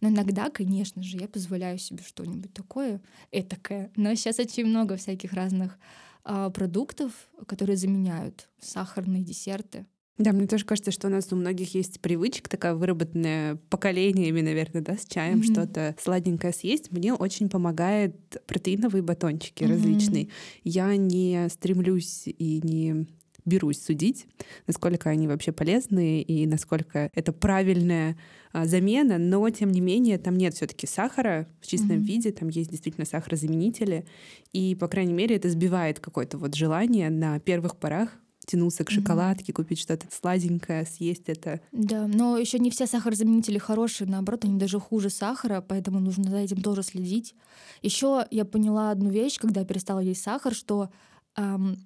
Но 0.00 0.08
иногда, 0.08 0.50
конечно 0.50 1.02
же, 1.02 1.16
я 1.16 1.28
позволяю 1.28 1.78
себе 1.78 2.02
что-нибудь 2.06 2.52
такое, 2.52 3.00
этакое. 3.30 3.90
Но 3.96 4.14
сейчас 4.14 4.38
очень 4.38 4.66
много 4.66 4.96
всяких 4.96 5.32
разных 5.32 5.78
а, 6.24 6.50
продуктов, 6.50 7.12
которые 7.46 7.76
заменяют 7.76 8.48
сахарные 8.60 9.22
десерты. 9.22 9.86
Да, 10.16 10.32
мне 10.32 10.46
тоже 10.46 10.64
кажется, 10.64 10.92
что 10.92 11.08
у 11.08 11.10
нас 11.10 11.32
у 11.32 11.36
многих 11.36 11.74
есть 11.74 12.00
привычка 12.00 12.48
такая 12.48 12.74
выработанная 12.74 13.56
поколениями, 13.68 14.42
наверное, 14.42 14.80
да, 14.80 14.96
с 14.96 15.06
чаем 15.06 15.40
mm-hmm. 15.40 15.52
что-то 15.52 15.96
сладенькое 16.00 16.52
съесть. 16.52 16.92
Мне 16.92 17.12
очень 17.12 17.48
помогает 17.48 18.14
протеиновые 18.46 19.02
батончики 19.02 19.64
mm-hmm. 19.64 19.68
различные. 19.68 20.28
Я 20.62 20.94
не 20.96 21.48
стремлюсь 21.48 22.24
и 22.26 22.60
не 22.62 23.08
берусь 23.44 23.82
судить, 23.82 24.26
насколько 24.66 25.10
они 25.10 25.26
вообще 25.26 25.52
полезны 25.52 26.22
и 26.22 26.46
насколько 26.46 27.10
это 27.12 27.32
правильная 27.32 28.16
а, 28.52 28.64
замена, 28.66 29.18
но 29.18 29.50
тем 29.50 29.70
не 29.70 29.80
менее 29.80 30.18
там 30.18 30.36
нет 30.36 30.54
все-таки 30.54 30.86
сахара 30.86 31.48
в 31.60 31.66
чистом 31.66 31.98
mm-hmm. 31.98 32.04
виде, 32.04 32.32
там 32.32 32.48
есть 32.48 32.70
действительно 32.70 33.04
сахарозаменители, 33.04 34.06
и 34.52 34.74
по 34.74 34.88
крайней 34.88 35.12
мере 35.12 35.36
это 35.36 35.50
сбивает 35.50 36.00
какое-то 36.00 36.38
вот 36.38 36.54
желание 36.54 37.10
на 37.10 37.38
первых 37.40 37.76
порах 37.76 38.16
тянуться 38.46 38.84
к 38.84 38.90
шоколадке, 38.90 39.52
mm-hmm. 39.52 39.56
купить 39.56 39.80
что-то 39.80 40.06
сладенькое, 40.10 40.86
съесть 40.86 41.28
это. 41.28 41.60
Да, 41.72 42.06
но 42.06 42.36
еще 42.36 42.58
не 42.58 42.70
все 42.70 42.86
сахарозаменители 42.86 43.58
хорошие, 43.58 44.08
наоборот, 44.08 44.44
они 44.44 44.58
даже 44.58 44.78
хуже 44.80 45.10
сахара, 45.10 45.64
поэтому 45.66 46.00
нужно 46.00 46.30
за 46.30 46.38
этим 46.38 46.62
тоже 46.62 46.82
следить. 46.82 47.34
Еще 47.82 48.26
я 48.30 48.44
поняла 48.44 48.90
одну 48.90 49.10
вещь, 49.10 49.38
когда 49.38 49.64
перестала 49.64 50.00
есть 50.00 50.22
сахар, 50.22 50.54
что 50.54 50.90
эм, 51.36 51.76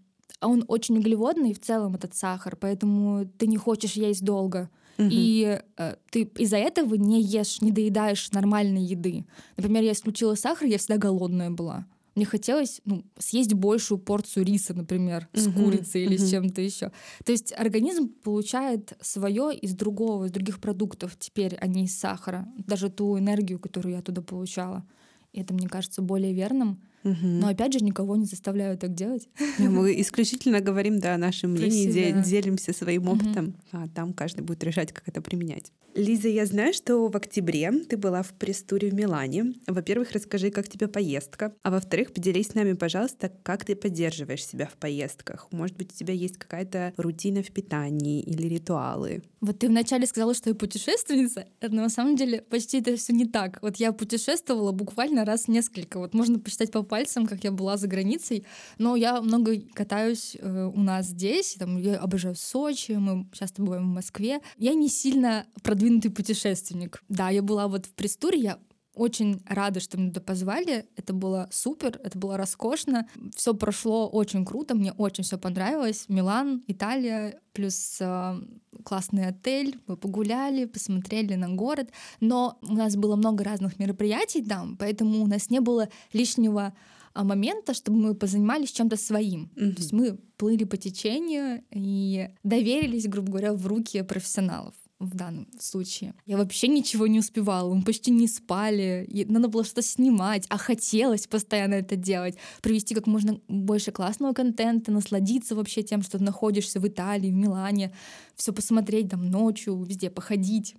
он 0.41 0.65
очень 0.69 0.99
углеводный 0.99 1.55
в 1.55 1.61
целом 1.61 1.95
этот 1.95 2.15
сахар, 2.15 2.57
поэтому 2.57 3.27
ты 3.39 3.47
не 3.47 3.57
хочешь 3.57 3.93
есть 3.93 4.25
долго. 4.25 4.71
Угу. 4.99 5.09
И 5.11 5.61
э, 5.77 5.95
ты 6.11 6.23
из-за 6.39 6.57
этого 6.57 6.95
не 6.95 7.23
ешь, 7.23 7.61
не 7.61 7.71
доедаешь 7.71 8.33
нормальной 8.33 8.83
еды. 8.83 9.27
Например, 9.57 9.83
я 9.83 9.93
исключила 9.93 10.35
сахар, 10.35 10.67
я 10.67 10.79
всегда 10.79 10.97
голодная 10.99 11.51
была 11.51 11.87
мне 12.19 12.27
хотелось 12.27 12.81
ну, 12.85 13.05
съесть 13.17 13.55
большую 13.55 13.99
порцию 13.99 14.45
риса, 14.45 14.75
например, 14.75 15.29
с 15.33 15.47
угу, 15.47 15.63
курицей 15.63 16.03
или 16.03 16.17
угу. 16.17 16.25
с 16.25 16.31
чем-то 16.31 16.61
еще. 16.61 16.91
То 17.25 17.31
есть 17.31 17.53
организм 17.57 18.09
получает 18.09 18.95
свое 19.01 19.57
из 19.57 19.75
другого, 19.75 20.25
из 20.25 20.33
других 20.33 20.61
продуктов 20.61 21.17
теперь, 21.17 21.57
а 21.61 21.69
не 21.69 21.85
из 21.85 21.97
сахара. 21.97 22.49
Даже 22.57 22.91
ту 22.91 23.17
энергию, 23.17 23.61
которую 23.61 23.95
я 23.95 24.03
туда 24.03 24.21
получала. 24.21 24.85
И 25.33 25.41
это, 25.41 25.55
мне 25.55 25.69
кажется, 25.69 26.03
более 26.03 26.33
верным. 26.33 26.83
Угу. 27.05 27.17
Но 27.23 27.49
опять 27.49 27.73
же, 27.73 27.81
никого 27.81 28.17
не 28.17 28.25
заставляю 28.25 28.77
так 28.77 28.95
делать. 28.95 29.29
Мы 29.59 30.01
исключительно 30.01 30.61
говорим, 30.61 30.99
да, 30.99 31.15
о 31.15 31.19
нашем 31.19 31.53
мнении, 31.53 32.23
делимся 32.23 32.73
своим 32.73 33.09
опытом, 33.09 33.47
угу. 33.47 33.55
а 33.73 33.89
там 33.89 34.13
каждый 34.13 34.43
будет 34.43 34.63
решать, 34.65 34.93
как 34.93 35.09
это 35.09 35.21
применять. 35.21 35.73
Лиза, 35.95 36.29
я 36.29 36.47
знаю, 36.47 36.73
что 36.75 37.09
в 37.09 37.17
октябре 37.17 37.73
ты 37.73 37.97
была 37.97 38.23
в 38.23 38.33
пресс-туре 38.33 38.91
в 38.91 38.95
Милане. 38.95 39.55
Во-первых, 39.67 40.13
расскажи, 40.13 40.51
как 40.51 40.69
тебе 40.69 40.87
поездка. 40.87 41.55
А 41.63 41.71
во-вторых, 41.71 42.13
поделись 42.13 42.49
с 42.49 42.55
нами, 42.55 42.75
пожалуйста, 42.75 43.33
как 43.43 43.65
ты 43.65 43.75
поддерживаешь 43.75 44.47
себя 44.47 44.67
в 44.67 44.77
поездках. 44.77 45.49
Может 45.51 45.77
быть, 45.77 45.93
у 45.93 45.97
тебя 45.97 46.15
есть 46.15 46.37
какая-то 46.37 46.93
рутина 46.97 47.43
в 47.43 47.51
питании 47.51 48.23
или 48.23 48.47
ритуалы? 48.47 49.23
Вот 49.41 49.59
ты 49.59 49.69
вначале 49.69 50.07
сказала, 50.07 50.35
что 50.35 50.51
я 50.51 50.55
путешественница, 50.55 51.47
но 51.63 51.83
на 51.83 51.89
самом 51.89 52.17
деле 52.17 52.43
почти 52.43 52.79
это 52.81 52.97
все 52.97 53.13
не 53.13 53.27
так. 53.27 53.59
Вот 53.63 53.77
я 53.77 53.93
путешествовала 53.93 54.73
буквально 54.73 55.25
раз 55.25 55.49
несколько. 55.49 55.99
Вот 55.99 56.15
можно 56.15 56.39
посчитать 56.39 56.71
по 56.71 56.83
пальцем, 56.89 57.27
как 57.27 57.45
я 57.45 57.53
была 57.53 57.77
за 57.77 57.87
границей, 57.87 58.45
но 58.79 58.97
я 58.97 59.21
много 59.21 59.61
катаюсь 59.75 60.37
э, 60.41 60.71
у 60.75 60.81
нас 60.81 61.07
здесь, 61.07 61.57
там, 61.59 61.79
я 61.79 61.97
обожаю 61.97 62.35
Сочи, 62.35 62.93
мы 62.93 63.27
часто 63.33 63.63
бываем 63.63 63.91
в 63.91 63.95
Москве. 63.95 64.41
Я 64.57 64.75
не 64.75 64.89
сильно 64.89 65.47
продвинутый 65.63 66.11
путешественник. 66.11 67.03
Да, 67.09 67.29
я 67.29 67.43
была 67.43 67.69
вот 67.69 67.87
в 67.87 67.91
Престуре, 67.95 68.39
я 68.39 68.59
очень 68.99 69.41
рада, 69.47 69.81
что 69.81 69.97
меня 69.97 70.09
туда 70.09 70.21
позвали. 70.21 70.87
Это 70.97 71.13
было 71.13 71.49
супер, 71.51 72.01
это 72.03 72.19
было 72.19 72.37
роскошно. 72.37 73.09
Все 73.35 73.55
прошло 73.55 74.09
очень 74.09 74.45
круто, 74.45 74.75
мне 74.75 74.93
очень 74.93 75.25
все 75.25 75.39
понравилось. 75.39 76.07
Милан, 76.09 76.63
Италия, 76.67 77.41
плюс 77.53 77.99
э, 78.01 78.41
классный 78.85 79.27
отель. 79.27 79.79
Мы 79.87 79.97
погуляли, 79.97 80.65
посмотрели 80.65 81.35
на 81.35 81.49
город. 81.49 81.91
Но 82.21 82.59
у 82.63 82.75
нас 82.75 82.97
было 82.97 83.17
много 83.17 83.45
разных 83.45 83.79
мероприятий 83.79 84.43
там, 84.43 84.77
поэтому 84.77 85.23
у 85.23 85.27
нас 85.27 85.51
не 85.51 85.61
было 85.61 85.89
лишнего 86.13 86.75
а, 87.15 87.25
момента, 87.25 87.75
чтобы 87.75 87.99
мы 87.99 88.15
позанимались 88.15 88.73
чем-то 88.73 88.97
своим. 88.97 89.51
Mm-hmm. 89.55 89.73
То 89.73 89.81
есть 89.81 89.93
мы 89.93 90.19
плыли 90.37 90.65
по 90.65 90.77
течению 90.77 91.63
и 91.71 92.29
доверились, 92.45 93.09
грубо 93.09 93.31
говоря, 93.33 93.55
в 93.55 93.67
руки 93.67 94.03
профессионалов 94.03 94.75
в 94.99 95.15
данном 95.15 95.47
случае. 95.61 96.15
Я 96.27 96.37
вообще 96.37 96.69
ничего 96.69 97.07
не 97.07 97.21
успевала, 97.21 97.73
мы 97.73 97.83
почти 97.83 98.11
не 98.11 98.27
спали, 98.27 99.07
и 99.09 99.25
надо 99.25 99.49
было 99.49 99.65
что-то 99.65 99.83
снимать, 99.83 100.45
а 100.49 100.59
хотелось 100.59 101.27
постоянно 101.27 101.75
это 101.75 101.97
делать, 101.97 102.37
привести 102.63 102.95
как 102.95 103.07
можно 103.07 103.41
больше 103.49 103.93
классного 103.93 104.33
контента, 104.33 104.91
насладиться 104.91 105.55
вообще 105.55 105.83
тем, 105.83 106.03
что 106.03 106.19
ты 106.19 106.25
находишься 106.25 106.81
в 106.81 106.89
Италии, 106.89 107.31
в 107.31 107.35
Милане, 107.35 107.95
все 108.35 108.53
посмотреть 108.53 109.11
там 109.11 109.31
ночью, 109.31 109.81
везде 109.83 110.11
походить. 110.11 110.75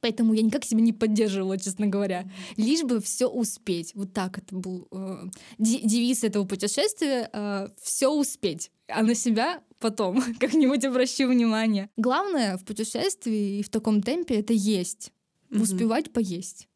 Поэтому 0.00 0.32
я 0.32 0.42
никак 0.42 0.64
себя 0.64 0.80
не 0.80 0.92
поддерживала, 0.92 1.58
честно 1.58 1.86
говоря. 1.86 2.30
Лишь 2.56 2.82
бы 2.84 3.00
все 3.00 3.26
успеть. 3.26 3.94
Вот 3.94 4.14
так 4.14 4.38
это 4.38 4.54
был 4.54 4.88
э, 4.90 5.24
девиз 5.58 6.24
этого 6.24 6.46
путешествия. 6.46 7.28
Э, 7.32 7.68
все 7.82 8.08
успеть. 8.08 8.70
А 8.88 9.02
на 9.02 9.14
себя 9.14 9.60
потом 9.80 10.22
как-нибудь 10.38 10.84
обращу 10.84 11.26
внимание. 11.28 11.90
Главное 11.96 12.56
в 12.56 12.64
путешествии 12.64 13.58
и 13.58 13.62
в 13.62 13.68
таком 13.68 14.02
темпе 14.02 14.36
это 14.36 14.52
есть. 14.52 15.10
Mm-hmm. 15.50 15.62
Успевать 15.62 16.12
поесть. 16.12 16.68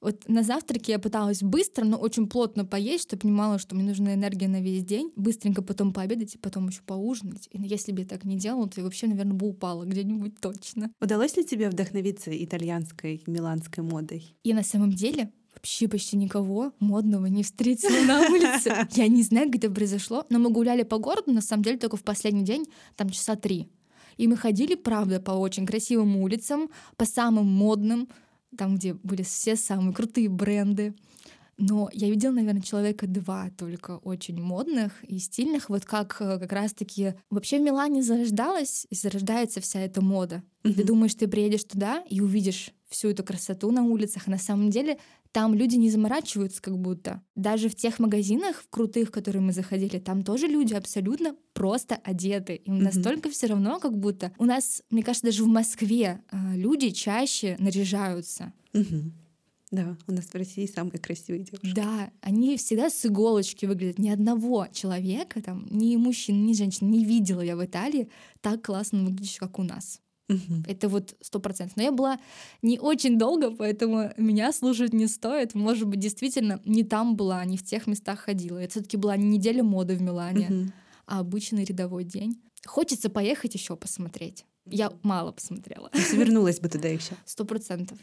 Вот 0.00 0.28
на 0.28 0.42
завтраке 0.42 0.92
я 0.92 0.98
пыталась 0.98 1.42
быстро, 1.42 1.84
но 1.84 1.98
очень 1.98 2.26
плотно 2.26 2.64
поесть, 2.64 3.04
чтобы 3.04 3.20
понимала, 3.20 3.58
что 3.58 3.74
мне 3.74 3.84
нужна 3.84 4.14
энергия 4.14 4.48
на 4.48 4.60
весь 4.60 4.82
день. 4.82 5.12
Быстренько 5.14 5.62
потом 5.62 5.92
пообедать 5.92 6.34
и 6.34 6.38
потом 6.38 6.68
еще 6.68 6.80
поужинать. 6.82 7.48
И 7.52 7.60
если 7.60 7.92
бы 7.92 8.00
я 8.00 8.06
так 8.06 8.24
не 8.24 8.36
делала, 8.36 8.66
то 8.66 8.80
я 8.80 8.84
вообще, 8.84 9.08
наверное, 9.08 9.34
бы 9.34 9.48
упала 9.48 9.84
где-нибудь 9.84 10.40
точно. 10.40 10.90
Удалось 11.00 11.36
ли 11.36 11.44
тебе 11.44 11.68
вдохновиться 11.68 12.30
итальянской, 12.32 13.22
миланской 13.26 13.84
модой? 13.84 14.34
И 14.42 14.54
на 14.54 14.62
самом 14.62 14.90
деле 14.90 15.32
вообще 15.60 15.88
почти 15.88 16.16
никого 16.16 16.72
модного 16.80 17.26
не 17.26 17.42
встретила 17.42 18.02
на 18.06 18.20
улице. 18.28 18.88
Я 18.92 19.08
не 19.08 19.22
знаю, 19.22 19.50
где 19.50 19.58
это 19.58 19.70
произошло, 19.70 20.24
но 20.30 20.38
мы 20.38 20.50
гуляли 20.50 20.84
по 20.84 20.98
городу, 20.98 21.32
на 21.32 21.42
самом 21.42 21.62
деле, 21.62 21.78
только 21.78 21.96
в 21.96 22.02
последний 22.02 22.44
день, 22.44 22.64
там 22.96 23.10
часа 23.10 23.36
три. 23.36 23.68
И 24.16 24.26
мы 24.26 24.36
ходили, 24.36 24.74
правда, 24.74 25.20
по 25.20 25.32
очень 25.32 25.66
красивым 25.66 26.16
улицам, 26.16 26.70
по 26.96 27.04
самым 27.04 27.46
модным, 27.46 28.08
там, 28.56 28.76
где 28.76 28.94
были 28.94 29.22
все 29.22 29.54
самые 29.54 29.94
крутые 29.94 30.30
бренды. 30.30 30.94
Но 31.58 31.90
я 31.92 32.08
видела, 32.08 32.32
наверное, 32.32 32.62
человека 32.62 33.06
два 33.06 33.50
только 33.50 33.98
очень 33.98 34.42
модных 34.42 35.04
и 35.04 35.18
стильных, 35.18 35.68
вот 35.68 35.84
как 35.84 36.16
э, 36.20 36.38
как 36.38 36.52
раз-таки 36.52 37.14
вообще 37.28 37.58
в 37.58 37.62
Милане 37.62 38.02
зарождалась 38.02 38.86
и 38.88 38.94
зарождается 38.94 39.60
вся 39.60 39.80
эта 39.80 40.00
мода. 40.00 40.42
И 40.64 40.72
ты 40.72 40.84
думаешь, 40.84 41.14
ты 41.14 41.28
приедешь 41.28 41.64
туда 41.64 42.02
и 42.08 42.22
увидишь 42.22 42.72
всю 42.90 43.08
эту 43.08 43.24
красоту 43.24 43.70
на 43.70 43.84
улицах, 43.84 44.24
а 44.26 44.30
на 44.30 44.38
самом 44.38 44.70
деле 44.70 44.98
там 45.32 45.54
люди 45.54 45.76
не 45.76 45.90
заморачиваются 45.90 46.60
как 46.60 46.76
будто. 46.76 47.22
Даже 47.36 47.68
в 47.68 47.76
тех 47.76 48.00
магазинах, 48.00 48.62
в 48.62 48.68
крутых, 48.68 49.08
в 49.08 49.12
которые 49.12 49.42
мы 49.42 49.52
заходили, 49.52 49.98
там 49.98 50.22
тоже 50.22 50.48
люди 50.48 50.74
абсолютно 50.74 51.36
просто 51.52 51.94
одеты. 52.02 52.56
Им 52.56 52.74
mm-hmm. 52.74 52.82
настолько 52.82 53.30
все 53.30 53.46
равно, 53.46 53.78
как 53.78 53.96
будто 53.96 54.32
у 54.38 54.44
нас, 54.44 54.82
мне 54.90 55.02
кажется, 55.02 55.26
даже 55.26 55.44
в 55.44 55.48
Москве 55.48 56.20
э, 56.30 56.56
люди 56.56 56.90
чаще 56.90 57.56
наряжаются. 57.60 58.52
Mm-hmm. 58.72 59.12
Да, 59.70 59.96
у 60.08 60.12
нас 60.12 60.24
в 60.24 60.34
России 60.34 60.66
самые 60.66 60.98
красивые 60.98 61.44
девушки. 61.44 61.72
Да, 61.74 62.10
они 62.22 62.56
всегда 62.56 62.90
с 62.90 63.06
иголочки 63.06 63.66
выглядят. 63.66 64.00
Ни 64.00 64.08
одного 64.08 64.66
человека, 64.72 65.40
там, 65.40 65.68
ни 65.70 65.94
мужчин, 65.94 66.44
ни 66.44 66.54
женщин 66.54 66.90
не 66.90 67.04
видела 67.04 67.40
я 67.40 67.56
в 67.56 67.64
Италии 67.64 68.08
так 68.40 68.64
классно 68.64 69.04
выглядящих, 69.04 69.38
как 69.38 69.60
у 69.60 69.62
нас. 69.62 70.00
Угу. 70.30 70.64
Это 70.66 70.88
вот 70.88 71.16
сто 71.20 71.40
процентов. 71.40 71.76
Но 71.76 71.82
я 71.82 71.92
была 71.92 72.18
не 72.62 72.78
очень 72.78 73.18
долго, 73.18 73.50
поэтому 73.50 74.12
меня 74.16 74.52
слушать 74.52 74.92
не 74.92 75.06
стоит. 75.06 75.54
Может 75.54 75.88
быть, 75.88 76.00
действительно 76.00 76.60
не 76.64 76.84
там 76.84 77.16
была, 77.16 77.44
не 77.44 77.56
в 77.56 77.64
тех 77.64 77.86
местах 77.86 78.20
ходила. 78.20 78.58
Это 78.58 78.72
все-таки 78.72 78.96
была 78.96 79.16
не 79.16 79.28
неделя 79.28 79.62
моды 79.62 79.96
в 79.96 80.02
Милане, 80.02 80.46
угу. 80.46 80.72
а 81.06 81.20
обычный 81.20 81.64
рядовой 81.64 82.04
день. 82.04 82.40
Хочется 82.66 83.10
поехать 83.10 83.54
еще 83.54 83.76
посмотреть. 83.76 84.44
Я 84.66 84.92
мало 85.02 85.32
посмотрела. 85.32 85.90
Вернулась 86.12 86.60
бы 86.60 86.68
туда 86.68 86.88
еще. 86.88 87.14
Сто 87.24 87.44
процентов 87.44 87.98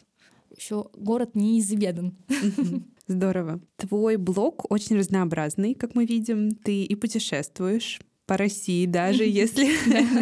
еще 0.55 0.89
город 0.93 1.35
неизведан. 1.35 2.15
Здорово. 3.07 3.61
Твой 3.77 4.17
блог 4.17 4.69
очень 4.71 4.97
разнообразный, 4.97 5.73
как 5.73 5.95
мы 5.95 6.05
видим. 6.05 6.51
Ты 6.51 6.83
и 6.83 6.95
путешествуешь, 6.95 7.99
по 8.27 8.37
России, 8.37 8.85
даже 8.85 9.23
если 9.23 9.65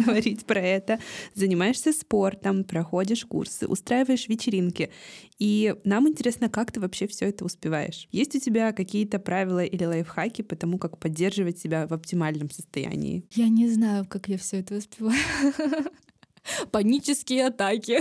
говорить 0.04 0.46
про 0.46 0.60
это. 0.60 0.98
Занимаешься 1.34 1.92
спортом, 1.92 2.64
проходишь 2.64 3.26
курсы, 3.26 3.66
устраиваешь 3.66 4.28
вечеринки. 4.28 4.90
И 5.38 5.74
нам 5.84 6.08
интересно, 6.08 6.48
как 6.48 6.72
ты 6.72 6.80
вообще 6.80 7.06
все 7.08 7.26
это 7.26 7.44
успеваешь. 7.44 8.08
Есть 8.12 8.34
у 8.36 8.38
тебя 8.38 8.72
какие-то 8.72 9.18
правила 9.18 9.64
или 9.64 9.84
лайфхаки 9.84 10.42
по 10.42 10.56
тому, 10.56 10.78
как 10.78 10.98
поддерживать 10.98 11.58
себя 11.58 11.86
в 11.86 11.92
оптимальном 11.92 12.50
состоянии? 12.50 13.24
Я 13.34 13.48
не 13.48 13.68
знаю, 13.68 14.06
как 14.06 14.28
я 14.28 14.38
все 14.38 14.60
это 14.60 14.76
успеваю. 14.76 15.18
Панические 16.70 17.46
атаки. 17.46 17.98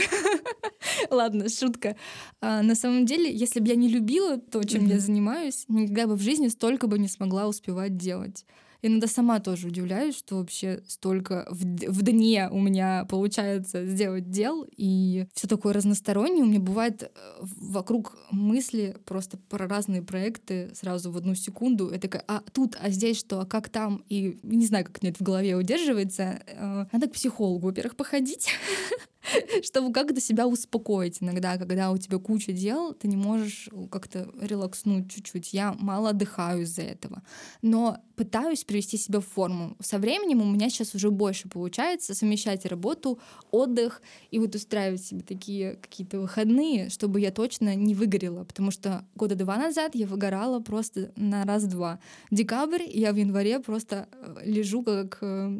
Ладно, 1.09 1.49
шутка. 1.49 1.95
А, 2.41 2.61
на 2.61 2.75
самом 2.75 3.05
деле, 3.05 3.35
если 3.35 3.59
бы 3.59 3.67
я 3.67 3.75
не 3.75 3.89
любила 3.89 4.37
то, 4.37 4.63
чем 4.63 4.85
mm-hmm. 4.85 4.93
я 4.93 4.99
занимаюсь, 4.99 5.65
никогда 5.67 6.05
бы 6.05 6.15
в 6.15 6.21
жизни 6.21 6.47
столько 6.49 6.85
бы 6.87 6.99
не 6.99 7.07
смогла 7.07 7.47
успевать 7.47 7.97
делать. 7.97 8.45
Иногда 8.85 9.07
сама 9.07 9.39
тоже 9.39 9.69
удивляюсь, 9.69 10.15
что 10.15 10.37
вообще 10.37 10.83
столько 10.87 11.47
в, 11.49 11.63
в 11.63 12.03
дне 12.03 12.47
у 12.51 12.59
меня 12.59 13.07
получается 13.09 13.83
сделать 13.83 14.29
дел, 14.29 14.63
и 14.77 15.25
все 15.33 15.47
такое 15.47 15.73
разностороннее. 15.73 16.43
У 16.43 16.45
меня 16.45 16.59
бывает 16.59 17.01
э, 17.01 17.09
вокруг 17.41 18.15
мысли 18.29 18.95
просто 19.05 19.39
про 19.49 19.67
разные 19.67 20.03
проекты 20.03 20.69
сразу 20.75 21.11
в 21.11 21.17
одну 21.17 21.33
секунду. 21.33 21.89
Я 21.91 21.97
такая, 21.97 22.23
а 22.27 22.43
тут, 22.53 22.77
а 22.79 22.91
здесь 22.91 23.17
что, 23.17 23.39
а 23.39 23.47
как 23.47 23.69
там? 23.69 24.03
И 24.07 24.37
не 24.43 24.67
знаю, 24.67 24.85
как 24.85 25.01
мне 25.01 25.09
это 25.09 25.23
в 25.23 25.25
голове 25.25 25.55
удерживается. 25.55 26.43
Э, 26.45 26.85
надо 26.91 27.07
к 27.07 27.13
психологу, 27.13 27.65
во-первых, 27.65 27.95
походить. 27.95 28.49
чтобы 29.63 29.91
как-то 29.91 30.21
себя 30.21 30.47
успокоить 30.47 31.17
иногда, 31.21 31.57
когда 31.57 31.91
у 31.91 31.97
тебя 31.97 32.17
куча 32.17 32.51
дел, 32.51 32.93
ты 32.93 33.07
не 33.07 33.15
можешь 33.15 33.69
как-то 33.91 34.29
релакснуть 34.39 35.11
чуть-чуть. 35.11 35.53
Я 35.53 35.73
мало 35.79 36.09
отдыхаю 36.09 36.63
из-за 36.63 36.83
этого. 36.83 37.23
Но 37.61 37.97
пытаюсь 38.15 38.63
привести 38.63 38.97
себя 38.97 39.19
в 39.19 39.25
форму. 39.25 39.75
Со 39.81 39.97
временем 39.97 40.41
у 40.41 40.45
меня 40.45 40.69
сейчас 40.69 40.95
уже 40.95 41.11
больше 41.11 41.49
получается 41.49 42.13
совмещать 42.13 42.65
работу, 42.65 43.19
отдых 43.51 44.01
и 44.31 44.39
вот 44.39 44.55
устраивать 44.55 45.03
себе 45.03 45.21
такие 45.21 45.75
какие-то 45.75 46.19
выходные, 46.19 46.89
чтобы 46.89 47.19
я 47.19 47.31
точно 47.31 47.75
не 47.75 47.93
выгорела, 47.93 48.43
потому 48.45 48.71
что 48.71 49.05
года 49.15 49.35
два 49.35 49.57
назад 49.57 49.95
я 49.95 50.07
выгорала 50.07 50.59
просто 50.59 51.11
на 51.15 51.43
раз-два. 51.43 51.99
Декабрь, 52.31 52.83
я 52.87 53.11
в 53.11 53.17
январе 53.17 53.59
просто 53.59 54.07
э, 54.11 54.41
лежу 54.45 54.83
как 54.83 55.17
э, 55.21 55.59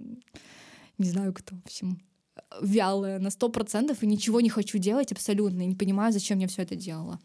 не 0.98 1.10
знаю 1.10 1.34
кто, 1.34 1.56
в 1.56 1.66
общем, 1.66 2.00
вялая 2.62 3.20
на 3.20 3.30
сто 3.30 3.50
процентов 3.50 4.04
и 4.04 4.08
ничего 4.08 4.42
не 4.42 4.50
хочу 4.50 4.78
делать 4.78 5.12
абсолютно, 5.12 5.62
и 5.62 5.68
не 5.68 5.76
понимаю, 5.76 6.12
зачем 6.14 6.40
я 6.40 6.48
все 6.48 6.64
это 6.64 6.76
делала. 6.76 7.20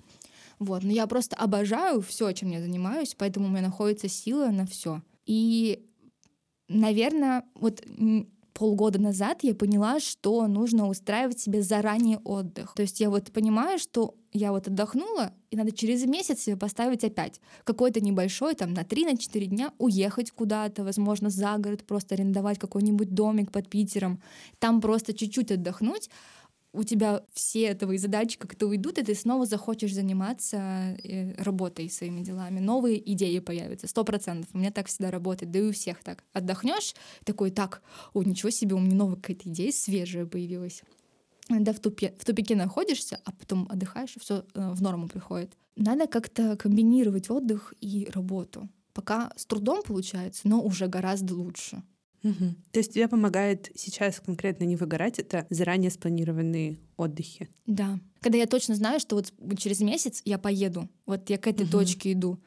Вот, 0.59 0.83
но 0.83 0.93
я 0.93 1.07
просто 1.07 1.37
обожаю 1.37 2.03
все, 2.03 2.33
чем 2.33 2.51
я 2.51 2.61
занимаюсь, 2.61 3.15
поэтому 3.17 3.47
у 3.47 3.51
меня 3.51 3.63
находится 3.63 4.09
сила 4.09 4.51
на 4.51 4.67
все. 4.67 5.03
И, 5.25 5.87
наверное, 6.69 7.45
вот 7.55 7.83
полгода 8.53 9.01
назад 9.01 9.41
я 9.43 9.55
поняла, 9.55 10.01
что 10.01 10.47
нужно 10.47 10.89
устраивать 10.89 11.41
себе 11.41 11.63
заранее 11.63 12.19
отдых. 12.25 12.75
То 12.75 12.83
есть 12.83 13.01
я 13.01 13.11
вот 13.11 13.33
понимаю, 13.33 13.79
что 13.79 14.15
я 14.33 14.53
вот 14.53 14.69
отдохнула, 14.69 15.33
и 15.51 15.57
надо 15.57 15.73
через 15.73 16.05
месяц 16.05 16.41
себе 16.41 16.57
поставить 16.57 17.05
опять 17.05 17.41
какой-то 17.65 18.01
небольшой, 18.01 18.55
там, 18.55 18.73
на 18.73 18.83
3-4 18.83 19.47
дня 19.47 19.73
уехать 19.79 20.31
куда-то, 20.31 20.85
возможно, 20.85 21.31
за 21.31 21.57
город, 21.59 21.85
просто 21.85 22.15
арендовать 22.15 22.59
какой-нибудь 22.59 23.13
домик 23.13 23.51
под 23.51 23.69
Питером, 23.69 24.23
там 24.59 24.81
просто 24.81 25.15
чуть-чуть 25.15 25.51
отдохнуть, 25.51 26.11
у 26.73 26.85
тебя 26.85 27.23
все 27.33 27.75
твои 27.75 27.99
задачи 27.99 28.39
как-то 28.39 28.67
уйдут, 28.67 28.99
и 28.99 29.03
ты 29.03 29.15
снова 29.15 29.47
захочешь 29.47 29.95
заниматься 29.95 30.97
э, 31.03 31.35
работой, 31.43 31.91
своими 31.91 32.21
делами. 32.21 32.61
Новые 32.61 33.13
идеи 33.13 33.41
появятся, 33.41 33.89
сто 33.89 34.05
процентов. 34.05 34.51
У 34.53 34.59
меня 34.59 34.71
так 34.71 34.87
всегда 34.87 35.11
работает, 35.11 35.51
да 35.51 35.59
и 35.59 35.63
у 35.63 35.73
всех 35.73 36.03
так. 36.03 36.23
Отдохнешь, 36.33 36.95
такой, 37.25 37.51
так, 37.51 37.83
о, 38.15 38.23
ничего 38.23 38.51
себе, 38.51 38.77
у 38.77 38.81
меня 38.81 38.95
новая 38.95 39.17
какая-то 39.17 39.49
идея 39.49 39.73
свежая 39.73 40.27
появилась. 40.27 40.83
Да, 41.49 41.73
в, 41.73 41.81
тупе, 41.81 42.15
в 42.19 42.25
тупике 42.25 42.55
находишься, 42.55 43.21
а 43.25 43.33
потом 43.33 43.67
отдыхаешь, 43.69 44.17
и 44.17 44.21
все 44.21 44.45
э, 44.55 44.71
в 44.73 44.81
норму 44.81 45.09
приходит. 45.09 45.53
Надо 45.75 46.07
как-то 46.07 46.57
комбинировать 46.57 47.31
отдых 47.31 47.75
и 47.81 48.09
работу. 48.13 48.69
Пока 48.93 49.33
с 49.35 49.47
трудом 49.47 49.83
получается, 49.83 50.43
но 50.45 50.63
уже 50.63 50.87
гораздо 50.87 51.35
лучше. 51.35 51.83
Угу. 52.23 52.55
То 52.73 52.79
есть 52.79 52.93
тебе 52.93 53.09
помогает 53.09 53.71
сейчас 53.75 54.21
конкретно 54.21 54.65
не 54.65 54.77
выгорать, 54.77 55.19
это 55.19 55.47
заранее 55.51 55.91
спланированные 55.91 56.79
отдыхи. 56.97 57.49
Да. 57.67 57.99
Когда 58.21 58.39
я 58.39 58.47
точно 58.47 58.75
знаю, 58.75 59.01
что 59.01 59.17
вот 59.17 59.33
через 59.59 59.81
месяц 59.81 60.23
я 60.25 60.39
поеду, 60.39 60.89
вот 61.07 61.31
я 61.31 61.39
к 61.39 61.47
этой 61.47 61.63
угу. 61.63 61.73
точке 61.73 62.13
иду, 62.13 62.39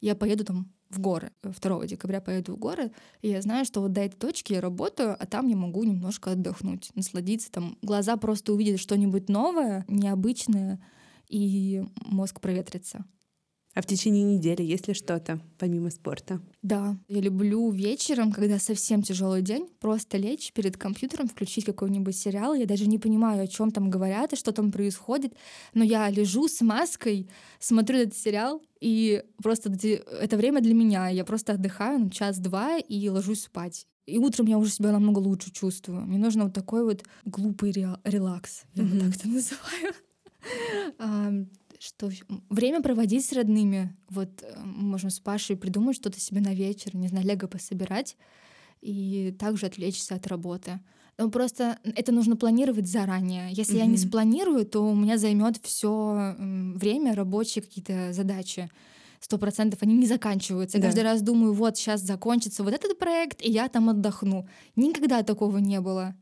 я 0.00 0.14
поеду 0.14 0.44
там 0.44 0.72
в 0.88 1.00
горы. 1.00 1.32
2 1.42 1.86
декабря 1.86 2.20
поеду 2.20 2.54
в 2.54 2.58
горы, 2.58 2.92
и 3.20 3.28
я 3.28 3.42
знаю, 3.42 3.64
что 3.64 3.80
вот 3.82 3.92
до 3.92 4.00
этой 4.00 4.16
точки 4.16 4.54
я 4.54 4.60
работаю, 4.60 5.16
а 5.18 5.26
там 5.26 5.48
я 5.48 5.56
могу 5.56 5.84
немножко 5.84 6.32
отдохнуть, 6.32 6.90
насладиться, 6.94 7.50
там 7.50 7.76
глаза 7.82 8.16
просто 8.16 8.52
увидят 8.54 8.80
что-нибудь 8.80 9.28
новое, 9.28 9.84
необычное, 9.88 10.80
и 11.28 11.84
мозг 12.06 12.40
проветрится. 12.40 13.04
А 13.74 13.82
в 13.82 13.86
течение 13.86 14.24
недели 14.24 14.62
есть 14.62 14.88
ли 14.88 14.94
что-то 14.94 15.40
помимо 15.58 15.90
спорта? 15.90 16.40
Да, 16.62 16.96
я 17.08 17.20
люблю 17.20 17.70
вечером, 17.70 18.32
когда 18.32 18.58
совсем 18.58 19.02
тяжелый 19.02 19.42
день, 19.42 19.68
просто 19.78 20.16
лечь 20.16 20.52
перед 20.52 20.76
компьютером, 20.76 21.28
включить 21.28 21.64
какой-нибудь 21.64 22.16
сериал. 22.16 22.54
Я 22.54 22.66
даже 22.66 22.86
не 22.86 22.98
понимаю, 22.98 23.42
о 23.42 23.46
чем 23.46 23.70
там 23.70 23.90
говорят 23.90 24.32
и 24.32 24.36
что 24.36 24.52
там 24.52 24.72
происходит, 24.72 25.34
но 25.74 25.84
я 25.84 26.10
лежу 26.10 26.48
с 26.48 26.60
маской, 26.60 27.28
смотрю 27.60 27.98
этот 27.98 28.16
сериал, 28.16 28.62
и 28.80 29.22
просто 29.42 29.70
это 29.70 30.36
время 30.36 30.60
для 30.60 30.74
меня. 30.74 31.08
Я 31.08 31.24
просто 31.24 31.52
отдыхаю 31.52 31.98
ну, 32.00 32.10
час-два 32.10 32.78
и 32.78 33.08
ложусь 33.08 33.42
спать. 33.42 33.86
И 34.06 34.18
утром 34.18 34.46
я 34.46 34.56
уже 34.58 34.70
себя 34.70 34.90
намного 34.90 35.18
лучше 35.18 35.52
чувствую. 35.52 36.00
Мне 36.00 36.18
нужно 36.18 36.44
вот 36.44 36.54
такой 36.54 36.82
вот 36.82 37.04
глупый 37.26 37.72
релакс, 37.72 38.64
я 38.74 38.82
mm-hmm. 38.82 39.00
так 39.00 39.16
это 39.16 39.28
называю 39.28 39.94
что 41.78 42.10
время 42.48 42.82
проводить 42.82 43.24
с 43.24 43.32
родными. 43.32 43.96
Вот 44.08 44.42
э, 44.42 44.58
можно 44.64 45.10
с 45.10 45.20
Пашей 45.20 45.56
придумать 45.56 45.96
что-то 45.96 46.20
себе 46.20 46.40
на 46.40 46.54
вечер, 46.54 46.94
не 46.96 47.08
знаю, 47.08 47.26
лего 47.26 47.46
пособирать 47.46 48.16
и 48.80 49.34
также 49.38 49.66
отвлечься 49.66 50.14
от 50.14 50.26
работы. 50.26 50.80
Но 51.18 51.30
просто 51.30 51.78
это 51.84 52.12
нужно 52.12 52.36
планировать 52.36 52.86
заранее. 52.86 53.50
Если 53.52 53.76
mm-hmm. 53.76 53.78
я 53.78 53.86
не 53.86 53.96
спланирую, 53.96 54.64
то 54.64 54.80
у 54.80 54.94
меня 54.94 55.18
займет 55.18 55.58
все 55.62 56.36
время 56.38 57.14
рабочие 57.14 57.62
какие-то 57.62 58.12
задачи. 58.12 58.70
Сто 59.20 59.36
процентов 59.36 59.82
они 59.82 59.96
не 59.96 60.06
заканчиваются. 60.06 60.78
Да. 60.78 60.84
Каждый 60.84 61.02
раз 61.02 61.22
думаю, 61.22 61.52
вот 61.52 61.76
сейчас 61.76 62.02
закончится 62.02 62.62
вот 62.62 62.72
этот 62.72 62.96
проект, 62.98 63.42
и 63.42 63.50
я 63.50 63.68
там 63.68 63.88
отдохну. 63.88 64.48
Никогда 64.76 65.24
такого 65.24 65.58
не 65.58 65.80
было 65.80 66.14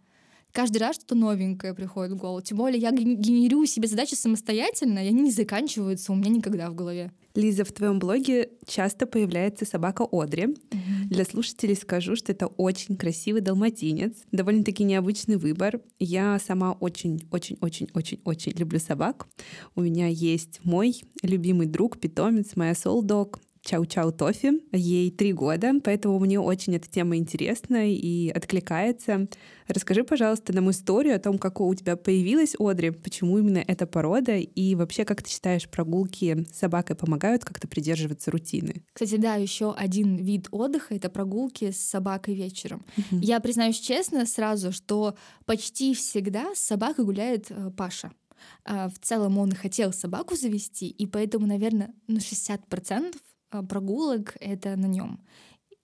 каждый 0.57 0.79
раз 0.79 0.97
что-то 0.97 1.15
новенькое 1.15 1.75
приходит 1.75 2.15
в 2.15 2.17
голову. 2.17 2.41
Тем 2.41 2.57
более 2.57 2.81
я 2.81 2.91
генерирую 2.91 3.67
себе 3.67 3.89
задачи 3.89 4.15
самостоятельно, 4.15 5.05
и 5.05 5.09
они 5.09 5.21
не 5.21 5.31
заканчиваются 5.31 6.13
у 6.13 6.15
меня 6.15 6.31
никогда 6.31 6.71
в 6.71 6.75
голове. 6.75 7.13
Лиза, 7.35 7.67
в 7.67 7.73
твоем 7.73 7.99
блоге 7.99 8.49
часто 8.67 9.07
появляется 9.07 9.67
собака 9.67 10.07
Одри. 10.11 10.45
Mm-hmm. 10.45 11.09
Для 11.11 11.25
слушателей 11.27 11.77
скажу, 11.77 12.17
что 12.17 12.33
это 12.33 12.47
очень 12.47 12.97
красивый 12.97 13.43
далматинец, 13.43 14.15
довольно-таки 14.33 14.85
необычный 14.85 15.37
выбор. 15.37 15.83
Я 15.99 16.39
сама 16.39 16.73
очень-очень-очень-очень-очень 16.73 18.53
люблю 18.53 18.79
собак. 18.79 19.27
У 19.75 19.83
меня 19.83 20.07
есть 20.07 20.61
мой 20.65 21.03
любимый 21.23 21.67
друг, 21.67 22.01
питомец, 22.01 22.57
моя 22.57 22.73
dog. 22.73 23.41
Чау-Чау 23.67 24.13
Тофи. 24.13 24.53
Ей 24.73 25.11
три 25.11 25.33
года, 25.33 25.73
поэтому 25.83 26.19
мне 26.21 26.39
очень 26.39 26.77
эта 26.77 26.89
тема 26.89 27.17
интересна 27.17 27.93
и 27.93 28.31
откликается. 28.31 29.29
Расскажи, 29.67 30.05
пожалуйста, 30.05 30.53
нам 30.53 30.71
историю 30.71 31.17
о 31.17 31.19
том, 31.19 31.39
как 31.39 31.61
у 31.61 31.75
тебя 31.75 31.97
появилась 31.97 32.55
Одри, 32.59 32.91
почему 32.91 33.39
именно 33.39 33.59
эта 33.59 33.87
порода, 33.87 34.37
и 34.37 34.75
вообще, 34.77 35.05
как 35.05 35.23
ты 35.23 35.31
считаешь, 35.31 35.69
прогулки 35.69 36.47
с 36.53 36.59
собакой 36.59 36.95
помогают 36.95 37.45
как-то 37.45 37.67
придерживаться 37.67 38.31
рутины? 38.31 38.85
Кстати, 38.93 39.17
да, 39.17 39.35
еще 39.35 39.73
один 39.73 40.17
вид 40.17 40.47
отдыха— 40.53 40.95
это 40.97 41.11
прогулки 41.11 41.73
с 41.73 41.79
собакой 41.79 42.35
вечером. 42.35 42.85
Я 43.11 43.41
признаюсь 43.41 43.81
честно 43.81 44.27
сразу, 44.27 44.71
что 44.71 45.17
почти 45.45 45.95
всегда 45.95 46.55
с 46.55 46.61
собакой 46.61 47.05
гуляет 47.05 47.51
э, 47.51 47.71
Паша. 47.77 48.13
А, 48.65 48.89
в 48.89 48.99
целом 49.01 49.39
он 49.39 49.53
хотел 49.53 49.93
собаку 49.93 50.37
завести, 50.37 50.89
и 50.89 51.07
поэтому, 51.07 51.47
наверное, 51.47 51.95
ну, 52.07 52.19
60% 52.19 52.59
а, 52.69 53.36
прогулок— 53.63 54.37
это 54.41 54.77
на 54.77 54.87
нем. 54.87 55.21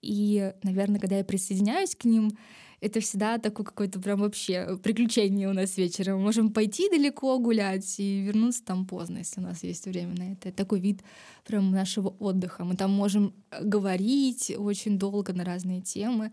И, 0.00 0.52
наверное, 0.62 1.00
когда 1.00 1.18
я 1.18 1.24
присоединяюсь 1.24 1.94
к 1.94 2.04
ним, 2.04 2.32
это 2.80 2.98
всегда 2.98 3.38
такое 3.38 3.64
какое-то 3.64 4.00
прям 4.00 4.20
вообще 4.20 4.76
приключение 4.82 5.48
у 5.48 5.52
нас 5.52 5.76
вечером. 5.76 6.18
Мы 6.18 6.24
можем 6.24 6.52
пойти 6.52 6.90
далеко 6.90 7.38
гулять 7.38 8.00
и 8.00 8.20
вернуться 8.22 8.64
там 8.64 8.86
поздно, 8.86 9.18
если 9.18 9.40
у 9.40 9.44
нас 9.44 9.62
есть 9.62 9.86
время 9.86 10.16
на 10.16 10.32
это. 10.32 10.48
Это 10.48 10.58
такой 10.58 10.80
вид 10.80 11.00
прям 11.44 11.70
нашего 11.70 12.08
отдыха. 12.08 12.64
Мы 12.64 12.74
там 12.74 12.90
можем 12.90 13.34
говорить 13.60 14.52
очень 14.58 14.98
долго 14.98 15.32
на 15.32 15.44
разные 15.44 15.80
темы. 15.80 16.32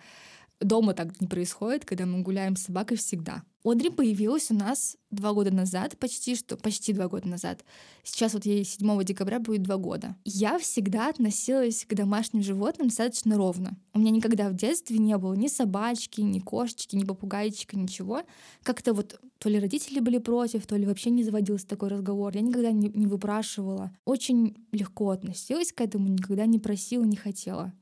Дома 0.60 0.94
так 0.94 1.22
не 1.22 1.28
происходит, 1.28 1.86
когда 1.86 2.06
мы 2.06 2.22
гуляем 2.22 2.58
с 2.58 2.64
собакой 2.64 2.98
всегда. 2.98 3.44
Одри 3.64 3.90
появилась 3.90 4.52
у 4.52 4.54
нас 4.54 4.98
два 5.10 5.34
года 5.34 5.52
назад, 5.52 5.98
почти 5.98 6.36
что, 6.36 6.58
почти 6.58 6.92
два 6.92 7.08
года 7.08 7.28
назад. 7.28 7.64
Сейчас 8.04 8.34
вот 8.34 8.46
ей 8.46 8.64
7 8.64 9.04
декабря 9.04 9.40
будет 9.40 9.64
два 9.64 9.78
года. 9.78 10.16
Я 10.26 10.58
всегда 10.60 11.10
относилась 11.10 11.86
к 11.86 11.94
домашним 11.94 12.42
животным 12.42 12.88
достаточно 12.88 13.38
ровно. 13.38 13.78
У 13.94 14.00
меня 14.00 14.12
никогда 14.12 14.50
в 14.50 14.54
детстве 14.54 14.98
не 14.98 15.18
было 15.18 15.34
ни 15.34 15.48
собачки, 15.48 16.22
ни 16.22 16.40
кошечки, 16.40 16.96
ни 16.96 17.04
попугайчика, 17.04 17.78
ничего. 17.78 18.24
Как-то 18.64 18.94
вот 18.94 19.20
то 19.38 19.50
ли 19.50 19.60
родители 19.60 20.00
были 20.00 20.18
против, 20.18 20.66
то 20.68 20.76
ли 20.76 20.86
вообще 20.86 21.10
не 21.10 21.24
заводился 21.24 21.68
такой 21.68 21.90
разговор. 21.90 22.36
Я 22.36 22.42
никогда 22.42 22.72
не, 22.72 22.90
не 22.90 23.08
выпрашивала. 23.08 23.92
Очень 24.04 24.58
легко 24.72 25.10
относилась 25.12 25.72
к 25.72 25.80
этому, 25.82 26.08
никогда 26.08 26.46
не 26.46 26.60
просила, 26.60 27.04
не 27.04 27.18
хотела. 27.18 27.74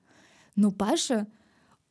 Но 0.56 0.72
Паша 0.72 1.28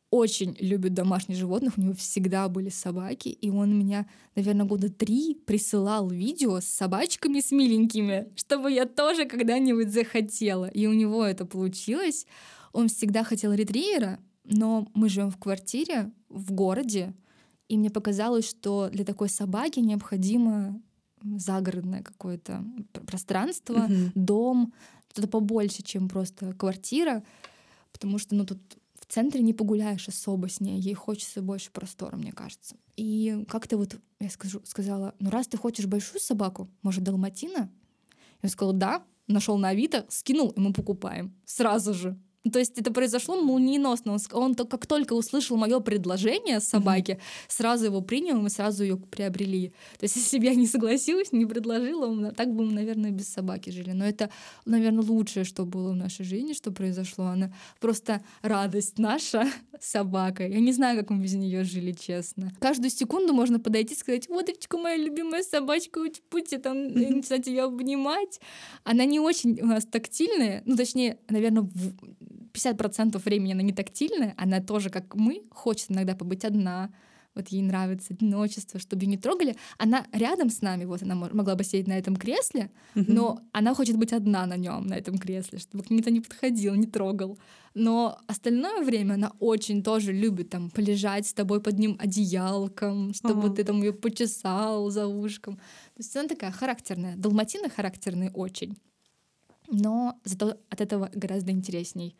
очень 0.09 0.55
любит 0.59 0.93
домашних 0.93 1.35
животных, 1.35 1.77
у 1.77 1.81
него 1.81 1.93
всегда 1.93 2.47
были 2.47 2.69
собаки, 2.69 3.27
и 3.27 3.49
он 3.49 3.77
меня, 3.77 4.07
наверное, 4.35 4.65
года 4.65 4.89
три 4.89 5.35
присылал 5.45 6.09
видео 6.09 6.61
с 6.61 6.65
собачками 6.65 7.41
с 7.41 7.51
миленькими, 7.51 8.29
чтобы 8.35 8.71
я 8.71 8.85
тоже 8.85 9.25
когда-нибудь 9.25 9.91
захотела. 9.91 10.69
И 10.69 10.87
у 10.87 10.93
него 10.93 11.25
это 11.25 11.45
получилось. 11.45 12.25
Он 12.71 12.87
всегда 12.87 13.23
хотел 13.23 13.51
ретриера, 13.51 14.19
но 14.45 14.87
мы 14.93 15.09
живем 15.09 15.29
в 15.29 15.37
квартире 15.37 16.11
в 16.29 16.53
городе, 16.53 17.13
и 17.67 17.77
мне 17.77 17.89
показалось, 17.89 18.47
что 18.47 18.89
для 18.89 19.03
такой 19.03 19.27
собаки 19.27 19.79
необходимо 19.79 20.81
загородное 21.21 22.01
какое-то 22.01 22.63
пространство, 23.05 23.87
mm-hmm. 23.87 24.11
дом, 24.15 24.73
что-то 25.11 25.27
побольше, 25.27 25.83
чем 25.83 26.07
просто 26.07 26.53
квартира, 26.53 27.23
потому 27.91 28.19
что 28.19 28.35
ну 28.35 28.45
тут 28.45 28.59
в 29.07 29.13
центре 29.13 29.41
не 29.41 29.53
погуляешь 29.53 30.07
особо 30.07 30.49
с 30.49 30.59
ней, 30.59 30.79
ей 30.79 30.93
хочется 30.93 31.41
больше 31.41 31.71
простора, 31.71 32.17
мне 32.17 32.31
кажется. 32.31 32.75
И 32.97 33.45
как-то 33.47 33.77
вот 33.77 33.97
я 34.19 34.29
скажу, 34.29 34.61
сказала, 34.65 35.15
ну 35.19 35.29
раз 35.29 35.47
ты 35.47 35.57
хочешь 35.57 35.85
большую 35.85 36.19
собаку, 36.19 36.69
может, 36.81 37.03
далматина? 37.03 37.71
И 38.41 38.45
он 38.45 38.49
сказал, 38.49 38.73
да, 38.73 39.03
нашел 39.27 39.57
на 39.57 39.69
Авито, 39.69 40.05
скинул, 40.09 40.49
и 40.49 40.59
мы 40.59 40.73
покупаем. 40.73 41.33
Сразу 41.45 41.93
же. 41.93 42.19
То 42.51 42.59
есть 42.59 42.77
это 42.77 42.91
произошло 42.91 43.41
молниеносно. 43.41 44.13
Он, 44.13 44.19
он 44.31 44.55
как 44.55 44.85
только 44.85 45.13
услышал 45.13 45.57
мое 45.57 45.79
предложение 45.79 46.59
собаке, 46.59 47.13
mm-hmm. 47.13 47.45
сразу 47.47 47.85
его 47.85 48.01
принял, 48.01 48.39
мы 48.39 48.49
сразу 48.49 48.83
ее 48.83 48.97
приобрели. 48.97 49.69
То 49.99 50.03
есть 50.03 50.15
если 50.17 50.39
бы 50.39 50.45
я 50.45 50.55
не 50.55 50.67
согласилась, 50.67 51.31
не 51.31 51.45
предложила, 51.45 52.31
так 52.31 52.53
бы 52.53 52.65
мы, 52.65 52.73
наверное, 52.73 53.11
без 53.11 53.27
собаки 53.27 53.69
жили. 53.69 53.91
Но 53.91 54.05
это, 54.05 54.29
наверное, 54.65 55.03
лучшее, 55.03 55.43
что 55.43 55.65
было 55.65 55.91
в 55.91 55.95
нашей 55.95 56.25
жизни, 56.25 56.53
что 56.53 56.71
произошло. 56.71 57.25
Она 57.25 57.53
просто 57.79 58.21
радость 58.41 58.97
наша 58.97 59.47
собака. 59.79 60.47
Я 60.47 60.59
не 60.59 60.73
знаю, 60.73 60.99
как 60.99 61.09
мы 61.09 61.23
без 61.23 61.33
нее 61.33 61.63
жили, 61.63 61.91
честно. 61.91 62.51
Каждую 62.59 62.89
секунду 62.89 63.33
можно 63.33 63.59
подойти 63.59 63.93
и 63.93 63.97
сказать, 63.97 64.27
вот, 64.29 64.49
моя 64.77 64.97
любимая 64.97 65.43
собачка, 65.43 66.01
будьте 66.31 66.57
там, 66.57 66.93
начинать 66.93 67.47
ее 67.47 67.63
обнимать. 67.63 68.39
Она 68.83 69.05
не 69.05 69.19
очень 69.19 69.59
у 69.61 69.65
нас 69.65 69.85
тактильная, 69.85 70.61
ну, 70.65 70.75
точнее, 70.75 71.17
наверное, 71.29 71.67
50% 72.57 73.17
времени 73.19 73.53
она 73.53 73.61
не 73.61 73.73
тактильная, 73.73 74.33
она 74.37 74.59
тоже, 74.61 74.89
как 74.89 75.15
мы, 75.15 75.43
хочет 75.51 75.91
иногда 75.91 76.15
побыть 76.15 76.45
одна, 76.45 76.89
вот 77.37 77.49
ей 77.49 77.61
нравится 77.61 78.13
одиночество, 78.13 78.79
чтобы 78.79 79.03
ее 79.03 79.09
не 79.09 79.17
трогали. 79.17 79.55
Она 79.77 80.07
рядом 80.11 80.49
с 80.49 80.61
нами, 80.61 80.85
вот 80.85 81.03
она 81.03 81.13
могла 81.15 81.55
бы 81.55 81.63
сидеть 81.63 81.87
на 81.87 81.97
этом 81.97 82.15
кресле, 82.15 82.71
mm-hmm. 82.95 83.05
но 83.07 83.39
она 83.51 83.75
хочет 83.75 83.95
быть 83.95 84.11
одна 84.11 84.47
на 84.47 84.57
нем, 84.57 84.87
на 84.87 84.95
этом 84.95 85.19
кресле, 85.19 85.59
чтобы 85.59 85.83
к 85.83 85.91
ней 85.91 85.97
никто 85.97 86.09
не 86.09 86.21
подходил, 86.21 86.73
не 86.73 86.87
трогал. 86.87 87.37
Но 87.75 88.17
остальное 88.25 88.83
время 88.83 89.13
она 89.13 89.33
очень 89.39 89.83
тоже 89.83 90.13
любит 90.13 90.49
там 90.49 90.71
полежать 90.71 91.27
с 91.27 91.33
тобой 91.33 91.61
под 91.61 91.77
ним 91.77 91.95
одеялком, 91.99 93.13
чтобы 93.13 93.49
uh-huh. 93.49 93.55
ты 93.55 93.63
там 93.63 93.83
ее 93.83 93.93
почесал 93.93 94.89
за 94.89 95.05
ушком. 95.05 95.57
То 95.57 95.99
есть 95.99 96.17
она 96.17 96.27
такая 96.27 96.51
характерная. 96.51 97.15
Далматины 97.17 97.69
характерные 97.69 98.31
очень. 98.31 98.75
Но 99.69 100.19
зато 100.23 100.57
от 100.69 100.81
этого 100.81 101.11
гораздо 101.13 101.51
интересней 101.51 102.15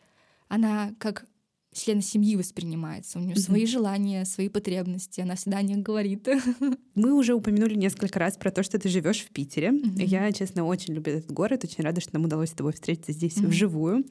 она 0.48 0.94
как 0.98 1.26
член 1.72 2.02
семьи 2.02 2.36
воспринимается. 2.36 3.18
У 3.18 3.22
нее 3.22 3.34
mm-hmm. 3.34 3.40
свои 3.40 3.66
желания, 3.66 4.24
свои 4.24 4.48
потребности. 4.48 5.20
Она 5.20 5.36
всегда 5.36 5.58
о 5.58 5.62
них 5.62 5.78
говорит. 5.78 6.28
Мы 6.94 7.12
уже 7.12 7.34
упомянули 7.34 7.74
несколько 7.74 8.18
раз 8.18 8.36
про 8.36 8.50
то, 8.50 8.62
что 8.62 8.78
ты 8.78 8.88
живешь 8.88 9.20
в 9.20 9.28
Питере. 9.28 9.68
Mm-hmm. 9.68 10.04
Я, 10.04 10.32
честно, 10.32 10.64
очень 10.64 10.94
люблю 10.94 11.14
этот 11.14 11.30
город. 11.30 11.64
Очень 11.64 11.84
рада, 11.84 12.00
что 12.00 12.14
нам 12.14 12.24
удалось 12.24 12.50
с 12.50 12.54
тобой 12.54 12.72
встретиться 12.72 13.12
здесь 13.12 13.36
mm-hmm. 13.36 13.46
вживую. 13.46 14.04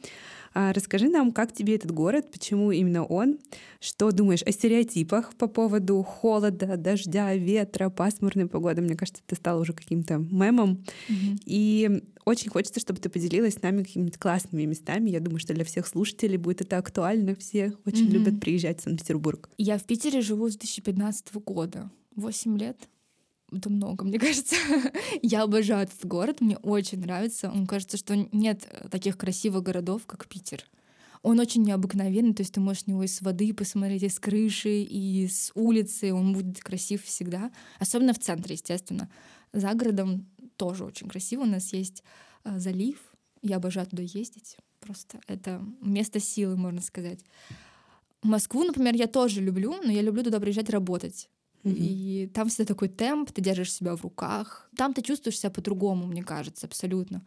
А 0.54 0.74
расскажи 0.74 1.10
нам, 1.10 1.32
как 1.32 1.54
тебе 1.54 1.76
этот 1.76 1.92
город, 1.92 2.32
почему 2.32 2.72
именно 2.72 3.06
он, 3.06 3.40
что 3.80 4.12
думаешь 4.12 4.44
о 4.44 4.52
стереотипах 4.52 5.36
по 5.36 5.48
поводу 5.48 6.02
холода, 6.04 6.78
дождя, 6.78 7.34
ветра, 7.36 7.90
пасмурной 7.90 8.48
погоды. 8.48 8.82
Мне 8.82 8.96
кажется, 8.96 9.22
это 9.26 9.36
стало 9.36 9.62
уже 9.62 9.74
каким-то 9.74 10.18
мемом. 10.18 10.84
Mm-hmm. 11.10 11.42
И 11.46 12.04
очень 12.26 12.50
хочется, 12.50 12.80
чтобы 12.80 13.00
ты 13.00 13.10
поделилась 13.10 13.56
с 13.56 13.62
нами 13.62 13.84
какими-то 13.84 14.20
классными 14.20 14.66
местами. 14.66 15.10
Я 15.10 15.20
думаю, 15.20 15.40
что 15.40 15.54
для 15.54 15.64
всех 15.66 15.88
слушателей 15.88 16.38
будет 16.38 16.62
это 16.62 16.78
актуально. 16.78 17.36
Все 17.36 17.74
очень 17.86 18.08
mm-hmm. 18.08 18.12
любят 18.12 18.40
приезжать 18.40 18.80
в 18.80 18.84
Санкт-Петербург. 18.84 19.50
Я 19.58 19.78
в 19.78 19.84
Питере 19.84 20.22
живу 20.22 20.50
с 20.50 20.58
2015 20.58 21.36
года. 21.36 21.90
Восемь 22.16 22.58
лет 22.58 22.78
это 23.52 23.70
много, 23.70 24.06
мне 24.06 24.20
кажется. 24.20 24.56
я 25.22 25.44
обожаю 25.44 25.84
этот 25.84 26.06
город, 26.06 26.42
мне 26.42 26.58
очень 26.58 27.00
нравится. 27.00 27.50
Мне 27.50 27.66
кажется, 27.66 27.98
что 27.98 28.16
нет 28.32 28.68
таких 28.92 29.18
красивых 29.18 29.64
городов, 29.64 30.06
как 30.06 30.28
Питер. 30.28 30.64
Он 31.24 31.40
очень 31.40 31.64
необыкновенный, 31.64 32.34
то 32.34 32.42
есть 32.42 32.54
ты 32.54 32.60
можешь 32.60 32.88
него 32.88 33.04
из 33.04 33.22
воды 33.22 33.54
посмотреть, 33.54 34.04
из 34.04 34.20
крыши, 34.20 34.82
и 34.84 35.28
с 35.28 35.52
улицы, 35.56 36.14
он 36.14 36.34
будет 36.34 36.60
красив 36.62 37.04
всегда. 37.04 37.52
Особенно 37.80 38.14
в 38.14 38.20
центре, 38.20 38.54
естественно. 38.54 39.10
За 39.52 39.74
городом 39.74 40.28
тоже 40.58 40.86
очень 40.86 41.08
красиво. 41.08 41.42
У 41.42 41.46
нас 41.46 41.74
есть 41.74 42.04
э, 42.44 42.60
залив, 42.60 42.98
я 43.42 43.58
обожаю 43.58 43.88
туда 43.88 44.04
ездить. 44.04 44.58
Просто 44.80 45.20
это 45.28 45.64
место 45.82 46.20
силы, 46.20 46.56
можно 46.56 46.82
сказать. 46.82 47.20
Москву, 48.22 48.64
например, 48.64 48.96
я 48.96 49.08
тоже 49.08 49.42
люблю, 49.42 49.76
но 49.84 49.92
я 49.92 50.02
люблю 50.02 50.24
туда 50.24 50.40
приезжать 50.40 50.70
работать. 50.70 51.30
И 51.64 52.30
там 52.34 52.48
всегда 52.48 52.66
такой 52.66 52.88
темп, 52.88 53.32
ты 53.32 53.42
держишь 53.42 53.74
себя 53.74 53.96
в 53.96 54.02
руках. 54.02 54.70
Там 54.78 54.94
ты 54.94 55.02
чувствуешь 55.02 55.40
себя 55.40 55.50
по-другому, 55.50 56.06
мне 56.06 56.24
кажется, 56.24 56.66
абсолютно. 56.66 57.26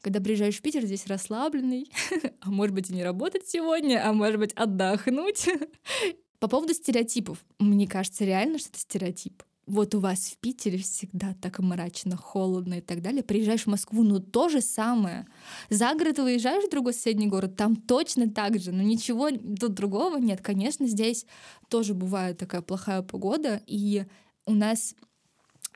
Когда 0.00 0.20
приезжаешь 0.20 0.58
в 0.58 0.62
Питер, 0.62 0.84
здесь 0.84 1.06
расслабленный, 1.06 1.90
а 2.40 2.50
может 2.50 2.74
быть 2.74 2.90
и 2.90 2.94
не 2.94 3.02
работать 3.02 3.46
сегодня, 3.48 4.06
а 4.06 4.12
может 4.12 4.38
быть 4.38 4.52
отдохнуть. 4.52 5.48
По 6.38 6.48
поводу 6.48 6.74
стереотипов. 6.74 7.44
Мне 7.58 7.88
кажется 7.88 8.24
реально, 8.24 8.58
что 8.58 8.68
это 8.68 8.78
стереотип 8.78 9.42
вот 9.68 9.94
у 9.94 10.00
вас 10.00 10.30
в 10.30 10.38
Питере 10.38 10.78
всегда 10.78 11.34
так 11.40 11.58
мрачно, 11.58 12.16
холодно 12.16 12.74
и 12.74 12.80
так 12.80 13.02
далее. 13.02 13.22
Приезжаешь 13.22 13.64
в 13.64 13.66
Москву, 13.68 14.02
ну 14.02 14.18
то 14.18 14.48
же 14.48 14.62
самое. 14.62 15.26
За 15.68 15.92
город 15.94 16.18
выезжаешь 16.18 16.64
в 16.64 16.70
другой 16.70 16.94
соседний 16.94 17.26
город, 17.26 17.54
там 17.56 17.76
точно 17.76 18.30
так 18.30 18.58
же, 18.58 18.72
но 18.72 18.82
ничего 18.82 19.30
тут 19.30 19.74
другого 19.74 20.16
нет. 20.16 20.40
Конечно, 20.40 20.86
здесь 20.86 21.26
тоже 21.68 21.94
бывает 21.94 22.38
такая 22.38 22.62
плохая 22.62 23.02
погода, 23.02 23.60
и 23.66 24.06
у 24.46 24.54
нас 24.54 24.94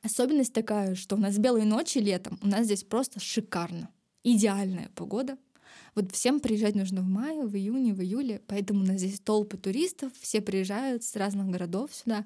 особенность 0.03 0.55
такая, 0.55 0.95
что 0.95 1.17
у 1.17 1.19
нас 1.19 1.37
белые 1.37 1.67
ночи 1.67 1.99
летом, 1.99 2.39
у 2.43 2.49
нас 2.49 2.65
здесь 2.65 2.85
просто 2.85 3.21
шикарно. 3.21 3.91
Идеальная 4.25 4.91
погода, 4.95 5.37
вот 5.95 6.13
всем 6.13 6.41
приезжать 6.41 6.77
нужно 6.77 7.03
в 7.03 7.09
мае, 7.09 7.45
в 7.45 7.55
июне, 7.55 7.93
в 7.93 8.01
июле, 8.01 8.41
поэтому 8.47 8.85
у 8.85 8.87
нас 8.87 8.99
здесь 8.99 9.21
толпы 9.21 9.59
туристов, 9.59 10.13
все 10.19 10.41
приезжают 10.41 11.05
с 11.05 11.15
разных 11.17 11.49
городов 11.49 11.91
сюда 11.93 12.25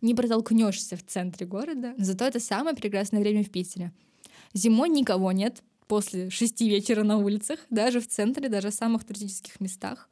не 0.00 0.14
протолкнешься 0.14 0.96
в 0.96 1.04
центре 1.04 1.46
города. 1.46 1.94
Зато 1.98 2.24
это 2.24 2.40
самое 2.40 2.76
прекрасное 2.76 3.20
время 3.20 3.44
в 3.44 3.50
Питере. 3.50 3.92
Зимой 4.52 4.88
никого 4.88 5.32
нет 5.32 5.62
после 5.86 6.30
шести 6.30 6.68
вечера 6.68 7.02
на 7.02 7.18
улицах, 7.18 7.60
даже 7.70 8.00
в 8.00 8.08
центре, 8.08 8.48
даже 8.48 8.70
в 8.70 8.74
самых 8.74 9.04
туристических 9.04 9.60
местах. 9.60 10.08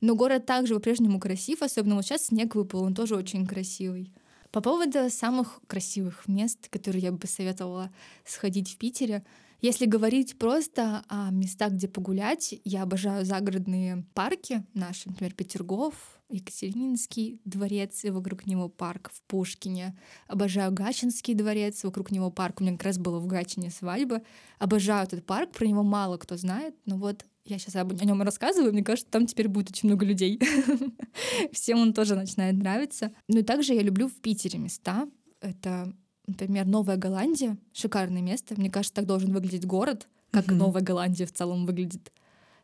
Но 0.00 0.14
город 0.14 0.46
также 0.46 0.74
по-прежнему 0.74 1.18
красив, 1.18 1.62
особенно 1.62 1.96
вот 1.96 2.04
сейчас 2.04 2.26
снег 2.26 2.54
выпал, 2.54 2.82
он 2.82 2.94
тоже 2.94 3.16
очень 3.16 3.46
красивый. 3.46 4.12
По 4.50 4.60
поводу 4.60 5.10
самых 5.10 5.60
красивых 5.66 6.26
мест, 6.28 6.68
которые 6.70 7.02
я 7.02 7.12
бы 7.12 7.18
посоветовала 7.18 7.90
сходить 8.24 8.70
в 8.70 8.78
Питере, 8.78 9.24
если 9.60 9.86
говорить 9.86 10.38
просто 10.38 11.02
о 11.08 11.30
местах, 11.30 11.72
где 11.72 11.88
погулять, 11.88 12.54
я 12.64 12.82
обожаю 12.82 13.24
загородные 13.24 14.04
парки 14.14 14.64
наши, 14.74 15.08
например, 15.08 15.34
Петергоф, 15.34 15.94
Екатерининский 16.30 17.40
дворец 17.44 18.04
и 18.04 18.10
вокруг 18.10 18.46
него 18.46 18.68
парк 18.68 19.10
в 19.12 19.22
Пушкине. 19.22 19.98
Обожаю 20.26 20.72
Гачинский 20.72 21.34
дворец, 21.34 21.82
вокруг 21.84 22.10
него 22.10 22.30
парк. 22.30 22.60
У 22.60 22.64
меня 22.64 22.76
как 22.76 22.84
раз 22.84 22.98
было 22.98 23.18
в 23.18 23.26
Гачине 23.26 23.70
свадьба. 23.70 24.22
Обожаю 24.58 25.04
этот 25.04 25.24
парк, 25.24 25.52
про 25.52 25.66
него 25.66 25.82
мало 25.82 26.18
кто 26.18 26.36
знает, 26.36 26.74
но 26.84 26.98
вот 26.98 27.24
я 27.44 27.58
сейчас 27.58 27.76
о 27.76 27.84
нем 27.84 28.20
рассказываю, 28.22 28.72
мне 28.72 28.84
кажется, 28.84 29.10
там 29.10 29.26
теперь 29.26 29.48
будет 29.48 29.70
очень 29.70 29.88
много 29.88 30.04
людей. 30.04 30.38
Всем 31.52 31.80
он 31.80 31.94
тоже 31.94 32.14
начинает 32.14 32.56
нравиться. 32.56 33.12
Ну 33.26 33.38
и 33.38 33.42
также 33.42 33.72
я 33.72 33.82
люблю 33.82 34.06
в 34.06 34.14
Питере 34.16 34.58
места. 34.58 35.08
Это, 35.40 35.94
например, 36.28 36.66
Новая 36.66 36.96
Голландия. 36.96 37.56
Шикарное 37.72 38.22
место. 38.22 38.54
Мне 38.56 38.70
кажется, 38.70 38.94
так 38.94 39.06
должен 39.06 39.32
выглядеть 39.32 39.66
город, 39.66 40.08
как 40.30 40.48
Новая 40.48 40.82
Голландия 40.82 41.26
в 41.26 41.32
целом 41.32 41.66
выглядит. 41.66 42.12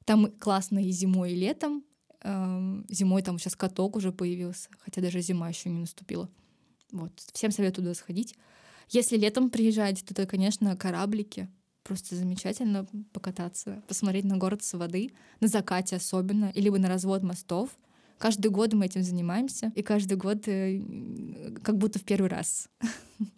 Там 0.05 0.31
классно 0.33 0.79
и 0.85 0.90
зимой, 0.90 1.33
и 1.33 1.37
летом. 1.37 1.83
Эм, 2.20 2.87
зимой 2.88 3.22
там 3.22 3.38
сейчас 3.38 3.57
каток 3.57 3.96
уже 3.96 4.12
появился, 4.12 4.68
хотя 4.81 5.00
даже 5.00 5.20
зима 5.20 5.48
еще 5.48 5.70
не 5.70 5.81
наступила. 5.81 6.29
Вот. 6.92 7.12
Всем 7.33 7.50
советую 7.50 7.87
туда 7.87 7.94
сходить. 7.94 8.35
Если 8.90 9.16
летом 9.16 9.50
приезжаете, 9.50 10.05
то 10.05 10.12
это, 10.12 10.27
конечно, 10.27 10.77
кораблики. 10.77 11.48
Просто 11.83 12.16
замечательно 12.16 12.87
покататься, 13.12 13.83
посмотреть 13.88 14.24
на 14.24 14.38
город 14.38 14.62
с 14.62 14.72
воды, 14.72 15.11
на 15.40 15.48
закате 15.48 15.96
особенно, 15.96 16.50
или 16.55 16.70
на 16.70 16.88
развод 16.88 17.22
мостов. 17.22 17.70
Каждый 18.18 18.50
год 18.50 18.72
мы 18.72 18.87
этим 18.87 19.03
занимаемся, 19.03 19.72
и 19.74 19.83
каждый 19.83 20.16
год 20.16 20.46
э, 20.46 20.81
как 21.62 21.77
будто 21.77 21.98
в 21.98 22.05
первый 22.05 22.29
раз. 22.29 22.68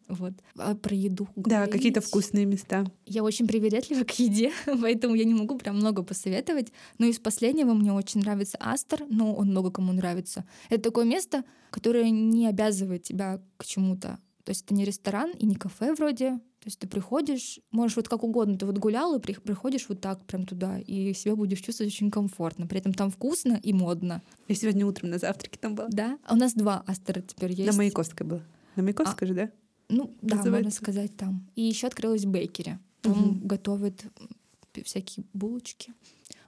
Вот. 0.08 0.32
А 0.56 0.74
про 0.74 0.94
еду 0.94 1.28
Да, 1.34 1.66
какие-то 1.66 2.00
вкусные 2.00 2.46
места. 2.46 2.86
Я 3.04 3.24
очень 3.24 3.46
привередлива 3.46 4.04
к 4.04 4.12
еде, 4.12 4.52
поэтому 4.80 5.16
я 5.16 5.24
не 5.24 5.34
могу 5.34 5.58
прям 5.58 5.76
много 5.76 6.02
посоветовать. 6.02 6.72
Но 6.98 7.06
из 7.06 7.18
последнего 7.18 7.74
мне 7.74 7.92
очень 7.92 8.20
нравится 8.20 8.56
Астер, 8.60 9.04
но 9.10 9.34
он 9.34 9.48
много 9.48 9.70
кому 9.70 9.92
нравится. 9.92 10.44
Это 10.70 10.84
такое 10.84 11.04
место, 11.04 11.44
которое 11.70 12.08
не 12.10 12.46
обязывает 12.46 13.02
тебя 13.02 13.42
к 13.56 13.66
чему-то. 13.66 14.18
То 14.44 14.50
есть 14.50 14.64
это 14.64 14.74
не 14.74 14.84
ресторан 14.84 15.32
и 15.32 15.44
не 15.44 15.56
кафе 15.56 15.92
вроде, 15.92 16.38
то 16.66 16.68
есть 16.68 16.80
ты 16.80 16.88
приходишь, 16.88 17.60
можешь 17.70 17.94
вот 17.94 18.08
как 18.08 18.24
угодно, 18.24 18.58
ты 18.58 18.66
вот 18.66 18.76
гулял 18.78 19.14
и 19.14 19.20
приходишь 19.20 19.88
вот 19.88 20.00
так 20.00 20.24
прям 20.24 20.44
туда, 20.46 20.80
и 20.80 21.14
себя 21.14 21.36
будешь 21.36 21.60
чувствовать 21.60 21.92
очень 21.92 22.10
комфортно. 22.10 22.66
При 22.66 22.80
этом 22.80 22.92
там 22.92 23.08
вкусно 23.08 23.60
и 23.62 23.72
модно. 23.72 24.20
Я 24.48 24.56
сегодня 24.56 24.84
утром 24.84 25.10
на 25.10 25.18
завтраке 25.18 25.60
там 25.60 25.76
была. 25.76 25.86
Да? 25.92 26.18
А 26.24 26.34
у 26.34 26.36
нас 26.36 26.54
два 26.54 26.82
Астера 26.88 27.20
теперь 27.20 27.52
есть. 27.52 27.70
На 27.70 27.76
Маяковской 27.76 28.26
была. 28.26 28.42
На 28.74 28.82
Маяковской 28.82 29.26
а, 29.26 29.28
же, 29.28 29.34
да? 29.34 29.50
Ну, 29.88 30.12
да, 30.22 30.42
можно 30.44 30.72
сказать 30.72 31.16
там. 31.16 31.48
И 31.54 31.62
еще 31.62 31.86
открылась 31.86 32.24
бейкери. 32.24 32.80
Там 33.00 33.12
угу. 33.12 33.46
готовят 33.46 34.04
всякие 34.82 35.24
булочки. 35.34 35.94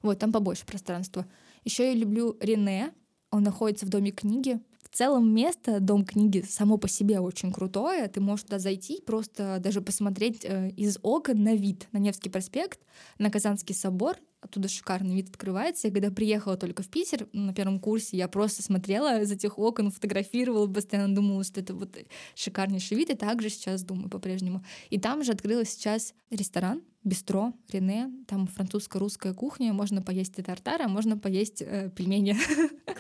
Вот, 0.02 0.18
там 0.18 0.33
побольше 0.33 0.66
пространства. 0.66 1.26
Еще 1.62 1.92
я 1.92 1.94
люблю 1.94 2.37
Рене. 2.40 2.92
Он 3.31 3.44
находится 3.44 3.87
в 3.87 3.88
доме 3.88 4.11
книги. 4.11 4.59
В 4.83 4.97
целом 4.97 5.33
место, 5.33 5.81
дом 5.81 6.05
книги, 6.05 6.45
само 6.49 6.79
по 6.79 6.88
себе 6.88 7.21
очень 7.21 7.53
крутое. 7.53 8.09
Ты 8.09 8.21
можешь 8.21 8.45
туда 8.45 8.59
зайти, 8.59 9.03
просто 9.05 9.59
даже 9.61 9.81
посмотреть 9.81 10.45
э, 10.45 10.71
из 10.71 10.99
окон 11.03 11.43
на 11.43 11.55
вид, 11.55 11.88
на 11.93 11.99
Невский 11.99 12.31
проспект, 12.31 12.81
на 13.19 13.31
Казанский 13.31 13.75
собор. 13.75 14.17
Оттуда 14.40 14.68
шикарный 14.68 15.16
вид 15.16 15.31
открывается. 15.31 15.88
Я 15.88 15.92
когда 15.92 16.11
приехала 16.11 16.57
только 16.57 16.85
в 16.85 16.88
Питер 16.88 17.29
на 17.33 17.53
первом 17.53 17.81
курсе, 17.81 18.16
я 18.16 18.29
просто 18.29 18.62
смотрела 18.62 19.20
из 19.20 19.33
этих 19.33 19.59
окон, 19.59 19.90
фотографировала, 19.90 20.66
постоянно 20.68 21.14
думала, 21.14 21.42
что 21.42 21.61
это 21.61 21.74
вот 21.74 21.96
шикарнейший 22.37 22.96
вид. 22.96 23.11
И 23.11 23.14
также 23.14 23.51
сейчас 23.51 23.83
думаю 23.83 24.09
по-прежнему. 24.09 24.64
И 24.90 24.98
там 25.01 25.24
же 25.24 25.33
открылся 25.33 25.72
сейчас 25.72 26.14
ресторан, 26.31 26.83
бистро, 27.03 27.53
Рене, 27.68 28.12
там 28.29 28.46
французско-русская 28.46 29.35
кухня, 29.35 29.72
можно 29.72 30.03
поесть 30.03 30.38
и 30.38 30.42
тартара, 30.42 30.87
можно 30.87 31.18
поесть 31.18 31.62
э, 31.62 31.90
пельмени. 31.94 32.37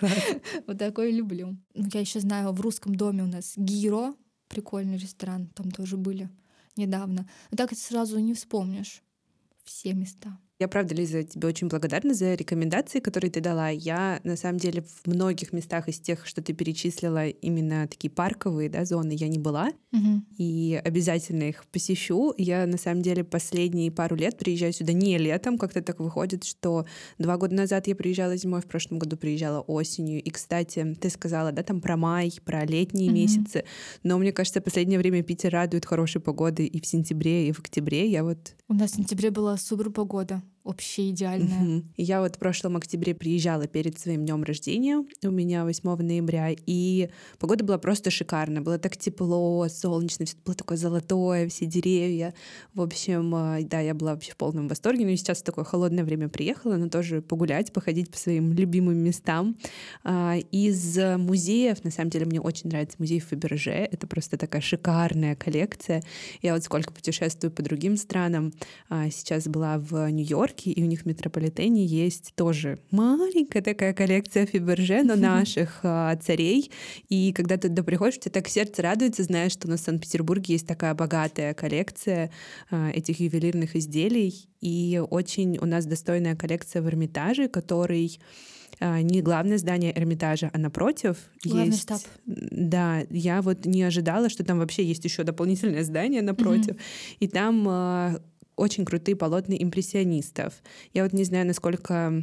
Вот 0.66 0.78
такое 0.78 1.10
люблю. 1.10 1.56
Ну, 1.74 1.88
я 1.92 2.00
еще 2.00 2.20
знаю, 2.20 2.52
в 2.52 2.60
русском 2.60 2.94
доме 2.94 3.24
у 3.24 3.26
нас 3.26 3.54
Гиро, 3.56 4.14
прикольный 4.48 4.96
ресторан, 4.96 5.48
там 5.48 5.70
тоже 5.70 5.96
были 5.96 6.30
недавно. 6.76 7.28
Но 7.50 7.56
так 7.56 7.72
сразу 7.76 8.18
не 8.18 8.34
вспомнишь 8.34 9.02
все 9.64 9.92
места. 9.92 10.38
Я, 10.60 10.66
правда, 10.66 10.92
Лиза, 10.92 11.22
тебе 11.22 11.46
очень 11.46 11.68
благодарна 11.68 12.14
за 12.14 12.34
рекомендации, 12.34 12.98
которые 12.98 13.30
ты 13.30 13.40
дала. 13.40 13.68
Я, 13.68 14.20
на 14.24 14.36
самом 14.36 14.58
деле, 14.58 14.82
в 14.82 15.06
многих 15.06 15.52
местах 15.52 15.88
из 15.88 16.00
тех, 16.00 16.26
что 16.26 16.42
ты 16.42 16.52
перечислила, 16.52 17.28
именно 17.28 17.86
такие 17.86 18.10
парковые 18.10 18.68
да, 18.68 18.84
зоны, 18.84 19.12
я 19.12 19.28
не 19.28 19.38
была. 19.38 19.70
Угу. 19.92 20.24
И 20.36 20.80
обязательно 20.84 21.44
их 21.44 21.64
посещу. 21.66 22.34
Я, 22.36 22.66
на 22.66 22.76
самом 22.76 23.02
деле, 23.02 23.22
последние 23.22 23.92
пару 23.92 24.16
лет 24.16 24.36
приезжаю 24.36 24.72
сюда 24.72 24.92
не 24.92 25.16
летом. 25.16 25.58
Как-то 25.58 25.80
так 25.80 26.00
выходит, 26.00 26.42
что 26.42 26.86
два 27.18 27.36
года 27.36 27.54
назад 27.54 27.86
я 27.86 27.94
приезжала 27.94 28.36
зимой, 28.36 28.60
в 28.60 28.66
прошлом 28.66 28.98
году 28.98 29.16
приезжала 29.16 29.60
осенью. 29.60 30.20
И, 30.20 30.28
кстати, 30.28 30.96
ты 31.00 31.08
сказала, 31.08 31.52
да, 31.52 31.62
там 31.62 31.80
про 31.80 31.96
май, 31.96 32.32
про 32.44 32.64
летние 32.64 33.10
угу. 33.10 33.16
месяцы. 33.16 33.64
Но 34.02 34.18
мне 34.18 34.32
кажется, 34.32 34.60
последнее 34.60 34.98
время 34.98 35.22
Питер 35.22 35.52
радует 35.52 35.86
хорошей 35.86 36.20
погодой 36.20 36.66
и 36.66 36.80
в 36.80 36.86
сентябре, 36.86 37.46
и 37.48 37.52
в 37.52 37.60
октябре. 37.60 38.10
Я 38.10 38.24
вот... 38.24 38.56
У 38.66 38.74
нас 38.74 38.90
в 38.90 38.96
сентябре 38.96 39.30
была 39.30 39.56
супер 39.56 39.90
погода 39.90 40.42
вообще 40.68 41.10
идеальная. 41.10 41.82
Я 41.96 42.20
вот 42.20 42.36
в 42.36 42.38
прошлом 42.38 42.76
октябре 42.76 43.14
приезжала 43.14 43.66
перед 43.66 43.98
своим 43.98 44.24
днем 44.24 44.44
рождения, 44.44 45.02
у 45.24 45.30
меня 45.30 45.64
8 45.64 46.02
ноября, 46.02 46.54
и 46.66 47.08
погода 47.38 47.64
была 47.64 47.78
просто 47.78 48.10
шикарная, 48.10 48.60
было 48.60 48.78
так 48.78 48.96
тепло, 48.96 49.66
солнечно, 49.68 50.26
все 50.26 50.36
было 50.44 50.54
такое 50.54 50.76
золотое, 50.76 51.48
все 51.48 51.64
деревья. 51.64 52.34
В 52.74 52.82
общем, 52.82 53.34
э, 53.34 53.62
да, 53.64 53.80
я 53.80 53.94
была 53.94 54.12
вообще 54.12 54.32
в 54.32 54.36
полном 54.36 54.68
восторге, 54.68 55.06
но 55.06 55.16
сейчас 55.16 55.38
в 55.40 55.44
такое 55.44 55.64
холодное 55.64 56.04
время 56.04 56.28
приехала, 56.28 56.76
но 56.76 56.90
тоже 56.90 57.22
погулять, 57.22 57.72
походить 57.72 58.10
по 58.10 58.18
своим 58.18 58.52
любимым 58.52 58.98
местам. 58.98 59.56
А, 60.04 60.36
из 60.52 60.98
музеев, 60.98 61.82
на 61.82 61.90
самом 61.90 62.10
деле, 62.10 62.26
мне 62.26 62.40
очень 62.42 62.68
нравится 62.68 62.96
музей 62.98 63.20
Фаберже, 63.20 63.70
это 63.70 64.06
просто 64.06 64.36
такая 64.36 64.60
шикарная 64.60 65.34
коллекция. 65.34 66.02
Я 66.42 66.52
вот 66.52 66.62
сколько 66.62 66.92
путешествую 66.92 67.50
по 67.50 67.62
другим 67.62 67.96
странам, 67.96 68.52
а, 68.90 69.08
сейчас 69.08 69.48
была 69.48 69.78
в 69.78 70.10
Нью-Йорке, 70.10 70.57
и 70.66 70.82
у 70.82 70.86
них 70.86 71.02
в 71.02 71.06
метрополитене 71.06 71.84
есть 71.84 72.32
тоже 72.34 72.78
маленькая 72.90 73.62
такая 73.62 73.92
коллекция 73.92 74.46
Фиберже, 74.46 75.02
но 75.02 75.16
наших 75.16 75.80
а, 75.82 76.16
царей. 76.16 76.70
И 77.08 77.32
когда 77.32 77.56
ты 77.56 77.68
туда 77.68 77.82
приходишь, 77.82 78.16
у 78.18 78.20
тебя 78.20 78.32
так 78.32 78.48
сердце 78.48 78.82
радуется, 78.82 79.22
знаешь, 79.22 79.52
что 79.52 79.68
у 79.68 79.70
нас 79.70 79.80
в 79.80 79.84
Санкт-Петербурге 79.84 80.54
есть 80.54 80.66
такая 80.66 80.94
богатая 80.94 81.54
коллекция 81.54 82.30
а, 82.70 82.90
этих 82.90 83.20
ювелирных 83.20 83.76
изделий. 83.76 84.48
И 84.60 85.00
очень 85.10 85.58
у 85.58 85.66
нас 85.66 85.86
достойная 85.86 86.36
коллекция 86.36 86.82
в 86.82 86.88
Эрмитаже, 86.88 87.48
который 87.48 88.18
а, 88.80 89.00
не 89.02 89.22
главное 89.22 89.58
здание 89.58 89.96
Эрмитажа, 89.96 90.50
а 90.52 90.58
напротив 90.58 91.16
Главный 91.44 91.66
есть... 91.66 91.82
штаб. 91.82 92.00
Да, 92.26 93.02
я 93.10 93.42
вот 93.42 93.66
не 93.66 93.82
ожидала, 93.82 94.28
что 94.28 94.44
там 94.44 94.58
вообще 94.58 94.84
есть 94.84 95.04
еще 95.04 95.24
дополнительное 95.24 95.84
здание 95.84 96.22
напротив. 96.22 96.74
Mm-hmm. 96.74 97.16
И 97.20 97.28
там 97.28 98.18
очень 98.58 98.84
крутые 98.84 99.16
полотна 99.16 99.54
импрессионистов. 99.54 100.54
Я 100.92 101.04
вот 101.04 101.12
не 101.12 101.24
знаю, 101.24 101.46
насколько 101.46 102.22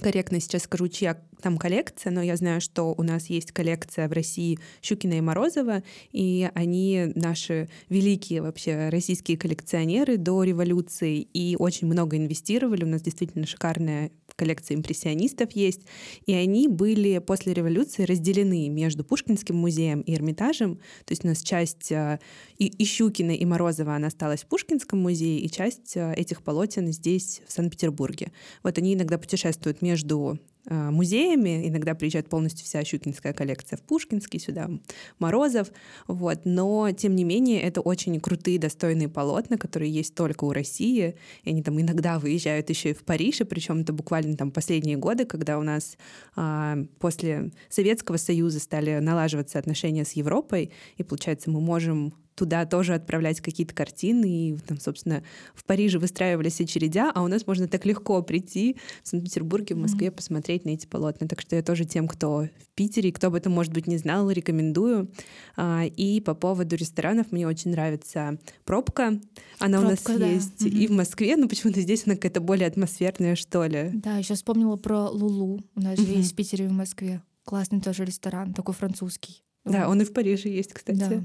корректно 0.00 0.40
сейчас 0.40 0.62
скажу, 0.62 0.88
чья 0.88 1.20
там 1.42 1.58
коллекция, 1.58 2.12
но 2.12 2.22
я 2.22 2.36
знаю, 2.36 2.60
что 2.60 2.94
у 2.96 3.02
нас 3.02 3.26
есть 3.26 3.52
коллекция 3.52 4.08
в 4.08 4.12
России 4.12 4.58
Щукина 4.80 5.14
и 5.14 5.20
Морозова, 5.20 5.82
и 6.12 6.50
они 6.54 7.12
наши 7.14 7.68
великие 7.88 8.42
вообще 8.42 8.88
российские 8.88 9.36
коллекционеры 9.36 10.16
до 10.16 10.44
революции 10.44 11.20
и 11.20 11.56
очень 11.58 11.88
много 11.88 12.16
инвестировали. 12.16 12.84
У 12.84 12.88
нас 12.88 13.02
действительно 13.02 13.46
шикарная 13.46 14.10
коллекция 14.34 14.76
импрессионистов 14.76 15.52
есть, 15.52 15.82
и 16.26 16.34
они 16.34 16.68
были 16.68 17.18
после 17.18 17.54
революции 17.54 18.04
разделены 18.04 18.68
между 18.68 19.04
Пушкинским 19.04 19.56
музеем 19.56 20.00
и 20.00 20.14
Эрмитажем, 20.14 20.76
то 21.04 21.12
есть 21.12 21.24
у 21.24 21.28
нас 21.28 21.42
часть 21.42 21.92
э, 21.92 22.18
и, 22.58 22.66
и 22.66 22.84
Щукина, 22.84 23.32
и 23.32 23.44
Морозова, 23.44 23.94
она 23.94 24.08
осталась 24.08 24.42
в 24.42 24.46
Пушкинском 24.46 24.98
музее, 24.98 25.38
и 25.40 25.50
часть 25.50 25.96
э, 25.96 26.14
этих 26.14 26.42
полотен 26.42 26.92
здесь, 26.92 27.42
в 27.46 27.52
Санкт-Петербурге. 27.52 28.32
Вот 28.62 28.78
они 28.78 28.94
иногда 28.94 29.18
путешествуют 29.18 29.82
между 29.82 30.38
музеями. 30.68 31.68
Иногда 31.68 31.94
приезжает 31.94 32.28
полностью 32.28 32.64
вся 32.64 32.84
щукинская 32.84 33.32
коллекция 33.32 33.76
в 33.76 33.82
Пушкинский, 33.82 34.38
сюда 34.38 34.70
Морозов. 35.18 35.68
Вот. 36.06 36.40
Но, 36.44 36.90
тем 36.92 37.16
не 37.16 37.24
менее, 37.24 37.60
это 37.60 37.80
очень 37.80 38.20
крутые, 38.20 38.58
достойные 38.58 39.08
полотна, 39.08 39.58
которые 39.58 39.92
есть 39.92 40.14
только 40.14 40.44
у 40.44 40.52
России. 40.52 41.16
И 41.42 41.50
они 41.50 41.62
там 41.62 41.80
иногда 41.80 42.18
выезжают 42.18 42.70
еще 42.70 42.90
и 42.90 42.94
в 42.94 43.04
Париж, 43.04 43.40
и 43.40 43.44
причем 43.44 43.80
это 43.80 43.92
буквально 43.92 44.36
там 44.36 44.50
последние 44.50 44.96
годы, 44.96 45.24
когда 45.24 45.58
у 45.58 45.62
нас 45.62 45.96
а, 46.36 46.78
после 46.98 47.50
Советского 47.68 48.16
Союза 48.16 48.60
стали 48.60 48.98
налаживаться 49.00 49.58
отношения 49.58 50.04
с 50.04 50.12
Европой, 50.12 50.72
и, 50.96 51.02
получается, 51.02 51.50
мы 51.50 51.60
можем 51.60 52.14
туда 52.34 52.64
тоже 52.66 52.94
отправлять 52.94 53.40
какие-то 53.40 53.74
картины. 53.74 54.24
И 54.24 54.56
там, 54.66 54.78
собственно, 54.78 55.22
в 55.54 55.64
Париже 55.64 55.98
выстраивались 55.98 56.60
очередя, 56.60 57.10
а 57.14 57.22
у 57.22 57.28
нас 57.28 57.46
можно 57.46 57.68
так 57.68 57.86
легко 57.86 58.22
прийти 58.22 58.76
в 59.02 59.08
Санкт-Петербурге, 59.08 59.74
в 59.74 59.78
Москве, 59.78 60.08
mm-hmm. 60.08 60.12
посмотреть 60.12 60.64
на 60.64 60.70
эти 60.70 60.86
полотна. 60.86 61.26
Так 61.26 61.40
что 61.40 61.56
я 61.56 61.62
тоже 61.62 61.84
тем, 61.84 62.08
кто 62.08 62.48
в 62.58 62.74
Питере, 62.74 63.12
кто 63.12 63.28
об 63.28 63.34
этом, 63.34 63.52
может 63.52 63.72
быть, 63.72 63.86
не 63.86 63.96
знал, 63.96 64.30
рекомендую. 64.30 65.10
А, 65.56 65.84
и 65.84 66.20
по 66.20 66.34
поводу 66.34 66.76
ресторанов 66.76 67.32
мне 67.32 67.46
очень 67.46 67.70
нравится 67.70 68.38
пробка. 68.64 69.20
Она 69.58 69.80
пробка, 69.80 70.10
у 70.10 70.12
нас 70.12 70.20
да. 70.20 70.26
есть 70.26 70.62
mm-hmm. 70.62 70.78
и 70.78 70.86
в 70.86 70.92
Москве, 70.92 71.36
но 71.36 71.48
почему-то 71.48 71.80
здесь 71.80 72.06
она 72.06 72.16
какая-то 72.16 72.40
более 72.40 72.66
атмосферная, 72.66 73.36
что 73.36 73.64
ли. 73.64 73.90
Да, 73.94 74.18
еще 74.18 74.34
вспомнила 74.34 74.76
про 74.76 75.08
Лулу. 75.08 75.60
У 75.74 75.80
нас 75.80 75.98
mm-hmm. 75.98 76.06
же 76.06 76.12
есть 76.12 76.32
в 76.32 76.36
Питере 76.36 76.64
и 76.66 76.68
в 76.68 76.72
Москве. 76.72 77.22
Классный 77.44 77.80
тоже 77.80 78.04
ресторан, 78.04 78.54
такой 78.54 78.74
французский. 78.74 79.42
Да, 79.64 79.88
он 79.88 80.00
и 80.00 80.04
в 80.04 80.12
Париже 80.12 80.48
есть, 80.48 80.72
кстати. 80.72 80.98
Да. 80.98 81.24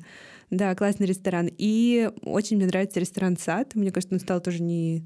Да, 0.49 0.75
классный 0.75 1.07
ресторан. 1.07 1.49
И 1.57 2.09
очень 2.23 2.57
мне 2.57 2.67
нравится 2.67 2.99
ресторан 2.99 3.37
«Сад». 3.37 3.75
Мне 3.75 3.91
кажется, 3.91 4.15
он 4.15 4.21
стал 4.21 4.41
тоже 4.41 4.63
не 4.63 5.03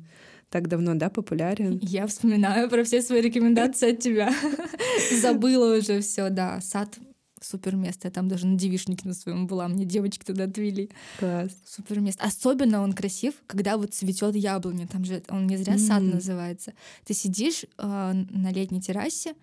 так 0.50 0.68
давно, 0.68 0.94
да, 0.96 1.10
популярен. 1.10 1.80
Я 1.82 2.06
вспоминаю 2.08 2.70
про 2.70 2.84
все 2.84 3.02
свои 3.02 3.22
рекомендации 3.22 3.94
от 3.94 4.00
тебя. 4.00 4.34
Забыла 5.22 5.78
уже 5.78 6.02
все, 6.02 6.30
да. 6.30 6.60
Сад 6.62 7.00
супер 7.42 7.76
место. 7.76 8.08
Я 8.08 8.12
там 8.12 8.28
даже 8.28 8.46
на 8.46 8.58
девишнике 8.58 9.08
на 9.08 9.14
своем 9.14 9.48
была. 9.48 9.68
Мне 9.68 9.86
девочки 9.86 10.24
туда 10.24 10.44
отвели. 10.44 10.90
Класс. 11.20 11.52
Супер 11.66 12.00
место. 12.02 12.24
Особенно 12.24 12.82
он 12.82 12.94
красив, 12.94 13.34
когда 13.48 13.78
вот 13.78 13.94
цветет 13.94 14.36
яблоня. 14.36 14.88
Там 14.88 15.06
же 15.06 15.24
он 15.30 15.48
не 15.48 15.58
зря 15.58 15.78
сад 15.78 16.04
называется. 16.04 16.74
Ты 17.06 17.14
сидишь 17.14 17.64
э, 17.78 18.14
на 18.30 18.52
летней 18.52 18.82
террасе, 18.82 19.34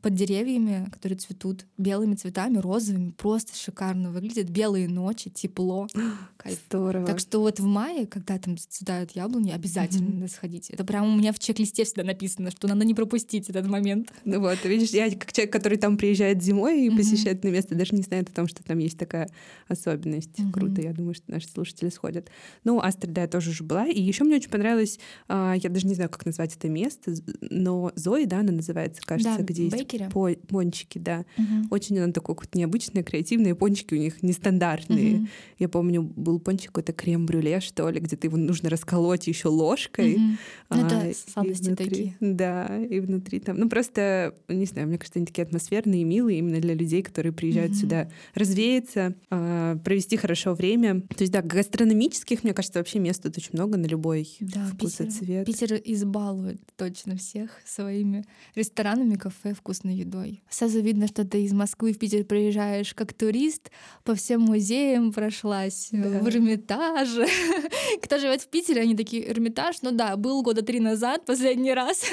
под 0.00 0.14
деревьями, 0.14 0.88
которые 0.90 1.18
цветут 1.18 1.66
белыми 1.76 2.14
цветами, 2.14 2.58
розовыми, 2.58 3.10
просто 3.10 3.56
шикарно 3.56 4.10
выглядит. 4.10 4.50
Белые 4.50 4.88
ночи, 4.88 5.30
тепло. 5.30 5.88
Кайф. 6.36 6.58
Здорово. 6.68 7.06
Так 7.06 7.18
что 7.18 7.40
вот 7.40 7.60
в 7.60 7.64
мае, 7.64 8.06
когда 8.06 8.38
там 8.38 8.56
цветают 8.56 9.12
яблони, 9.12 9.50
обязательно 9.50 10.08
mm-hmm. 10.08 10.20
надо 10.20 10.32
сходить. 10.32 10.70
Это 10.70 10.84
прямо 10.84 11.08
у 11.08 11.16
меня 11.16 11.32
в 11.32 11.38
чек-листе 11.38 11.84
всегда 11.84 12.04
написано, 12.04 12.50
что 12.50 12.66
надо 12.68 12.84
не 12.84 12.94
пропустить 12.94 13.50
этот 13.50 13.66
момент. 13.66 14.10
Ну 14.24 14.40
вот, 14.40 14.64
видишь, 14.64 14.90
я 14.90 15.10
как 15.10 15.32
человек, 15.32 15.52
который 15.52 15.76
там 15.78 15.96
приезжает 15.98 16.42
зимой 16.42 16.86
и 16.86 16.88
mm-hmm. 16.88 16.96
посещает 16.96 17.38
это 17.38 17.50
место, 17.50 17.74
даже 17.74 17.94
не 17.94 18.02
знает 18.02 18.28
о 18.30 18.32
том, 18.32 18.48
что 18.48 18.64
там 18.64 18.78
есть 18.78 18.98
такая 18.98 19.30
особенность. 19.68 20.38
Mm-hmm. 20.38 20.52
Круто, 20.52 20.80
я 20.80 20.92
думаю, 20.92 21.14
что 21.14 21.30
наши 21.30 21.48
слушатели 21.48 21.90
сходят. 21.90 22.30
Ну, 22.64 22.80
Астра, 22.80 23.10
да, 23.10 23.22
я 23.22 23.28
тоже 23.28 23.50
уже 23.50 23.64
была. 23.64 23.86
И 23.86 24.00
еще 24.00 24.24
мне 24.24 24.36
очень 24.36 24.50
понравилось, 24.50 24.98
а, 25.28 25.54
я 25.54 25.68
даже 25.68 25.86
не 25.86 25.94
знаю, 25.94 26.08
как 26.08 26.24
назвать 26.24 26.56
это 26.56 26.68
место, 26.68 27.14
но 27.40 27.92
Зои, 27.96 28.24
да, 28.24 28.40
она 28.40 28.52
называется, 28.52 29.02
кажется, 29.04 29.36
да, 29.38 29.44
где 29.44 29.64
есть 29.64 29.89
Бейкере. 29.90 30.10
По 30.10 30.30
пончики, 30.46 30.98
да. 30.98 31.24
Угу. 31.36 31.68
Очень 31.70 31.98
она 31.98 32.12
такой 32.12 32.34
какой-то 32.34 32.58
необычный, 32.58 33.02
креативные 33.02 33.54
пончики 33.54 33.94
у 33.94 33.96
них 33.96 34.22
нестандартные. 34.22 35.16
Угу. 35.16 35.26
Я 35.58 35.68
помню, 35.68 36.02
был 36.02 36.38
пончик 36.38 36.68
какой-то 36.68 36.92
крем-брюле, 36.92 37.60
что 37.60 37.88
ли, 37.88 38.00
где-то 38.00 38.26
его 38.26 38.36
нужно 38.36 38.70
расколоть 38.70 39.26
еще 39.26 39.48
ложкой. 39.48 40.14
Угу. 40.14 40.22
А, 40.70 40.78
это 40.78 41.18
сладости 41.32 41.66
внутри, 41.66 41.86
такие. 41.86 42.16
Да, 42.20 42.78
и 42.78 43.00
внутри 43.00 43.40
там. 43.40 43.58
Ну, 43.58 43.68
просто, 43.68 44.34
не 44.48 44.66
знаю, 44.66 44.88
мне 44.88 44.98
кажется, 44.98 45.18
они 45.18 45.26
такие 45.26 45.42
атмосферные, 45.42 46.04
милые 46.04 46.38
именно 46.38 46.60
для 46.60 46.74
людей, 46.74 47.02
которые 47.02 47.32
приезжают 47.32 47.72
угу. 47.72 47.78
сюда 47.78 48.10
развеяться, 48.34 49.14
а, 49.30 49.76
провести 49.78 50.16
хорошо 50.16 50.54
время. 50.54 51.00
То 51.00 51.22
есть, 51.22 51.32
да, 51.32 51.42
гастрономических, 51.42 52.44
мне 52.44 52.54
кажется, 52.54 52.78
вообще 52.78 52.98
мест 52.98 53.22
тут 53.22 53.36
очень 53.36 53.50
много 53.52 53.76
на 53.76 53.86
любой 53.86 54.28
да, 54.40 54.66
вкус 54.66 54.92
Питер, 54.92 55.06
и 55.06 55.10
цвет. 55.10 55.46
Питер 55.46 55.80
избалует 55.84 56.60
точно 56.76 57.16
всех 57.16 57.50
своими 57.64 58.24
ресторанами, 58.54 59.14
кафе, 59.16 59.54
вкусной 59.80 59.94
едой. 59.94 60.42
Сразу 60.50 60.80
видно, 60.80 61.06
что 61.06 61.24
ты 61.24 61.42
из 61.42 61.52
Москвы 61.52 61.92
в 61.92 61.98
Питер 61.98 62.24
приезжаешь 62.24 62.94
как 62.94 63.12
турист, 63.12 63.70
по 64.04 64.14
всем 64.14 64.42
музеям 64.42 65.12
прошлась, 65.12 65.88
да. 65.92 66.20
в 66.20 66.28
Эрмитаже. 66.28 67.26
Кто 68.02 68.18
живет 68.18 68.42
в 68.42 68.48
Питере, 68.48 68.82
они 68.82 68.96
такие, 68.96 69.30
Эрмитаж, 69.30 69.76
ну 69.82 69.90
да, 69.92 70.16
был 70.16 70.42
года 70.42 70.62
три 70.62 70.80
назад, 70.80 71.24
последний 71.26 71.72
раз. 71.72 72.04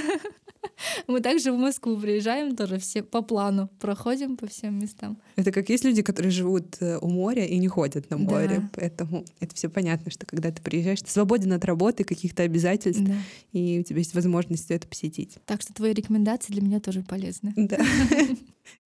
Мы 1.07 1.21
также 1.21 1.51
в 1.51 1.57
Москву 1.57 1.97
приезжаем 1.97 2.55
тоже 2.55 2.77
все 2.79 3.03
по 3.03 3.21
плану, 3.21 3.69
проходим 3.79 4.37
по 4.37 4.47
всем 4.47 4.79
местам. 4.79 5.17
Это 5.35 5.51
как 5.51 5.69
есть 5.69 5.83
люди, 5.83 6.01
которые 6.01 6.31
живут 6.31 6.77
э, 6.79 6.97
у 6.99 7.07
моря 7.09 7.45
и 7.45 7.57
не 7.57 7.67
ходят 7.67 8.09
на 8.09 8.17
море, 8.17 8.59
да. 8.59 8.69
поэтому 8.73 9.25
это 9.39 9.55
все 9.55 9.69
понятно, 9.69 10.11
что 10.11 10.25
когда 10.25 10.51
ты 10.51 10.61
приезжаешь, 10.61 11.01
ты 11.01 11.09
свободен 11.09 11.53
от 11.53 11.65
работы, 11.65 12.03
каких-то 12.03 12.43
обязательств, 12.43 13.03
да. 13.03 13.15
и 13.53 13.79
у 13.79 13.83
тебя 13.83 13.99
есть 13.99 14.13
возможность 14.13 14.71
это 14.71 14.87
посетить. 14.87 15.37
Так 15.45 15.61
что 15.61 15.73
твои 15.73 15.93
рекомендации 15.93 16.53
для 16.53 16.61
меня 16.61 16.79
тоже 16.79 17.03
полезны. 17.03 17.53
Да. 17.55 17.77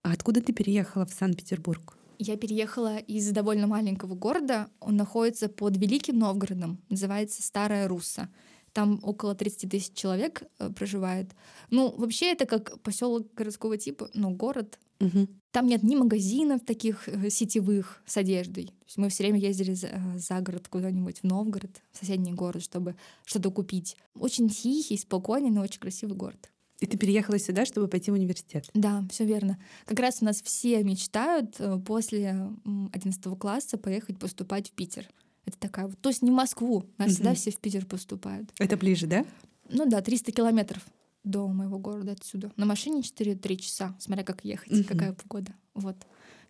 А 0.03 0.11
откуда 0.13 0.41
ты 0.41 0.53
переехала 0.53 1.07
в 1.07 1.13
Санкт-Петербург? 1.13 1.97
Я 2.23 2.37
переехала 2.37 2.97
из 2.97 3.31
довольно 3.31 3.65
маленького 3.65 4.13
города. 4.13 4.67
Он 4.79 4.95
находится 4.95 5.49
под 5.49 5.75
Великим 5.77 6.19
Новгородом. 6.19 6.79
Называется 6.87 7.41
Старая 7.41 7.87
Русса. 7.87 8.29
Там 8.73 8.99
около 9.03 9.35
30 9.35 9.69
тысяч 9.69 9.93
человек 9.93 10.43
э, 10.59 10.69
проживает. 10.69 11.31
Ну, 11.69 11.93
вообще 11.97 12.31
это 12.31 12.45
как 12.45 12.79
поселок 12.81 13.33
городского 13.33 13.77
типа, 13.77 14.09
ну, 14.13 14.31
город. 14.31 14.79
Угу. 15.01 15.27
Там 15.51 15.67
нет 15.67 15.83
ни 15.83 15.95
магазинов 15.95 16.61
таких 16.65 17.09
э, 17.09 17.29
сетевых 17.29 18.01
с 18.05 18.15
одеждой. 18.15 18.67
То 18.67 18.85
есть 18.85 18.97
мы 18.97 19.09
все 19.09 19.23
время 19.23 19.39
ездили 19.39 19.73
за, 19.73 19.87
э, 19.87 20.17
за 20.17 20.39
город 20.39 20.69
куда-нибудь 20.69 21.19
в 21.19 21.23
Новгород, 21.25 21.81
в 21.91 21.97
соседний 21.97 22.31
город, 22.31 22.63
чтобы 22.63 22.95
что-то 23.25 23.51
купить. 23.51 23.97
Очень 24.15 24.47
тихий, 24.49 24.97
спокойный, 24.97 25.49
но 25.49 25.61
очень 25.61 25.81
красивый 25.81 26.15
город. 26.15 26.49
И 26.79 26.87
ты 26.87 26.97
переехала 26.97 27.37
сюда, 27.37 27.65
чтобы 27.65 27.87
пойти 27.89 28.09
в 28.09 28.15
университет? 28.15 28.69
Да, 28.73 29.03
все 29.11 29.25
верно. 29.25 29.59
Как 29.85 29.99
раз 29.99 30.19
у 30.21 30.25
нас 30.25 30.41
все 30.41 30.81
мечтают 30.83 31.59
после 31.85 32.49
11 32.65 33.37
класса 33.37 33.77
поехать 33.77 34.17
поступать 34.17 34.69
в 34.69 34.71
Питер. 34.71 35.07
Это 35.45 35.57
такая 35.57 35.87
вот, 35.87 35.99
то 35.99 36.09
есть 36.09 36.21
не 36.21 36.31
в 36.31 36.33
Москву, 36.33 36.85
у 36.97 37.01
нас 37.01 37.13
всегда 37.13 37.33
все 37.33 37.51
в 37.51 37.57
Питер 37.57 37.85
поступают. 37.85 38.51
Это 38.59 38.77
ближе, 38.77 39.07
да? 39.07 39.25
Ну 39.69 39.89
да, 39.89 40.01
300 40.01 40.31
километров 40.31 40.85
до 41.23 41.47
моего 41.47 41.77
города 41.79 42.11
отсюда. 42.11 42.51
На 42.57 42.65
машине 42.65 43.01
4-3 43.01 43.55
часа, 43.57 43.95
смотря 43.99 44.23
как 44.23 44.43
ехать, 44.43 44.85
какая 44.85 45.13
погода. 45.13 45.53
Вот. 45.73 45.95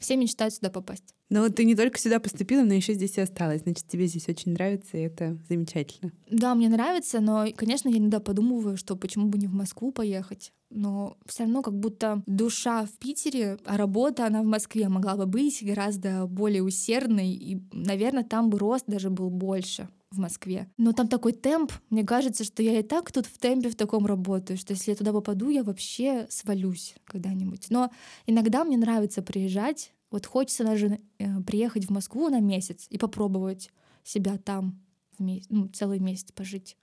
Все 0.01 0.17
мечтают 0.17 0.55
сюда 0.55 0.71
попасть. 0.71 1.15
Но 1.29 1.47
ты 1.49 1.63
не 1.63 1.75
только 1.75 1.99
сюда 1.99 2.19
поступила, 2.19 2.63
но 2.63 2.73
еще 2.73 2.93
здесь 2.93 3.17
и 3.17 3.21
осталась. 3.21 3.61
Значит, 3.61 3.87
тебе 3.87 4.07
здесь 4.07 4.27
очень 4.27 4.53
нравится, 4.53 4.97
и 4.97 5.01
это 5.01 5.37
замечательно. 5.47 6.11
Да, 6.29 6.55
мне 6.55 6.69
нравится, 6.69 7.21
но, 7.21 7.45
конечно, 7.55 7.87
я 7.87 7.99
иногда 7.99 8.19
подумываю, 8.19 8.77
что 8.77 8.95
почему 8.95 9.27
бы 9.27 9.37
не 9.37 9.47
в 9.47 9.53
Москву 9.53 9.91
поехать. 9.91 10.51
Но 10.71 11.17
все 11.27 11.43
равно 11.43 11.61
как 11.61 11.77
будто 11.77 12.23
душа 12.25 12.85
в 12.85 12.91
Питере, 12.97 13.59
а 13.63 13.77
работа, 13.77 14.25
она 14.25 14.41
в 14.41 14.45
Москве 14.45 14.89
могла 14.89 15.15
бы 15.15 15.27
быть 15.27 15.63
гораздо 15.63 16.25
более 16.25 16.63
усердной, 16.63 17.31
и, 17.31 17.61
наверное, 17.71 18.23
там 18.23 18.49
бы 18.49 18.57
рост 18.57 18.85
даже 18.87 19.09
был 19.11 19.29
больше 19.29 19.87
в 20.11 20.19
Москве. 20.19 20.69
Но 20.77 20.91
там 20.91 21.07
такой 21.07 21.31
темп, 21.31 21.71
мне 21.89 22.03
кажется, 22.03 22.43
что 22.43 22.61
я 22.61 22.79
и 22.79 22.83
так 22.83 23.11
тут 23.11 23.25
в 23.25 23.37
темпе 23.37 23.69
в 23.69 23.75
таком 23.75 24.05
работаю, 24.05 24.57
что 24.57 24.73
если 24.73 24.91
я 24.91 24.97
туда 24.97 25.13
попаду, 25.13 25.49
я 25.49 25.63
вообще 25.63 26.27
свалюсь 26.29 26.95
когда-нибудь. 27.05 27.67
Но 27.69 27.91
иногда 28.25 28.63
мне 28.63 28.77
нравится 28.77 29.21
приезжать, 29.21 29.93
вот 30.11 30.25
хочется 30.25 30.65
даже 30.65 30.99
э, 31.17 31.41
приехать 31.41 31.85
в 31.85 31.89
Москву 31.89 32.29
на 32.29 32.41
месяц 32.41 32.87
и 32.89 32.97
попробовать 32.97 33.71
себя 34.03 34.37
там 34.37 34.81
в 35.17 35.23
месяц, 35.23 35.47
ну, 35.49 35.67
целый 35.69 35.99
месяц 35.99 36.31
пожить. 36.33 36.77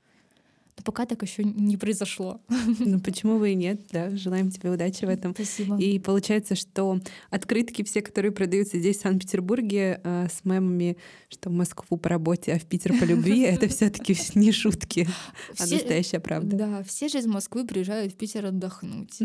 Но 0.78 0.84
пока 0.84 1.06
так 1.06 1.22
еще 1.22 1.42
не 1.42 1.76
произошло. 1.76 2.40
Ну 2.78 3.00
почему 3.00 3.38
бы 3.38 3.50
и 3.50 3.54
нет, 3.54 3.80
да. 3.90 4.10
Желаем 4.16 4.50
тебе 4.50 4.70
удачи 4.70 5.04
в 5.04 5.08
этом. 5.08 5.32
Спасибо. 5.32 5.76
И 5.76 5.98
получается, 5.98 6.54
что 6.54 7.00
открытки 7.30 7.82
все, 7.82 8.00
которые 8.00 8.30
продаются 8.30 8.78
здесь, 8.78 8.98
в 8.98 9.00
Санкт-Петербурге, 9.00 10.00
э, 10.04 10.28
с 10.30 10.44
мемами, 10.44 10.96
что 11.28 11.50
в 11.50 11.52
Москву 11.52 11.98
по 11.98 12.08
работе, 12.08 12.52
а 12.52 12.58
в 12.58 12.64
Питер 12.64 12.96
по 12.98 13.04
любви, 13.04 13.40
это 13.40 13.66
все-таки 13.68 14.16
не 14.36 14.52
шутки, 14.52 15.08
а 15.58 15.66
настоящая 15.66 16.20
правда. 16.20 16.56
Да, 16.56 16.82
все 16.84 17.08
же 17.08 17.18
из 17.18 17.26
Москвы 17.26 17.66
приезжают 17.66 18.12
в 18.12 18.16
Питер 18.16 18.46
отдохнуть. 18.46 19.18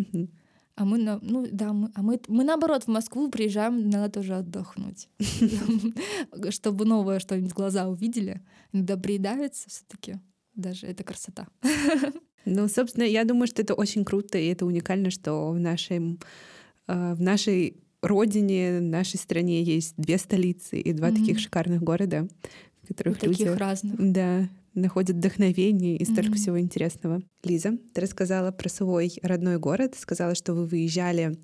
А 0.76 0.86
мы, 0.86 0.98
на, 0.98 1.20
ну 1.22 1.48
да, 1.52 1.72
мы, 1.72 1.92
а 1.94 2.02
мы, 2.02 2.20
мы 2.28 2.44
наоборот 2.44 2.86
в 2.86 2.88
Москву 2.88 3.30
приезжаем, 3.30 3.92
надо 3.92 4.10
тоже 4.10 4.38
отдохнуть, 4.38 5.08
чтобы 6.50 6.86
новое 6.86 7.20
что-нибудь 7.20 7.54
глаза 7.54 7.88
увидели. 7.88 8.42
Иногда 8.72 8.98
приедается 8.98 9.70
все-таки 9.70 10.20
даже 10.56 10.88
это 10.88 11.04
красота. 11.04 11.48
Ну, 12.46 12.68
собственно, 12.68 13.06
я 13.06 13.24
думаю, 13.24 13.48
что 13.48 13.62
это 13.62 13.74
очень 13.74 14.04
круто, 14.04 14.38
и 14.38 14.48
это 14.48 14.66
уникально, 14.66 15.12
что 15.12 15.52
в 15.52 15.60
нашей, 15.60 16.20
э, 16.88 17.14
в 17.14 17.22
нашей 17.22 17.78
родине, 18.02 18.80
в 18.80 18.82
нашей 18.82 19.18
стране 19.18 19.64
есть 19.64 19.94
две 19.96 20.18
столицы 20.18 20.78
и 20.78 20.92
два 20.92 21.10
mm-hmm. 21.10 21.16
таких 21.16 21.40
шикарных 21.40 21.82
города, 21.82 22.28
в 22.82 22.88
которых 22.88 23.24
и 23.24 23.28
люди... 23.28 23.46
Таких 23.46 23.58
разных. 23.58 23.96
Да, 23.98 24.50
находят 24.74 25.16
вдохновение 25.16 25.96
и 25.96 26.04
столько 26.04 26.32
mm-hmm. 26.32 26.36
всего 26.36 26.60
интересного. 26.60 27.22
Лиза, 27.44 27.78
ты 27.94 28.02
рассказала 28.02 28.52
про 28.52 28.68
свой 28.68 29.14
родной 29.22 29.58
город, 29.58 29.96
сказала, 29.98 30.36
что 30.36 30.54
вы 30.54 30.66
выезжали 30.66 31.38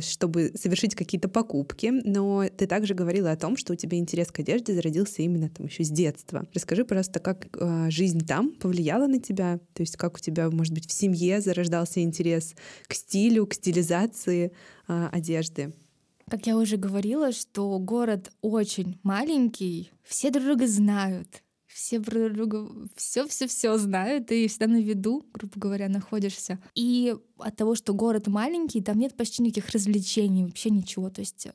чтобы 0.00 0.52
совершить 0.56 0.94
какие-то 0.94 1.28
покупки, 1.28 1.92
но 2.04 2.44
ты 2.48 2.66
также 2.66 2.94
говорила 2.94 3.30
о 3.30 3.36
том, 3.36 3.56
что 3.56 3.72
у 3.72 3.76
тебя 3.76 3.98
интерес 3.98 4.32
к 4.32 4.40
одежде 4.40 4.74
зародился 4.74 5.22
именно 5.22 5.48
там 5.48 5.66
еще 5.66 5.84
с 5.84 5.90
детства. 5.90 6.46
Расскажи, 6.54 6.84
просто, 6.84 7.20
как 7.20 7.48
а, 7.60 7.90
жизнь 7.90 8.26
там 8.26 8.52
повлияла 8.52 9.06
на 9.06 9.20
тебя, 9.20 9.58
то 9.74 9.82
есть 9.82 9.96
как 9.96 10.16
у 10.16 10.18
тебя, 10.18 10.50
может 10.50 10.74
быть, 10.74 10.88
в 10.88 10.92
семье 10.92 11.40
зарождался 11.40 12.02
интерес 12.02 12.54
к 12.86 12.94
стилю, 12.94 13.46
к 13.46 13.54
стилизации 13.54 14.52
а, 14.88 15.08
одежды. 15.12 15.72
Как 16.28 16.46
я 16.46 16.56
уже 16.56 16.76
говорила, 16.76 17.32
что 17.32 17.78
город 17.78 18.30
очень 18.40 18.98
маленький, 19.02 19.90
все 20.04 20.30
друг 20.30 20.44
друга 20.44 20.66
знают, 20.66 21.42
все 21.72 21.98
друг 21.98 22.32
друга 22.32 22.68
все-все-все 22.96 23.76
знают, 23.78 24.30
и 24.32 24.48
всегда 24.48 24.66
на 24.66 24.80
виду, 24.80 25.24
грубо 25.32 25.54
говоря, 25.56 25.88
находишься. 25.88 26.58
И 26.74 27.14
от 27.38 27.56
того, 27.56 27.74
что 27.74 27.94
город 27.94 28.26
маленький, 28.26 28.82
там 28.82 28.98
нет 28.98 29.16
почти 29.16 29.42
никаких 29.42 29.70
развлечений, 29.70 30.44
вообще 30.44 30.70
ничего. 30.70 31.10
То 31.10 31.20
есть 31.20 31.46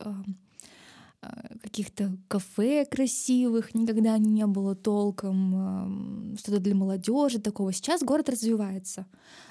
Э, 1.26 1.58
каких-то 1.62 2.18
кафе 2.28 2.86
красивых 2.86 3.74
никогда 3.74 4.18
не 4.18 4.46
было 4.46 4.76
толком, 4.76 6.36
что-то 6.38 6.60
для 6.60 6.76
молодежи 6.76 7.40
такого. 7.40 7.74
Сейчас 7.74 8.04
город 8.04 8.30
развивается. 8.30 9.06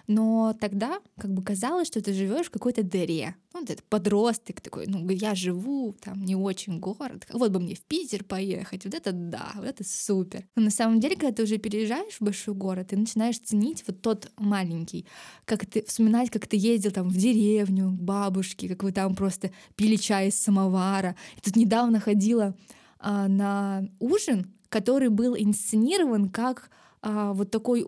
Но 0.06 0.54
тогда 0.60 0.98
как 1.18 1.32
бы 1.32 1.42
казалось, 1.42 1.88
что 1.88 2.00
ты 2.00 2.12
живешь 2.12 2.46
в 2.46 2.50
какой-то 2.50 2.82
дыре. 2.82 3.34
Ну, 3.54 3.60
вот 3.60 3.70
это 3.70 3.82
подросток 3.88 4.60
такой, 4.60 4.88
ну, 4.88 5.08
я 5.10 5.36
живу, 5.36 5.94
там 6.00 6.24
не 6.24 6.34
очень 6.34 6.80
город. 6.80 7.24
Вот 7.32 7.52
бы 7.52 7.60
мне 7.60 7.76
в 7.76 7.82
Питер 7.82 8.24
поехать. 8.24 8.84
Вот 8.84 8.94
это 8.94 9.12
да, 9.12 9.52
вот 9.54 9.64
это 9.64 9.84
супер. 9.84 10.44
Но 10.56 10.62
на 10.64 10.70
самом 10.70 10.98
деле, 10.98 11.14
когда 11.14 11.30
ты 11.30 11.44
уже 11.44 11.58
переезжаешь 11.58 12.14
в 12.14 12.20
большой 12.20 12.54
город, 12.54 12.88
ты 12.88 12.96
начинаешь 12.96 13.38
ценить 13.38 13.84
вот 13.86 14.02
тот 14.02 14.32
маленький. 14.36 15.06
Как 15.44 15.66
ты 15.66 15.84
вспоминать, 15.84 16.30
как 16.30 16.48
ты 16.48 16.56
ездил 16.56 16.90
там 16.90 17.08
в 17.08 17.16
деревню 17.16 17.90
к 17.90 18.02
бабушке, 18.02 18.68
как 18.68 18.82
вы 18.82 18.90
там 18.90 19.14
просто 19.14 19.52
пили 19.76 19.94
чай 19.94 20.28
из 20.28 20.34
самовара. 20.34 21.14
И 21.36 21.40
тут 21.40 21.54
недавно 21.54 22.00
ходила 22.00 22.56
а, 22.98 23.28
на 23.28 23.88
ужин, 24.00 24.52
который 24.68 25.10
был 25.10 25.36
инсценирован 25.36 26.28
как 26.28 26.70
а, 27.02 27.32
вот 27.34 27.52
такой 27.52 27.86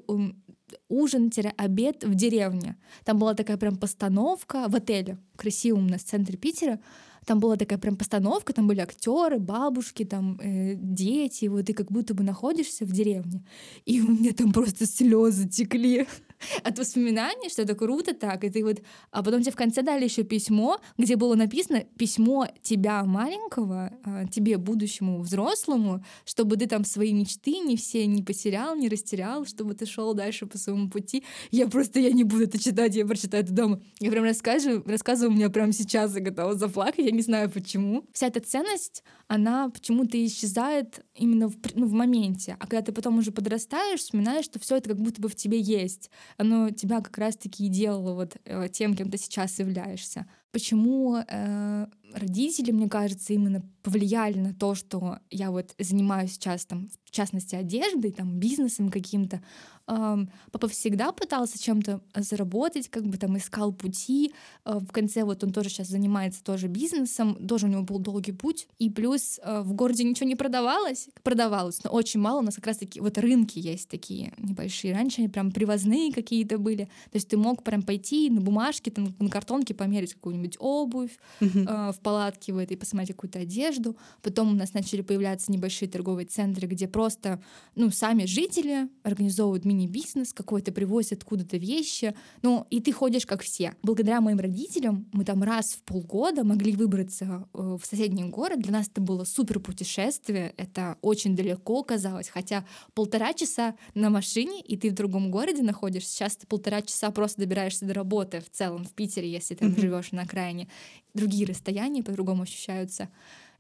ужин-обед 0.89 2.05
в 2.05 2.15
деревне. 2.15 2.77
Там 3.05 3.19
была 3.19 3.35
такая 3.35 3.57
прям 3.57 3.77
постановка 3.77 4.67
в 4.69 4.75
отеле, 4.75 5.19
красивом 5.37 5.87
на 5.87 5.99
центре 5.99 6.37
Питера. 6.37 6.81
Там 7.25 7.41
была 7.41 7.57
такая 7.57 7.79
прям 7.79 7.97
постановка, 7.97 8.53
там 8.53 8.69
были 8.69 8.81
актеры, 8.81 9.41
бабушки, 9.41 10.05
там 10.05 10.39
э, 10.41 10.75
дети, 10.77 11.47
вот 11.47 11.67
ты 11.67 11.75
как 11.75 11.91
будто 11.91 12.15
бы 12.15 12.23
находишься 12.23 12.85
в 12.85 12.93
деревне. 12.93 13.45
И 13.85 14.01
у 14.01 14.09
меня 14.09 14.33
там 14.33 14.53
просто 14.53 14.87
слезы 14.87 15.49
текли 15.49 16.07
от 16.63 16.79
воспоминаний, 16.79 17.49
что 17.49 17.63
это 17.63 17.75
круто 17.75 18.15
так, 18.15 18.45
и 18.45 18.51
ты 18.51 18.65
вот... 18.65 18.83
А 19.11 19.23
потом 19.23 19.41
тебе 19.41 19.53
в 19.53 19.57
конце 19.57 19.83
дали 19.83 20.05
еще 20.05 20.23
письмо, 20.23 20.79
где 20.99 21.17
было 21.17 21.35
написано 21.35 21.85
письмо 21.99 22.49
тебя 22.63 23.05
маленького, 23.05 23.93
а, 24.05 24.27
тебе 24.27 24.59
будущему 24.59 25.21
взрослому, 25.21 26.05
чтобы 26.25 26.57
ты 26.57 26.67
там 26.67 26.85
свои 26.85 27.13
мечты 27.13 27.59
не 27.59 27.77
все 27.77 28.07
не 28.07 28.23
потерял, 28.23 28.77
не 28.77 28.89
растерял, 28.89 29.45
чтобы 29.45 29.75
ты 29.75 29.87
шел 29.87 30.15
дальше 30.15 30.47
по 30.47 30.59
своему 30.59 30.89
пути. 30.89 31.25
Я 31.51 31.69
просто, 31.69 32.01
я 32.01 32.13
не 32.13 32.25
буду 32.25 32.45
это 32.45 32.59
читать, 32.59 32.95
я 32.95 33.07
прочитаю 33.07 33.45
это 33.45 33.53
дома. 33.53 33.81
Я 34.01 34.11
прям 34.11 34.25
рассказываю, 34.25 34.83
рассказываю, 34.87 35.33
у 35.33 35.37
меня 35.37 35.51
прям 35.51 35.73
сейчас 35.73 36.15
я 36.15 36.21
готова 36.21 36.55
заплакать, 36.55 37.05
я 37.05 37.11
не 37.11 37.23
знаю 37.23 37.51
почему. 37.51 38.05
Вся 38.13 38.29
эта 38.29 38.41
ценность, 38.41 39.03
она 39.29 39.69
почему-то 39.71 40.25
исчезает 40.25 41.05
именно 41.15 41.49
в, 41.49 41.57
ну, 41.75 41.87
в 41.87 41.93
моменте. 41.93 42.57
А 42.59 42.67
когда 42.67 42.83
ты 42.83 42.93
потом 42.93 43.19
уже 43.19 43.33
подрастаешь, 43.33 44.01
вспоминаешь, 44.01 44.45
что 44.45 44.59
все 44.59 44.77
это 44.77 44.91
как 44.91 45.01
будто 45.01 45.21
бы 45.21 45.29
в 45.29 45.35
тебе 45.35 45.61
есть 45.61 46.11
оно 46.37 46.71
тебя 46.71 47.01
как 47.01 47.17
раз-таки 47.19 47.67
и 47.67 47.69
делало 47.69 48.15
вот 48.15 48.37
э, 48.45 48.69
тем, 48.69 48.95
кем 48.95 49.11
ты 49.11 49.19
сейчас 49.19 49.59
являешься. 49.59 50.27
Почему 50.53 51.17
э, 51.17 51.87
родители, 52.13 52.71
мне 52.71 52.89
кажется, 52.89 53.33
именно 53.33 53.63
повлияли 53.83 54.39
на 54.39 54.55
то, 54.55 54.75
что 54.75 55.19
я 55.31 55.51
вот 55.51 55.75
занимаюсь 55.79 56.33
сейчас 56.33 56.67
там, 56.67 56.89
в 57.05 57.11
частности, 57.11 57.55
одеждой, 57.55 58.11
там, 58.11 58.39
бизнесом 58.39 58.91
каким-то. 58.91 59.41
Эм, 59.89 60.29
папа 60.51 60.67
всегда 60.67 61.13
пытался 61.13 61.63
чем-то 61.63 62.01
заработать, 62.17 62.89
как 62.89 63.07
бы 63.07 63.17
там 63.17 63.37
искал 63.37 63.73
пути. 63.73 64.35
Э, 64.65 64.81
в 64.81 64.91
конце 64.91 65.23
вот 65.23 65.45
он 65.45 65.53
тоже 65.53 65.69
сейчас 65.69 65.87
занимается 65.89 66.43
тоже 66.43 66.67
бизнесом, 66.67 67.47
тоже 67.47 67.67
у 67.67 67.69
него 67.69 67.83
был 67.83 68.01
долгий 68.01 68.33
путь. 68.33 68.67
И 68.79 68.91
плюс 68.91 69.39
э, 69.43 69.61
в 69.61 69.73
городе 69.75 70.03
ничего 70.03 70.29
не 70.29 70.35
продавалось, 70.35 71.09
продавалось, 71.23 71.83
но 71.85 71.91
очень 71.91 72.19
мало. 72.19 72.41
У 72.41 72.43
нас 72.43 72.57
как 72.57 72.67
раз 72.67 72.79
таки 72.79 73.01
вот 73.01 73.17
рынки 73.19 73.61
есть 73.61 73.89
такие 73.89 74.33
небольшие. 74.39 74.93
Раньше 74.93 75.21
они 75.21 75.29
прям 75.29 75.53
привозные 75.53 76.13
какие-то 76.13 76.59
были. 76.59 76.87
То 77.13 77.15
есть 77.15 77.29
ты 77.29 77.37
мог 77.37 77.63
прям 77.63 77.83
пойти 77.83 78.29
на 78.31 78.41
бумажке, 78.41 78.91
там, 78.91 79.15
на 79.21 79.31
картонке 79.31 79.75
померить 79.75 80.15
какую-нибудь 80.37 80.57
обувь, 80.61 81.19
uh-huh. 81.41 81.91
э, 81.91 81.93
в 81.93 82.01
палатке 82.01 82.53
в 82.53 82.59
этой 82.59 82.77
посмотреть 82.77 83.17
какую-то 83.17 83.41
одежду. 83.41 83.97
Потом 84.23 84.53
у 84.53 84.55
нас 84.55 84.75
начали 84.75 85.03
появляться 85.03 85.51
небольшие 85.51 85.89
торговые 85.89 86.27
центры, 86.27 86.67
где 86.67 86.89
просто 86.89 87.43
ну, 87.75 87.91
сами 87.91 88.27
жители 88.27 88.89
организовывают 89.03 89.65
мини-бизнес 89.65 90.33
какой-то, 90.33 90.73
привозят 90.73 91.21
откуда-то 91.21 91.57
вещи. 91.57 92.15
Ну, 92.43 92.67
и 92.71 92.81
ты 92.81 92.93
ходишь 92.93 93.27
как 93.27 93.43
все. 93.43 93.75
Благодаря 93.83 94.21
моим 94.21 94.39
родителям 94.39 95.07
мы 95.13 95.25
там 95.25 95.43
раз 95.43 95.75
в 95.75 95.83
полгода 95.83 96.45
могли 96.45 96.73
выбраться 96.73 97.49
э, 97.55 97.77
в 97.81 97.85
соседний 97.85 98.25
город. 98.25 98.61
Для 98.61 98.73
нас 98.73 98.89
это 98.89 99.01
было 99.01 99.25
супер 99.25 99.61
путешествие. 99.61 100.55
Это 100.57 100.97
очень 101.03 101.37
далеко 101.37 101.83
казалось. 101.83 102.29
Хотя 102.29 102.65
полтора 102.95 103.33
часа 103.33 103.75
на 103.95 104.11
машине, 104.11 104.61
и 104.61 104.77
ты 104.77 104.91
в 104.91 104.95
другом 104.95 105.31
городе 105.31 105.63
находишься. 105.63 106.11
Сейчас 106.11 106.37
ты 106.37 106.47
полтора 106.47 106.83
часа 106.83 107.11
просто 107.11 107.41
добираешься 107.41 107.85
до 107.85 107.95
работы 107.95 108.41
в 108.41 108.51
целом 108.51 108.85
в 108.85 108.93
Питере, 108.93 109.31
если 109.31 109.55
ты 109.55 109.67
mm-hmm. 109.67 109.81
живешь 109.81 110.13
на 110.13 110.26
окраине. 110.27 110.69
Другие 111.15 111.47
расстояния 111.47 112.03
по-другому 112.03 112.43
ощущаются. 112.43 113.09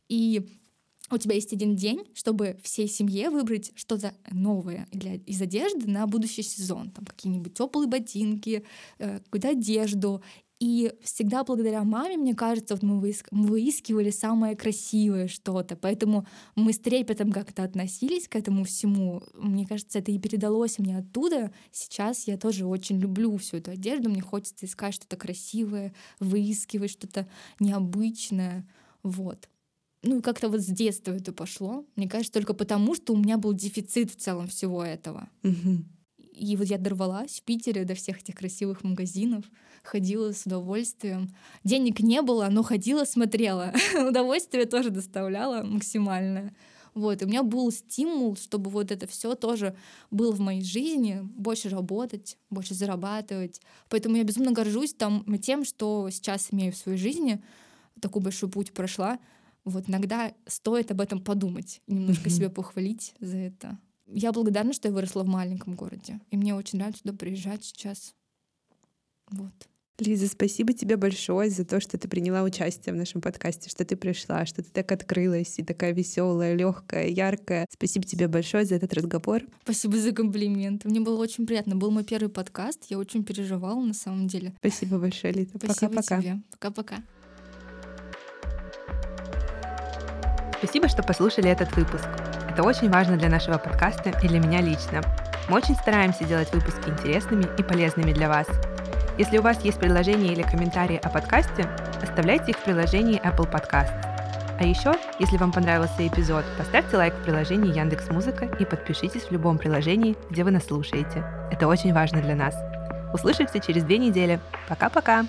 И 0.08 0.46
у 1.10 1.18
тебя 1.18 1.36
есть 1.36 1.52
один 1.52 1.76
день, 1.76 2.04
чтобы 2.14 2.58
всей 2.62 2.88
семье 2.88 3.30
выбрать 3.30 3.70
что-то 3.76 4.12
новое 4.30 4.88
для, 4.90 5.14
из 5.14 5.40
одежды 5.40 5.88
на 5.88 6.06
будущий 6.06 6.42
сезон. 6.42 6.90
Там 6.90 7.04
какие-нибудь 7.04 7.54
теплые 7.54 7.88
ботинки, 7.88 8.64
э, 8.98 9.20
какую-то 9.20 9.50
одежду. 9.50 10.22
И 10.58 10.94
всегда 11.02 11.44
благодаря 11.44 11.84
маме, 11.84 12.16
мне 12.16 12.34
кажется, 12.34 12.74
вот 12.74 12.82
мы, 12.82 12.98
выиск... 12.98 13.28
мы 13.30 13.48
выискивали 13.48 14.10
самое 14.10 14.56
красивое 14.56 15.28
что-то. 15.28 15.76
Поэтому 15.76 16.26
мы 16.54 16.72
с 16.72 16.78
трепетом 16.78 17.30
как-то 17.30 17.62
относились 17.62 18.26
к 18.26 18.36
этому 18.36 18.64
всему. 18.64 19.22
Мне 19.34 19.66
кажется, 19.66 19.98
это 19.98 20.12
и 20.12 20.18
передалось 20.18 20.78
мне 20.78 20.96
оттуда. 20.96 21.52
Сейчас 21.72 22.26
я 22.26 22.38
тоже 22.38 22.64
очень 22.64 22.98
люблю 22.98 23.36
всю 23.36 23.58
эту 23.58 23.72
одежду. 23.72 24.08
Мне 24.08 24.22
хочется 24.22 24.64
искать 24.64 24.94
что-то 24.94 25.16
красивое, 25.16 25.94
выискивать 26.20 26.90
что-то 26.90 27.28
необычное. 27.60 28.66
Вот. 29.02 29.50
Ну, 30.02 30.22
как-то 30.22 30.48
вот 30.48 30.60
с 30.60 30.66
детства 30.66 31.12
это 31.12 31.32
пошло. 31.32 31.84
Мне 31.96 32.08
кажется, 32.08 32.32
только 32.32 32.54
потому, 32.54 32.94
что 32.94 33.12
у 33.12 33.16
меня 33.16 33.36
был 33.36 33.52
дефицит 33.52 34.10
в 34.10 34.16
целом 34.16 34.46
всего 34.46 34.82
этого. 34.82 35.28
Угу. 35.42 35.84
И 36.36 36.54
вот 36.56 36.66
я 36.66 36.76
дорвалась 36.76 37.40
в 37.40 37.42
Питере 37.42 37.84
до 37.84 37.94
всех 37.94 38.18
этих 38.18 38.34
красивых 38.34 38.84
магазинов, 38.84 39.44
ходила 39.82 40.32
с 40.32 40.44
удовольствием. 40.44 41.34
Денег 41.64 42.00
не 42.00 42.20
было, 42.20 42.48
но 42.50 42.62
ходила, 42.62 43.04
смотрела. 43.04 43.72
Удовольствие 44.08 44.66
тоже 44.66 44.90
доставляла 44.90 45.62
максимальное. 45.62 46.54
Вот, 46.92 47.20
и 47.20 47.24
у 47.24 47.28
меня 47.28 47.42
был 47.42 47.70
стимул, 47.72 48.36
чтобы 48.36 48.70
вот 48.70 48.90
это 48.90 49.06
все 49.06 49.34
тоже 49.34 49.76
было 50.10 50.32
в 50.32 50.40
моей 50.40 50.62
жизни, 50.62 51.20
больше 51.22 51.68
работать, 51.68 52.38
больше 52.48 52.74
зарабатывать. 52.74 53.60
Поэтому 53.88 54.16
я 54.16 54.24
безумно 54.24 54.52
горжусь 54.52 54.94
там 54.94 55.24
тем, 55.38 55.64
что 55.64 56.08
сейчас 56.10 56.48
имею 56.52 56.72
в 56.72 56.76
своей 56.76 56.98
жизни, 56.98 57.42
такой 58.00 58.22
большой 58.22 58.50
путь 58.50 58.72
прошла. 58.72 59.18
Вот 59.64 59.88
иногда 59.88 60.32
стоит 60.46 60.90
об 60.90 61.00
этом 61.00 61.20
подумать, 61.20 61.82
немножко 61.86 62.30
себя 62.30 62.50
похвалить 62.50 63.14
за 63.20 63.36
это. 63.36 63.78
Я 64.06 64.32
благодарна, 64.32 64.72
что 64.72 64.88
я 64.88 64.94
выросла 64.94 65.22
в 65.22 65.26
маленьком 65.26 65.74
городе. 65.74 66.20
И 66.30 66.36
мне 66.36 66.54
очень 66.54 66.78
нравится 66.78 67.02
сюда 67.02 67.16
приезжать 67.16 67.64
сейчас. 67.64 68.14
Вот. 69.30 69.52
Лиза, 69.98 70.28
спасибо 70.28 70.74
тебе 70.74 70.96
большое 70.96 71.48
за 71.48 71.64
то, 71.64 71.80
что 71.80 71.96
ты 71.96 72.06
приняла 72.06 72.42
участие 72.42 72.94
в 72.94 72.98
нашем 72.98 73.22
подкасте, 73.22 73.70
что 73.70 73.84
ты 73.84 73.96
пришла, 73.96 74.44
что 74.44 74.62
ты 74.62 74.70
так 74.70 74.92
открылась 74.92 75.58
и 75.58 75.64
такая 75.64 75.92
веселая, 75.92 76.54
легкая, 76.54 77.08
яркая. 77.08 77.66
Спасибо 77.70 78.04
тебе 78.04 78.28
большое 78.28 78.66
за 78.66 78.74
этот 78.74 78.92
разговор. 78.92 79.42
Спасибо 79.62 79.96
за 79.96 80.12
комплимент. 80.12 80.84
Мне 80.84 81.00
было 81.00 81.18
очень 81.18 81.46
приятно. 81.46 81.76
Был 81.76 81.90
мой 81.90 82.04
первый 82.04 82.28
подкаст. 82.28 82.84
Я 82.90 82.98
очень 82.98 83.24
переживала 83.24 83.80
на 83.80 83.94
самом 83.94 84.28
деле. 84.28 84.52
Спасибо 84.58 84.98
большое, 84.98 85.32
Лиза. 85.32 85.58
Пока-пока. 85.58 86.22
Пока-пока. 86.50 86.96
Спасибо, 90.58 90.88
что 90.88 91.02
послушали 91.02 91.48
этот 91.48 91.74
выпуск. 91.74 92.06
Это 92.56 92.66
очень 92.66 92.88
важно 92.88 93.18
для 93.18 93.28
нашего 93.28 93.58
подкаста 93.58 94.08
и 94.22 94.28
для 94.28 94.40
меня 94.40 94.62
лично. 94.62 95.02
Мы 95.50 95.58
очень 95.58 95.74
стараемся 95.74 96.24
делать 96.24 96.50
выпуски 96.54 96.88
интересными 96.88 97.44
и 97.58 97.62
полезными 97.62 98.14
для 98.14 98.30
вас. 98.30 98.46
Если 99.18 99.36
у 99.36 99.42
вас 99.42 99.62
есть 99.62 99.78
предложения 99.78 100.32
или 100.32 100.40
комментарии 100.40 100.98
о 101.02 101.10
подкасте, 101.10 101.68
оставляйте 102.00 102.52
их 102.52 102.56
в 102.56 102.64
приложении 102.64 103.20
Apple 103.20 103.50
Podcast. 103.50 103.92
А 104.58 104.64
еще, 104.64 104.94
если 105.18 105.36
вам 105.36 105.52
понравился 105.52 106.06
эпизод, 106.06 106.46
поставьте 106.56 106.96
лайк 106.96 107.12
в 107.12 107.24
приложении 107.24 107.76
Яндекс 107.76 108.08
Музыка 108.08 108.46
и 108.46 108.64
подпишитесь 108.64 109.24
в 109.24 109.32
любом 109.32 109.58
приложении, 109.58 110.16
где 110.30 110.42
вы 110.42 110.50
нас 110.50 110.64
слушаете. 110.64 111.26
Это 111.52 111.68
очень 111.68 111.92
важно 111.92 112.22
для 112.22 112.36
нас. 112.36 112.56
Услышимся 113.12 113.60
через 113.60 113.84
две 113.84 113.98
недели. 113.98 114.40
Пока-пока! 114.66 115.26